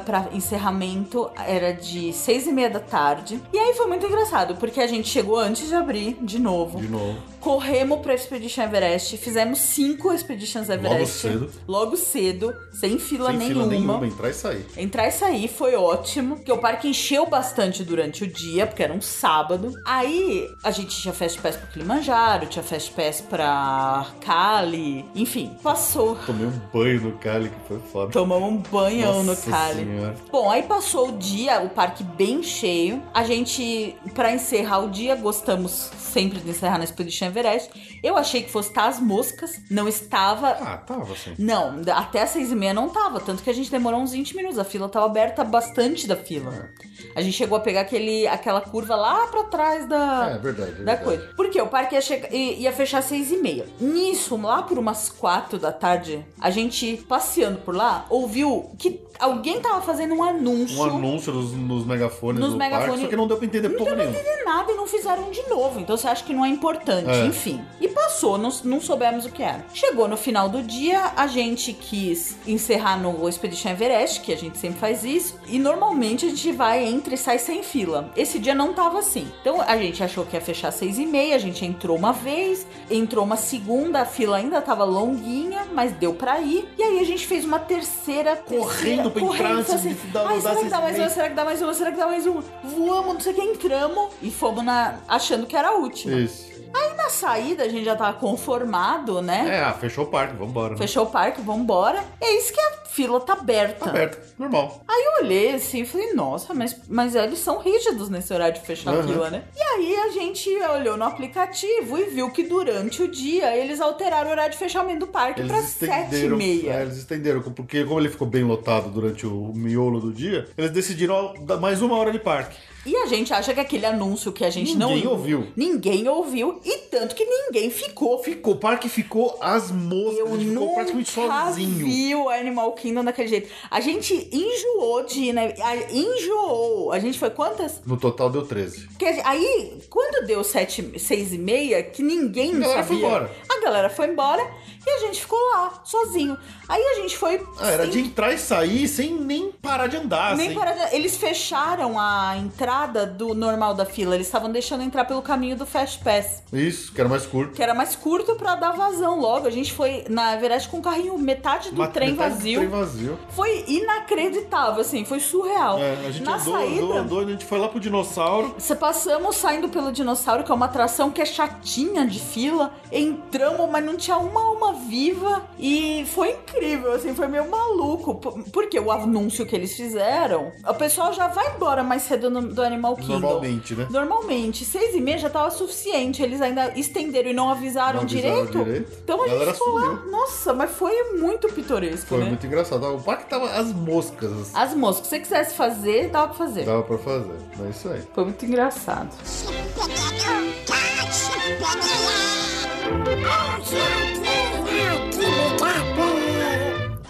[0.05, 3.41] para encerramento era de seis e meia da tarde.
[3.53, 6.79] E aí foi muito engraçado, porque a gente chegou antes de abrir, de novo.
[6.81, 7.17] De novo.
[7.45, 11.19] Corremos pra Expedition Everest, fizemos cinco Expeditions Everest.
[11.21, 11.51] cedo.
[11.69, 13.65] Logo cedo, sem fila Sem nenhuma.
[13.65, 14.67] fila nenhuma, entrar e sair.
[14.79, 18.95] Entrar e sair foi ótimo, porque o parque encheu bastante durante o dia, porque era
[18.95, 19.75] um sábado.
[19.85, 26.17] Aí a gente tinha Fast Pass pro Kilimanjaro, tinha Fast Pass pra Cali, enfim, passou.
[26.25, 28.11] Tomei um banho no Cali, que foi foda.
[28.11, 29.85] Tomamos um banhão Nossa no Cali.
[29.85, 30.15] Senhora.
[30.33, 33.03] Bom, aí passou o dia, o parque bem cheio.
[33.13, 37.99] A gente, pra encerrar o dia, gostamos sempre de encerrar na Expedition Everest.
[38.03, 40.49] Eu achei que fosse estar as moscas, não estava.
[40.51, 41.35] Ah, tava assim.
[41.39, 44.37] Não, até as seis e meia não tava, tanto que a gente demorou uns 20
[44.37, 44.59] minutos.
[44.59, 46.69] A fila tava aberta bastante da fila.
[47.17, 50.71] A gente chegou a pegar aquele, aquela curva lá pra trás da, É, verdade.
[50.71, 51.05] é da verdade.
[51.05, 51.29] coisa.
[51.37, 53.67] Porque o parque ia, chega- i- ia fechar às seis e meia.
[53.81, 59.61] Nisso, lá por umas quatro da tarde, a gente passeando por lá, ouviu que alguém
[59.61, 60.79] tava fazendo um anúncio.
[60.79, 62.89] Um anúncio nos, nos megafones Nos do megafones.
[62.89, 64.87] parque, só que não deu pra entender Não porra deu pra entender nada e não
[64.87, 65.79] fizeram de novo.
[65.81, 67.24] Então você acha que não é importante, É.
[67.27, 67.65] enfim.
[67.81, 69.65] E passou, não, não soubemos o que era.
[69.75, 74.59] Chegou no final do dia, a gente quis encerrar no Expedition Everest, que a gente
[74.59, 75.39] sempre faz isso.
[75.47, 78.11] E normalmente a gente vai, entra e sai sem fila.
[78.17, 79.27] Esse dia não tava assim.
[79.41, 82.13] Então a gente achou que ia fechar às seis e meia, a gente entrou uma
[82.13, 86.69] vez, entrou uma segunda, a fila ainda tava longuinha, mas deu pra ir.
[86.79, 88.37] E aí a gente fez uma terceira.
[88.37, 90.93] Correndo terceira, pra entrar correndo, antes assim, de dar- Ai, dar será que dá mais
[90.97, 91.11] meia?" uma?
[91.15, 91.75] Será que dá mais uma?
[91.75, 92.45] Será que dá mais uma?
[92.63, 96.15] Voamos, não sei o que, entramos e fomos na, achando que era a última.
[96.21, 96.53] Isso.
[96.75, 99.47] Aí na saída a gente já tava conformado, né?
[99.59, 100.73] É, ah, fechou o parque, vambora.
[100.73, 100.79] né?
[100.79, 102.03] Fechou o parque, vambora.
[102.21, 103.85] E é isso que a fila tá aberta.
[103.85, 104.81] Tá aberto, normal.
[104.89, 108.67] Aí eu olhei assim e falei, nossa, mas, mas eles são rígidos nesse horário de
[108.67, 109.09] fechar a Uhum.
[109.09, 109.43] fila, né?
[109.57, 114.29] E aí a gente olhou no aplicativo e viu que durante o dia eles alteraram
[114.29, 116.73] o horário de fechamento do parque Eles pra sete e meia.
[116.75, 120.71] é, eles estenderam, porque como ele ficou bem lotado durante o miolo do dia, eles
[120.71, 122.57] decidiram dar mais uma hora de parque.
[122.87, 124.91] E a gente acha que aquele anúncio que a gente não.
[124.91, 125.47] Ninguém ouviu.
[125.57, 126.61] Ninguém ouviu.
[126.65, 128.23] E tanto que ninguém ficou.
[128.23, 131.87] Ficou, o parque ficou as moscas, Eu ficou praticamente sozinho.
[131.87, 133.51] vi o Animal Kingdom daquele jeito.
[133.71, 135.55] A gente enjoou de né?
[135.91, 136.93] Enjoou.
[136.93, 137.81] A gente foi quantas?
[137.87, 138.89] No total deu 13.
[138.89, 142.85] Porque aí, quando deu sete, seis e meia, que ninguém A galera sabia.
[142.85, 143.31] foi embora.
[143.49, 144.51] A galera foi embora
[144.87, 146.37] e a gente ficou lá, sozinho.
[146.69, 147.45] Aí a gente foi.
[147.59, 150.37] Ah, era sem- de entrar e sair sem nem parar de andar.
[150.37, 154.15] Nem sem- parar de- Eles fecharam a entrada do normal da fila.
[154.15, 156.43] Eles estavam deixando entrar pelo caminho do Fast Pass.
[156.53, 157.53] Isso, que era mais curto.
[157.55, 159.47] Que era mais curto pra dar vazão logo.
[159.47, 162.59] A gente foi, na Everest, com o carrinho metade do Uma- trem metade do vazio.
[162.61, 163.19] Trem vazio.
[163.31, 165.79] Foi inacreditável, assim, foi surreal.
[165.79, 168.55] É, a gente Na andou, saída, andou, andou, a gente foi lá pro dinossauro.
[168.59, 172.73] Você passamos saindo pelo dinossauro, que é uma atração que é chatinha de fila.
[172.93, 175.43] Entramos, mas não tinha uma alma viva.
[175.59, 178.15] E foi incrível, assim, foi meio maluco.
[178.53, 182.63] Porque o anúncio que eles fizeram, o pessoal já vai embora mais cedo no- do
[182.63, 183.19] Animal Kingdom.
[183.21, 183.87] Normalmente, né?
[183.91, 186.23] Normalmente, seis e meia já tava suficiente.
[186.23, 188.65] Eles ainda estenderam e não avisaram, Não avisaram direito.
[188.65, 188.93] direito.
[189.03, 189.93] Então a A gente ficou lá.
[190.11, 192.25] Nossa, mas foi muito pitoresco, Foi né?
[192.27, 192.85] muito engraçado.
[192.95, 194.55] O parque tava as moscas.
[194.55, 196.65] As moças, se você quisesse fazer, dava pra fazer.
[196.65, 197.35] Dava pra fazer.
[197.67, 198.03] É isso aí.
[198.15, 199.09] Foi muito engraçado.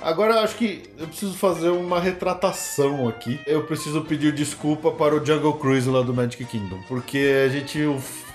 [0.05, 3.41] Agora eu acho que eu preciso fazer uma retratação aqui.
[3.47, 6.79] Eu preciso pedir desculpa para o Jungle Cruise lá do Magic Kingdom.
[6.87, 7.79] Porque a gente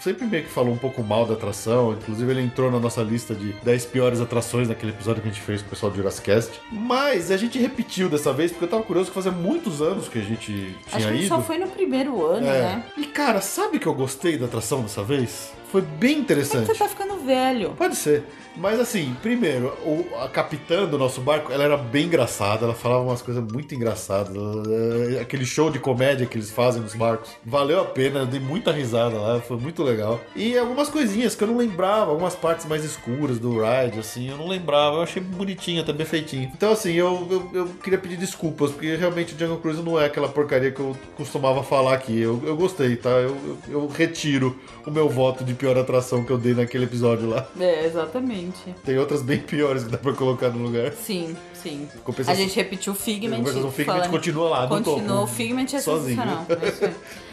[0.02, 1.94] sempre meio que falou um pouco mal da atração.
[1.94, 5.42] Inclusive ele entrou na nossa lista de 10 piores atrações naquele episódio que a gente
[5.44, 6.60] fez com o pessoal do Jurassic Cast.
[6.72, 10.20] Mas a gente repetiu dessa vez porque eu tava curioso que fazia muitos anos que
[10.20, 11.28] a gente Acho tinha que ido.
[11.28, 12.62] só foi no primeiro ano, É.
[12.62, 12.86] né?
[12.98, 15.52] E cara, sabe que eu gostei da atração dessa vez?
[15.72, 16.66] Foi bem interessante.
[16.66, 17.76] Você tá ficando velho.
[17.78, 18.24] Pode ser.
[18.58, 19.72] Mas assim, primeiro,
[20.20, 24.36] a capitã do nosso barco, ela era bem engraçada, ela falava umas coisas muito engraçadas.
[24.36, 27.30] eh, Aquele show de comédia que eles fazem nos barcos.
[27.46, 29.89] Valeu a pena, eu dei muita risada lá, foi muito legal.
[30.36, 34.38] E algumas coisinhas que eu não lembrava, algumas partes mais escuras do ride, assim, eu
[34.38, 34.98] não lembrava.
[34.98, 36.52] Eu achei bonitinho, até bem feitinho.
[36.56, 40.06] Então, assim, eu, eu, eu queria pedir desculpas, porque realmente o Jungle Cruise não é
[40.06, 42.20] aquela porcaria que eu costumava falar aqui.
[42.20, 43.10] Eu, eu gostei, tá?
[43.10, 47.30] Eu, eu, eu retiro o meu voto de pior atração que eu dei naquele episódio
[47.30, 47.48] lá.
[47.60, 48.76] É, exatamente.
[48.84, 50.92] Tem outras bem piores que dá pra colocar no lugar.
[50.94, 51.88] Sim, sim.
[52.04, 53.44] Compensação- A gente repetiu o Figment.
[53.72, 55.24] Figment fala- continua lá no Continua, topo.
[55.24, 56.16] o Figment é Sozinho.
[56.18, 56.46] sensacional.
[56.50, 56.94] É isso aí.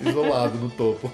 [0.00, 1.10] Isolado no topo.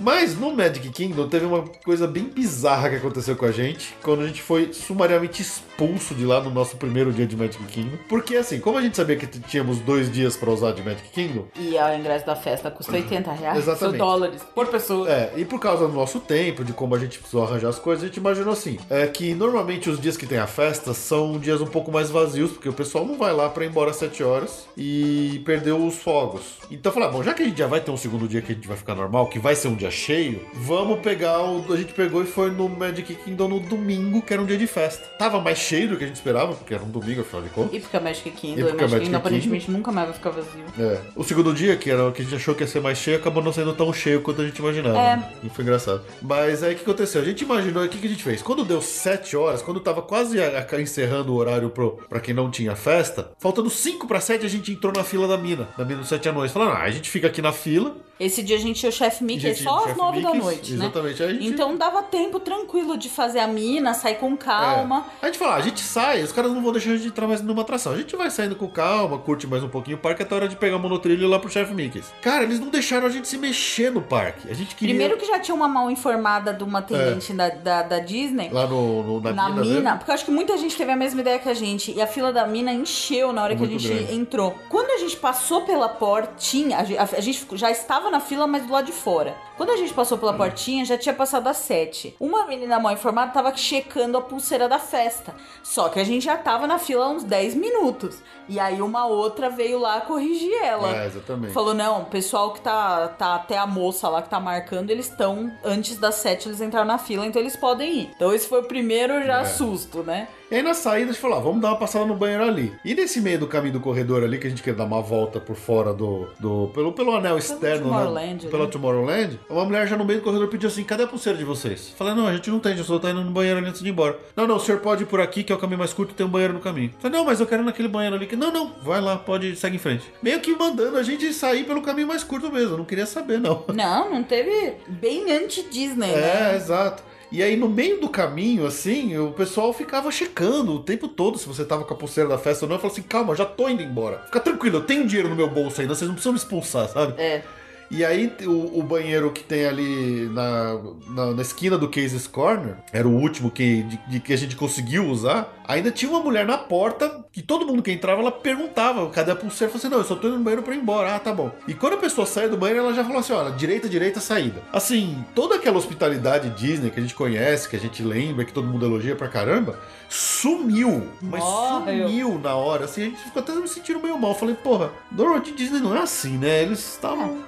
[0.00, 4.22] Mas no Magic Kingdom teve uma coisa bem bizarra que aconteceu com a gente quando
[4.22, 7.98] a gente foi sumariamente expulso de lá no nosso primeiro dia de Magic Kingdom.
[8.08, 11.46] Porque assim, como a gente sabia que tínhamos dois dias pra usar de Magic Kingdom,
[11.56, 13.58] E o ingresso da festa custa 80 reais.
[13.58, 13.98] Exatamente.
[13.98, 15.10] São dólares por pessoa.
[15.10, 18.04] É, e por causa do nosso tempo, de como a gente precisou arranjar as coisas,
[18.04, 21.60] a gente imaginou assim: é que normalmente os dias que tem a festa são dias
[21.60, 24.22] um pouco mais vazios, porque o pessoal não vai lá pra ir embora às 7
[24.22, 26.58] horas e perdeu os fogos.
[26.70, 28.54] Então falar, bom, já que a gente já vai ter um segundo dia que a
[28.54, 31.64] gente vai ficar normal, que vai ser um dia cheio, vamos pegar o.
[31.72, 34.66] A gente pegou e foi no Magic Kingdom no domingo, que era um dia de
[34.66, 35.06] festa.
[35.18, 37.74] Tava mais cheio do que a gente esperava, porque era um domingo, afinal de contas.
[37.74, 40.16] E porque a Magic E Kingdom, porque a a Magic Kingdom aparentemente nunca mais vai
[40.16, 40.64] ficar vazio.
[40.78, 40.98] É.
[41.16, 43.16] O segundo dia, que era o que a gente achou que ia ser mais cheio,
[43.18, 44.98] acabou não sendo tão cheio quanto a gente imaginava.
[44.98, 45.16] É.
[45.16, 45.32] né?
[45.44, 46.02] E foi engraçado.
[46.22, 47.20] Mas aí o que aconteceu?
[47.20, 48.42] A gente imaginou, o que, que a gente fez?
[48.42, 52.34] Quando deu 7 horas, quando tava quase a- a- encerrando o horário pro, pra quem
[52.34, 55.84] não tinha festa, faltando 5 para 7, a gente entrou na fila da mina, da
[55.84, 56.52] mina dos 7 anões.
[56.52, 57.96] Falando, ah, a gente fica aqui na fila.
[58.20, 60.84] Esse dia a gente tinha o chefe Mickey Gente, só às 9 da noite, né?
[60.84, 61.16] exatamente.
[61.18, 65.06] Gente- Então dava tempo tranquilo de fazer a mina, sair com calma.
[65.22, 65.26] É.
[65.26, 67.26] A gente fala, ah, a gente sai, os caras não vão deixar a gente entrar
[67.26, 67.92] mais numa atração.
[67.92, 70.48] A gente vai saindo com calma, curte mais um pouquinho o parque até a hora
[70.48, 72.02] de pegar o monotrilho e ir lá pro chefe Mickey.
[72.22, 74.50] Cara, eles não deixaram a gente se mexer no parque.
[74.50, 74.94] A gente queria.
[74.94, 78.48] Primeiro que já tinha uma mal informada de uma atendente da, da, da Disney.
[78.52, 79.96] Lá no, no- na, na mina, mina, né?
[79.96, 81.92] porque eu acho que muita gente teve a mesma ideia que a gente.
[81.92, 84.14] E a fila da mina encheu na hora que a Muito gente grande.
[84.14, 84.54] entrou.
[84.68, 88.86] Quando a gente passou pela portinha, a gente, já estava na fila, mas do lado
[88.86, 89.36] de fora.
[89.56, 92.14] Quando a gente passou pela portinha, já tinha passado às sete.
[92.20, 95.34] Uma menina mal informada tava checando a pulseira da festa.
[95.62, 98.18] Só que a gente já tava na fila há uns 10 minutos.
[98.48, 100.96] E aí uma outra veio lá corrigir ela.
[101.02, 101.52] É, exatamente.
[101.52, 105.06] Falou, não, o pessoal que tá, tá até a moça lá que tá marcando, eles
[105.08, 108.10] estão, antes das sete eles entraram na fila, então eles podem ir.
[108.16, 109.44] Então esse foi o primeiro já É.
[109.44, 110.28] susto, né?
[110.50, 112.72] E aí na saída a gente falou, ah, vamos dar uma passada no banheiro ali.
[112.84, 115.38] E nesse meio do caminho do corredor ali, que a gente quer dar uma volta
[115.38, 116.26] por fora do.
[116.40, 118.50] do pelo, pelo anel externo, Tomorrowland, né?
[118.50, 118.70] Pela né?
[118.70, 121.92] Tomorrowland, uma mulher já no meio do corredor pediu assim: cadê a pulseira de vocês?
[121.96, 123.82] Falei, não, a gente não tem, a gente só tá indo no banheiro ali antes
[123.82, 124.18] de ir embora.
[124.34, 126.24] Não, não, o senhor pode ir por aqui, que é o caminho mais curto, tem
[126.26, 126.92] um banheiro no caminho.
[126.98, 128.26] Falei, não, mas eu quero ir naquele banheiro ali.
[128.26, 130.10] que Não, não, vai lá, pode, segue em frente.
[130.22, 133.38] Meio que mandando a gente sair pelo caminho mais curto mesmo, eu não queria saber,
[133.38, 133.64] não.
[133.74, 134.74] Não, não teve.
[134.88, 136.56] Bem anti-Disney, É, né?
[136.56, 137.02] exato.
[137.30, 141.46] E aí, no meio do caminho, assim, o pessoal ficava checando o tempo todo se
[141.46, 142.76] você tava com a pulseira da festa ou não.
[142.76, 144.22] Eu falava assim, calma, já tô indo embora.
[144.26, 147.20] Fica tranquilo, eu tenho dinheiro no meu bolso ainda, vocês não precisam me expulsar, sabe?
[147.20, 147.42] É.
[147.90, 150.78] E aí, o, o banheiro que tem ali na,
[151.08, 154.56] na, na esquina do Cases Corner, era o último que, de, de que a gente
[154.56, 159.08] conseguiu usar, ainda tinha uma mulher na porta, que todo mundo que entrava, ela perguntava,
[159.10, 159.72] cadê a pulseira?
[159.72, 161.14] Falei assim, não, eu só tô indo no banheiro pra ir embora.
[161.14, 161.50] Ah, tá bom.
[161.66, 164.62] E quando a pessoa saía do banheiro, ela já falou assim, olha, direita, direita, saída.
[164.72, 168.66] Assim, toda aquela hospitalidade Disney que a gente conhece, que a gente lembra, que todo
[168.66, 169.78] mundo elogia pra caramba,
[170.08, 171.06] sumiu.
[171.22, 172.08] Mas Morreu.
[172.08, 172.84] sumiu na hora.
[172.84, 174.34] Assim, a gente ficou até me sentindo meio mal.
[174.34, 176.62] Falei, porra, normalmente Disney não é assim, né?
[176.62, 177.38] Eles estavam...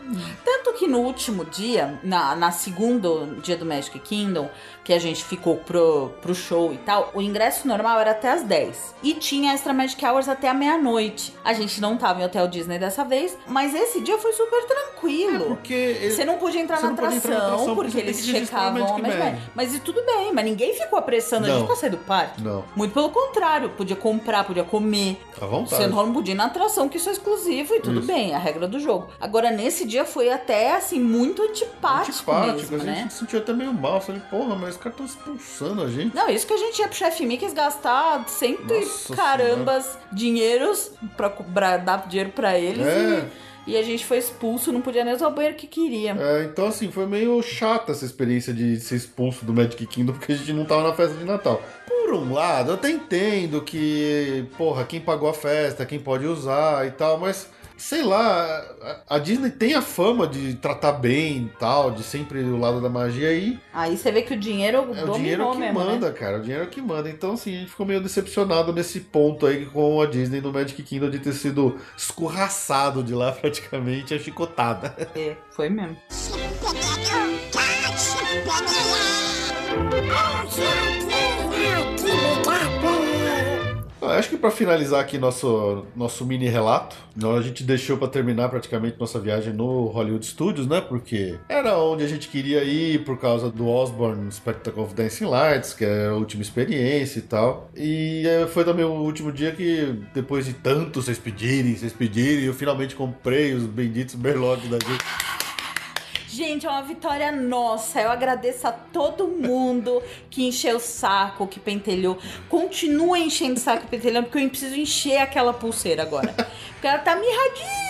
[0.44, 4.51] Tanto que no último dia, na, na segundo dia do Magic Kingdom,
[4.90, 8.42] que a gente ficou pro, pro show e tal, o ingresso normal era até as
[8.42, 8.96] 10.
[9.04, 11.32] E tinha Extra Magic Hours até a meia-noite.
[11.44, 15.44] A gente não tava em Hotel Disney dessa vez, mas esse dia foi super tranquilo.
[15.44, 18.26] Porque ele- Você não podia entrar na não atração, entrar na atração porque porque eles
[18.26, 19.42] checavam a Magic.
[19.54, 21.58] Mas e tudo bem, mas ninguém ficou apressando a Não.
[21.58, 22.42] gente pra sair do parque.
[22.42, 22.64] Não.
[22.74, 25.20] Muito pelo contrário, podia comprar, podia comer.
[25.40, 25.82] À vontade.
[25.84, 28.08] Você não podia ir na atração, que isso é exclusivo e tudo Isso.
[28.08, 29.06] bem, é a regra do jogo.
[29.20, 33.08] Agora, nesse dia foi até, assim, muito antipático, antipático, mesmo, a gente né?
[33.08, 34.00] se sentiu até meio mal.
[34.00, 36.15] Falei, porra, mas caras estão expulsando a gente.
[36.15, 40.90] Não, isso que a gente ia pro chefe Mickey Nossa gastar cento e carambas dinheiros
[41.16, 43.24] pra, pra dar dinheiro pra eles É.
[43.66, 46.16] e, e a gente foi expulso, não podia nem usar o banheiro que queria.
[46.19, 50.32] É, então, assim, foi meio chata essa experiência de ser expulso do Magic Kingdom porque
[50.32, 51.62] a gente não tava na festa de Natal.
[51.86, 56.86] Por um lado, eu até entendo que, porra, quem pagou a festa, quem pode usar
[56.86, 57.48] e tal, mas.
[57.81, 58.62] Sei lá,
[59.09, 62.90] a- Disney tem a fama de tratar bem e tal, de sempre o lado da
[62.90, 65.85] magia e Aí você vê que o dinheiro É dominou o dinheiro que mesmo, né?
[65.86, 66.39] manda, cara.
[66.39, 67.09] O dinheiro que manda.
[67.09, 70.81] Então, assim, a gente ficou meio decepcionado nesse ponto aí com a Disney no Magic
[70.82, 74.94] Kingdom de ter sido escorraçado de lá praticamente, a chicotada.
[75.16, 75.97] É, foi mesmo.
[84.18, 86.96] Acho que pra finalizar aqui nosso, nosso mini relato,
[87.36, 90.80] a gente deixou pra terminar praticamente nossa viagem no Hollywood Studios, né?
[90.80, 95.74] Porque era onde a gente queria ir por causa do Osborne Spectacle of Dancing Lights,
[95.74, 97.70] que é a última experiência e tal.
[97.76, 102.44] E eh, foi também o último dia que, depois de tanto vocês pedirem, vocês pedirem,
[102.44, 105.04] eu finalmente comprei os benditos berloques da gente.
[106.32, 108.01] Gente, é uma vitória nossa.
[108.01, 110.01] Eu agradeço a todo mundo
[110.31, 112.16] que encheu o saco, que pentelhou.
[112.48, 116.32] Continua enchendo o saco e pentelhando, porque eu preciso encher aquela pulseira agora.
[116.32, 117.81] Porque ela tá mirradinha.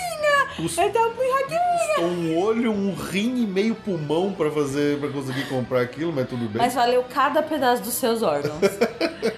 [0.58, 2.06] Ele tava com enraquinho.
[2.06, 6.46] um olho, um rim e meio pulmão pra fazer, para conseguir comprar aquilo, mas tudo
[6.46, 6.62] bem.
[6.62, 8.60] Mas valeu cada pedaço dos seus órgãos.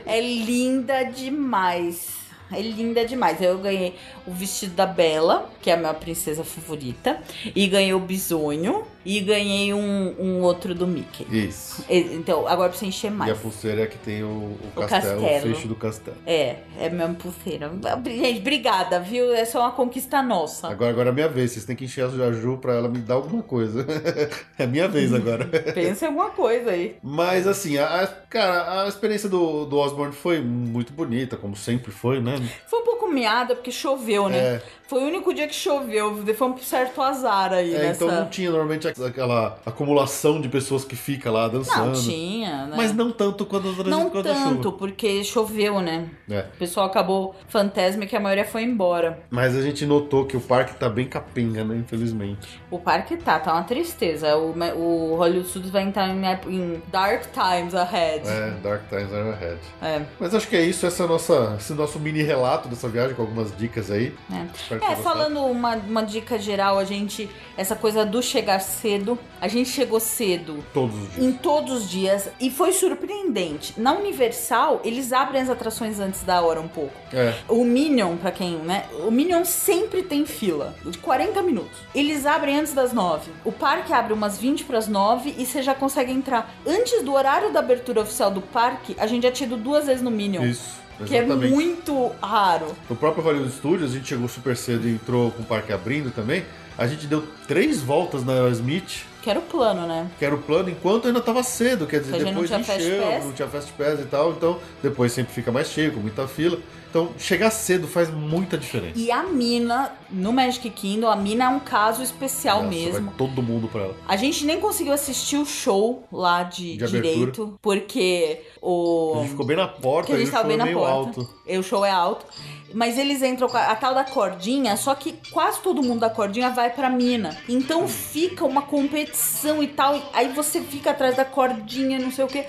[0.07, 2.23] é linda demais.
[2.53, 3.41] É linda demais.
[3.41, 3.97] Eu ganhei
[4.27, 7.21] o vestido da Bela, que é a minha princesa favorita.
[7.55, 8.87] E ganhei o bisonho.
[9.05, 11.27] E ganhei um, um outro do Mickey.
[11.31, 11.85] Isso.
[11.89, 13.39] Então, agora você encher E a mais.
[13.39, 15.55] pulseira é que tem o, o O castelo, o, castelo.
[15.55, 16.17] fecho do castelo.
[16.27, 17.71] É, é minha pulseira.
[18.07, 19.33] Gente, obrigada, viu?
[19.35, 20.69] É só uma conquista nossa.
[20.69, 23.15] Agora, agora é minha vez, vocês têm que encher a Ju pra ela me dar
[23.15, 23.85] alguma coisa.
[24.59, 25.47] é minha vez agora.
[25.75, 26.97] Pensa em alguma coisa aí.
[27.03, 31.91] Mas assim, a, a- cara, a experiência do, do Osborne foi muito bonita, como sempre
[31.91, 32.37] foi, né?
[32.67, 34.39] Foi um pouco miada porque choveu, né?
[34.39, 34.63] É.
[34.93, 36.23] Foi o único dia que choveu.
[36.37, 38.05] Foi um certo azar aí É, nessa.
[38.05, 41.87] então não tinha normalmente aquela acumulação de pessoas que fica lá dançando.
[41.87, 42.75] Não, tinha, né?
[42.77, 44.77] Mas não tanto quando, Não quando a tanto, chuva.
[44.77, 46.11] porque choveu, né?
[46.31, 46.41] É.
[46.41, 49.23] O pessoal acabou fantasma que a maioria foi embora.
[49.31, 51.77] Mas a gente notou que o parque tá bem capenga, né?
[51.77, 52.61] Infelizmente.
[52.71, 54.37] O parque tá, tá uma tristeza.
[54.37, 56.23] O, o Hollywood Studios vai entrar em,
[56.55, 58.29] em Dark Times Ahead.
[58.29, 59.59] É, Dark Times Ahead.
[59.81, 60.03] É.
[60.21, 63.57] Mas acho que é isso, essa nossa, esse nosso mini relato dessa viagem com algumas
[63.57, 64.15] dicas aí.
[64.31, 64.82] É.
[64.91, 67.29] É, falando uma, uma dica geral, a gente.
[67.57, 69.19] Essa coisa do chegar cedo.
[69.41, 71.25] A gente chegou cedo Todos os dias.
[71.27, 73.75] em todos os dias e foi surpreendente.
[73.79, 76.93] Na Universal, eles abrem as atrações antes da hora um pouco.
[77.13, 77.35] É.
[77.49, 78.85] O Minion, pra quem, né?
[79.07, 81.77] O Minion sempre tem fila de 40 minutos.
[81.95, 83.31] Eles abrem antes das 9.
[83.45, 86.55] O parque abre umas 20 pras 9 e você já consegue entrar.
[86.67, 90.03] Antes do horário da abertura oficial do parque, a gente já tinha ido duas vezes
[90.03, 90.45] no Minion.
[90.45, 90.81] Isso.
[91.07, 91.53] Que é Exatamente.
[91.53, 92.67] muito raro.
[92.89, 96.11] No próprio Hollywood Studios, a gente chegou super cedo e entrou com o parque abrindo
[96.11, 96.45] também.
[96.77, 100.11] A gente deu três voltas na Aerosmith, Que era o plano, né?
[100.19, 101.87] que era o plano, enquanto ainda tava cedo.
[101.87, 104.33] Quer dizer, não depois tinha Fast encheu, não tinha Fast Pass e tal.
[104.33, 106.59] Então, depois sempre fica mais cheio, com muita fila.
[106.93, 108.99] Então, chegar cedo faz muita diferença.
[108.99, 113.07] E a mina, no Magic Kingdom, a mina é um caso especial Nossa, mesmo.
[113.07, 113.97] Vai todo mundo pra ela.
[114.07, 117.03] A gente nem conseguiu assistir o show lá de, De abertura.
[117.15, 119.15] direito, porque o.
[119.15, 120.91] A gente ficou bem na porta que a gente tava bem na porta.
[120.91, 121.31] alto.
[121.47, 122.27] E o show é alto.
[122.75, 126.11] Mas eles entram com a, a tal da cordinha, só que quase todo mundo da
[126.11, 127.35] cordinha vai pra mina.
[127.49, 129.99] Então fica uma competição e tal.
[130.13, 132.47] Aí você fica atrás da cordinha, não sei o quê.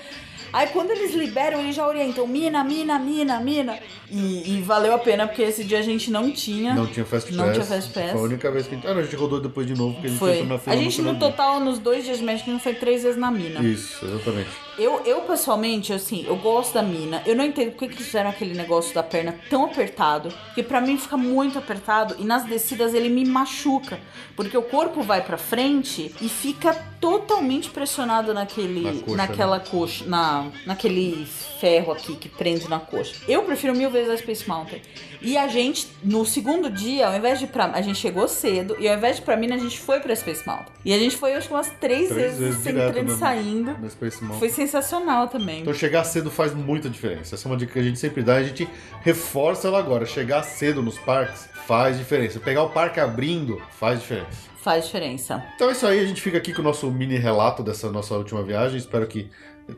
[0.54, 3.78] Aí quando eles liberam, eles já orientam mina, mina, mina, mina.
[4.08, 6.72] E, e valeu a pena, porque esse dia a gente não tinha.
[6.74, 7.36] Não tinha Fast Pass.
[7.36, 8.12] Não tinha Fast Pass.
[8.12, 8.86] Foi a única vez que a gente...
[8.86, 10.32] Ah, não, a gente rodou depois de novo, porque a gente Foi.
[10.34, 13.18] entrou na fila A gente no no total, nos dois dias Kingdom, foi três vezes
[13.18, 13.60] na mina.
[13.64, 14.50] Isso, exatamente.
[14.78, 17.22] Eu, eu pessoalmente, assim, eu gosto da mina.
[17.26, 20.30] Eu não entendo por que fizeram aquele negócio da perna tão apertado.
[20.46, 24.00] Porque pra mim fica muito apertado e nas descidas ele me machuca.
[24.34, 30.04] Porque o corpo vai pra frente e fica totalmente pressionado naquele, Na coxa, naquela coxa,
[30.06, 31.26] na, naquele
[31.60, 33.14] ferro aqui que prende na coxa.
[33.28, 34.80] Eu prefiro mil vezes a Space Mountain.
[35.20, 37.66] E a gente, no segundo dia, ao invés de pra.
[37.66, 40.46] A gente chegou cedo e ao invés de pra mina, a gente foi pra Space
[40.46, 40.72] Mountain.
[40.84, 43.78] E a gente foi, acho que umas três, Três vezes, vezes direto entrando e saindo.
[43.80, 44.38] Na Space Mountain.
[44.38, 45.60] Foi sensacional também.
[45.60, 47.34] Então chegar cedo faz muita diferença.
[47.34, 48.68] Essa é uma dica que a gente sempre dá, a gente
[49.02, 50.06] reforça ela agora.
[50.06, 52.40] Chegar cedo nos parques faz diferença.
[52.40, 54.53] Pegar o parque abrindo faz diferença.
[54.64, 55.44] Faz diferença.
[55.54, 58.14] Então é isso aí, a gente fica aqui com o nosso mini relato dessa nossa
[58.14, 58.78] última viagem.
[58.78, 59.28] Espero que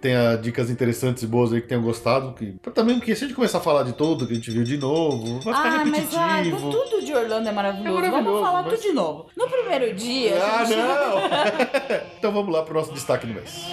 [0.00, 2.32] tenha dicas interessantes e boas aí que tenham gostado.
[2.34, 2.52] Que...
[2.72, 4.76] Também porque se a gente começar a falar de tudo que a gente viu de
[4.78, 6.20] novo, vai ficar Ah, mas repetitivo.
[6.20, 7.88] ai, tudo de Orlando é maravilhoso.
[7.88, 9.26] É maravilhoso, Vamos falar mas- tudo de novo.
[9.36, 10.38] No primeiro dia.
[10.40, 12.00] Ah, gente- não!
[12.18, 13.66] então vamos lá pro nosso destaque do mês.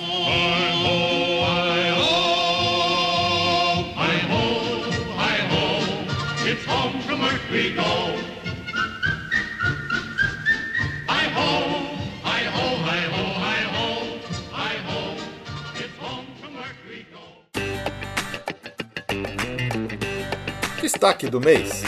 [6.46, 8.33] It's home from earth we go.
[21.04, 21.84] Destaque do mês.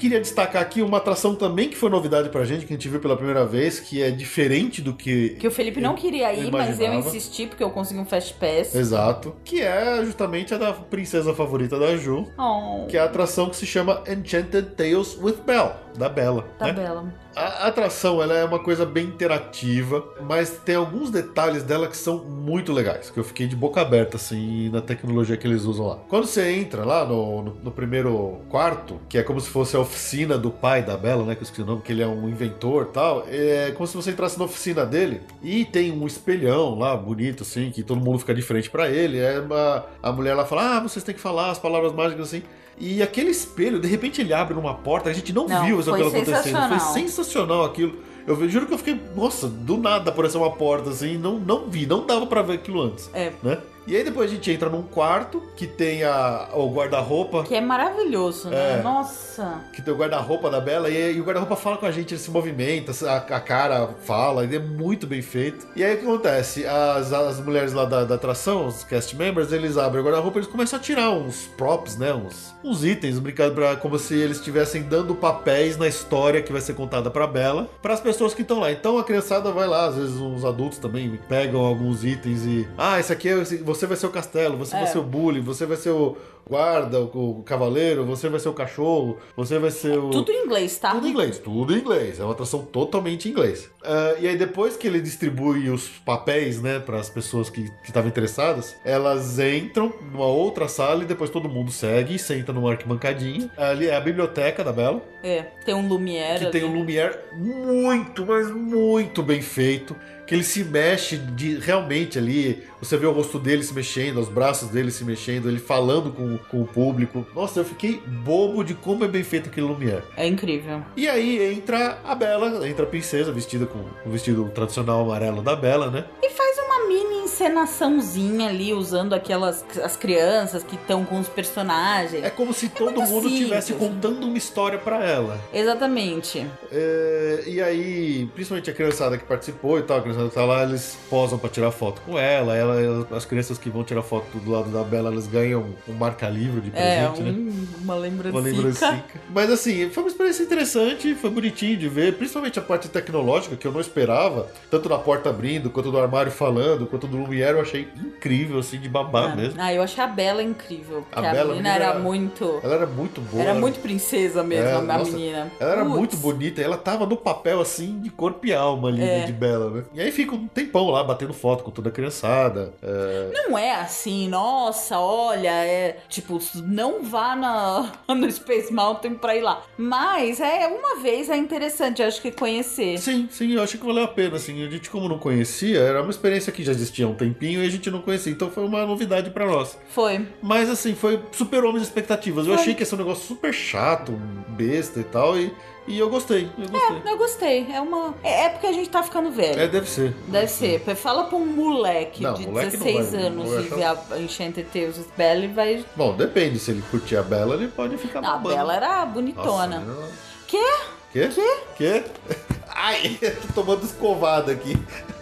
[0.00, 2.98] Queria destacar aqui uma atração também que foi novidade pra gente, que a gente viu
[3.00, 5.30] pela primeira vez, que é diferente do que.
[5.38, 7.08] Que o Felipe não queria ir, mas eu imaginava.
[7.16, 8.74] insisti porque eu consegui um Fast Pass.
[8.74, 9.36] Exato.
[9.44, 13.56] Que é justamente a da princesa favorita da Ju, Oh, que é a atração que
[13.56, 16.48] se chama Enchanted Tales with Belle, da Bela.
[16.58, 16.72] tá né?
[16.72, 17.12] bela.
[17.34, 22.18] A atração ela é uma coisa bem interativa, mas tem alguns detalhes dela que são
[22.24, 25.96] muito legais, que eu fiquei de boca aberta assim na tecnologia que eles usam lá.
[26.08, 29.80] Quando você entra lá no, no, no primeiro quarto, que é como se fosse a
[29.80, 31.34] oficina do pai da Bela, né?
[31.34, 34.10] Que eu esqueci o nome, que ele é um inventor tal, é como se você
[34.10, 38.34] entrasse na oficina dele e tem um espelhão lá, bonito assim, que todo mundo fica
[38.34, 39.18] de frente pra ele.
[39.18, 42.42] É uma, a mulher lá fala: Ah, vocês têm que falar as palavras mágicas assim.
[42.80, 45.92] E aquele espelho, de repente ele abre numa porta, a gente não, Não, viu foi
[45.92, 46.68] aquilo acontecendo.
[46.68, 47.64] Foi sensacional.
[47.66, 47.92] aquilo.
[48.26, 51.84] Eu juro que eu fiquei, nossa, do nada apareceu uma porta assim, não, não vi,
[51.86, 53.32] não dava pra ver aquilo antes, É.
[53.42, 53.58] né?
[53.90, 57.60] E aí depois a gente entra num quarto que tem a, o guarda-roupa, Que é
[57.60, 58.78] maravilhoso, né?
[58.78, 58.82] É.
[58.82, 59.60] Nossa.
[59.72, 62.20] que tem o guarda-roupa da Bela, e, e o guarda-roupa fala com a gente, ele
[62.20, 65.66] se movimenta, a, a cara fala, ele é muito bem feito.
[65.74, 66.64] E aí o que acontece?
[66.64, 70.48] As, as mulheres lá da, da atração, os cast members, eles abrem o guarda-roupa eles
[70.48, 72.14] começam a tirar uns props, né?
[72.14, 76.60] Uns, uns itens, brincando pra, como se eles estivessem dando papéis na história que vai
[76.60, 78.70] ser contada pra Bela, para as pessoas que estão lá.
[78.70, 82.68] Então a criançada vai lá, às vezes uns adultos também pegam alguns itens e.
[82.78, 84.86] Ah, esse aqui é, esse- você vai ser o castelo, você vai É.
[84.86, 86.16] ser o bully, você vai ser o
[86.50, 90.10] guarda, o, o cavaleiro, você vai ser o cachorro, você vai ser o.
[90.10, 90.90] Tudo em inglês, tá?
[90.90, 92.18] Tudo em inglês, tudo em inglês.
[92.18, 93.70] É uma atração totalmente em inglês.
[93.82, 98.08] Ah, e aí, depois que ele distribui os papéis, né, para as pessoas que estavam
[98.10, 103.50] interessadas, elas entram numa outra sala e depois todo mundo segue e senta numa arquibancadinha.
[103.56, 105.42] Ali é a biblioteca da Bela, É.
[105.64, 106.46] Tem um Lumière.
[106.46, 106.78] que tem um ali.
[106.78, 109.94] Lumière muito, mas muito bem feito.
[110.26, 112.62] Que ele se mexe de realmente ali.
[112.80, 116.38] Você vê o rosto dele se mexendo, os braços dele se mexendo, ele falando com,
[116.48, 117.26] com o público.
[117.34, 120.02] Nossa, eu fiquei bobo de como é bem feito aquele Lumière.
[120.16, 120.82] É incrível.
[120.96, 125.54] E aí entra a Bela, entra a princesa vestida com o vestido tradicional amarelo da
[125.56, 126.04] Bela, né?
[126.22, 132.22] E faz uma mini encenaçãozinha ali, usando aquelas as crianças que estão com os personagens.
[132.22, 135.38] É como se todo muito mundo estivesse contando uma história pra ela.
[135.52, 136.46] Exatamente.
[136.70, 140.62] É, e aí, principalmente a criançada que participou e tal, a criançada que tá lá,
[140.64, 142.54] eles posam pra tirar foto com ela.
[142.56, 146.60] ela as crianças que vão tirar foto do lado da Bela, elas ganham um marca-livro
[146.60, 147.30] de É, presente, né?
[147.30, 148.32] um- uma lembrancinha.
[148.40, 149.04] Uma lembrancinha.
[149.30, 153.66] Mas assim, foi uma experiência interessante, foi bonitinho de ver, principalmente a parte tecnológica que
[153.66, 157.60] eu não esperava, tanto da porta abrindo, quanto do armário falando, quanto do Lumière, eu
[157.60, 159.54] achei incrível, assim, de babar mesmo.
[159.60, 161.02] Ah, eu achei a Bela incrível.
[161.08, 162.60] Porque A Bela, a menina menina era era- muito.
[162.62, 163.42] Ela era muito boa.
[163.42, 165.50] Era muito princesa mesmo, É, a nossa, menina.
[165.60, 165.96] Ela era Putz.
[165.96, 169.18] muito bonita, ela tava no papel assim de corpo e alma ali, É.
[169.20, 169.84] né, de Bela, né?
[169.94, 172.72] E aí fica um tempão lá batendo foto com toda a criançada.
[172.82, 179.36] é, Não é assim, nossa, olha, é tipo, não vá na, no Space Mountain pra
[179.36, 179.62] ir lá.
[179.76, 182.98] Mas é uma vez é interessante, acho que conhecer.
[182.98, 184.64] Sim, sim, eu acho que valeu a pena, assim.
[184.66, 187.70] A gente, como não conhecia, era uma experiência que já existia um tempinho e a
[187.70, 189.76] gente não conhecia, então foi uma novidade pra nós.
[189.90, 190.26] Foi.
[190.42, 192.46] Mas assim, foi superou minhas expectativas.
[192.46, 192.62] Eu Foi.
[192.62, 194.12] achei que ia ser um negócio super chato,
[194.48, 195.52] besta e tal, e,
[195.86, 197.02] e eu gostei, eu gostei.
[197.12, 197.66] Eu gostei.
[197.72, 198.14] É uma.
[198.22, 199.60] É é porque a gente tá ficando velho.
[199.60, 200.14] É, deve ser.
[200.28, 200.80] Deve ser.
[200.96, 204.66] Fala pra um moleque Não, de moleque não 16 vai- anos e ver a Enchanted
[204.72, 205.84] Tales of Belle vai.
[205.96, 208.38] Bom, depende, se ele curtir a Bela, ele pode ficar Não, a.
[208.38, 209.78] Bela era Nossa, bonitona.
[209.80, 210.08] menina-
[210.46, 210.64] Quê?
[211.12, 211.28] Quê?
[211.34, 211.54] Quê?
[211.76, 212.04] Quê?
[212.72, 214.76] Ai, eu tô tomando escovada aqui.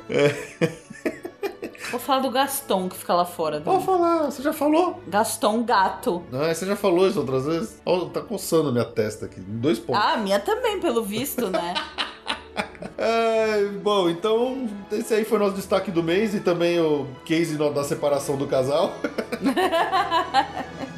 [1.91, 3.61] Vou falar do Gaston que fica lá fora.
[3.61, 5.01] Pode falar, você já falou?
[5.07, 6.23] Gaston gato.
[6.31, 7.81] Não, você já falou isso outras vezes.
[7.85, 10.01] Ó, tá coçando a minha testa aqui, dois pontos.
[10.03, 11.73] Ah, a minha também, pelo visto, né?
[12.97, 17.55] É, bom, então esse aí foi o nosso destaque do mês e também o case
[17.55, 18.93] da separação do casal.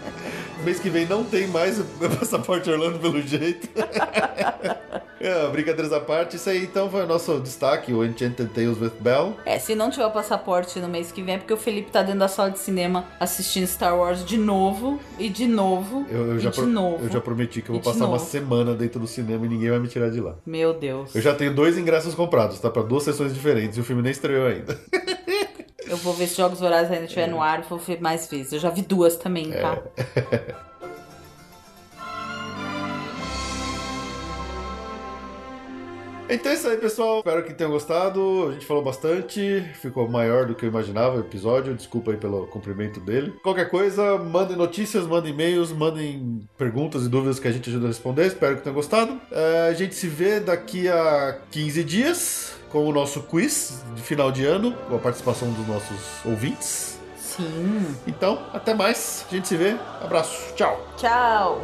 [0.64, 1.84] Mês que vem não tem mais o
[2.20, 3.68] passaporte Orlando pelo jeito.
[5.20, 8.92] é, brincadeiras à parte, isso aí então foi o nosso destaque, o Enchanted Tales with
[9.00, 9.34] Belle.
[9.46, 12.02] É, se não tiver o passaporte no mês que vem, é porque o Felipe tá
[12.02, 16.40] dentro da sala de cinema assistindo Star Wars de novo, e de novo, Eu, eu
[16.40, 17.06] já de novo.
[17.06, 19.80] eu já prometi que eu vou passar uma semana dentro do cinema e ninguém vai
[19.80, 20.36] me tirar de lá.
[20.46, 21.16] Meu Deus.
[21.16, 22.70] Eu já tenho dois ingressos comprados, tá?
[22.70, 24.78] Pra duas sessões diferentes e o filme nem estreou ainda.
[25.90, 28.54] Eu vou ver se Jogos Vorazes ainda estiver no ar, vou ver mais vezes.
[28.54, 29.82] Eu já vi duas também, tá?
[36.32, 37.18] Então é isso aí, pessoal.
[37.18, 38.50] Espero que tenham gostado.
[38.50, 39.68] A gente falou bastante.
[39.82, 41.74] Ficou maior do que eu imaginava o episódio.
[41.74, 43.34] Desculpa aí pelo comprimento dele.
[43.42, 47.88] Qualquer coisa, mandem notícias, mandem e-mails, mandem perguntas e dúvidas que a gente ajuda a
[47.88, 48.28] responder.
[48.28, 49.20] Espero que tenham gostado.
[49.32, 54.32] É, a gente se vê daqui a 15 dias com o nosso quiz de final
[54.32, 57.00] de ano, com a participação dos nossos ouvintes.
[57.18, 57.96] Sim.
[58.06, 59.26] Então, até mais.
[59.30, 59.76] A gente se vê.
[60.02, 60.54] Abraço.
[60.56, 60.86] Tchau.
[60.98, 61.62] Tchau.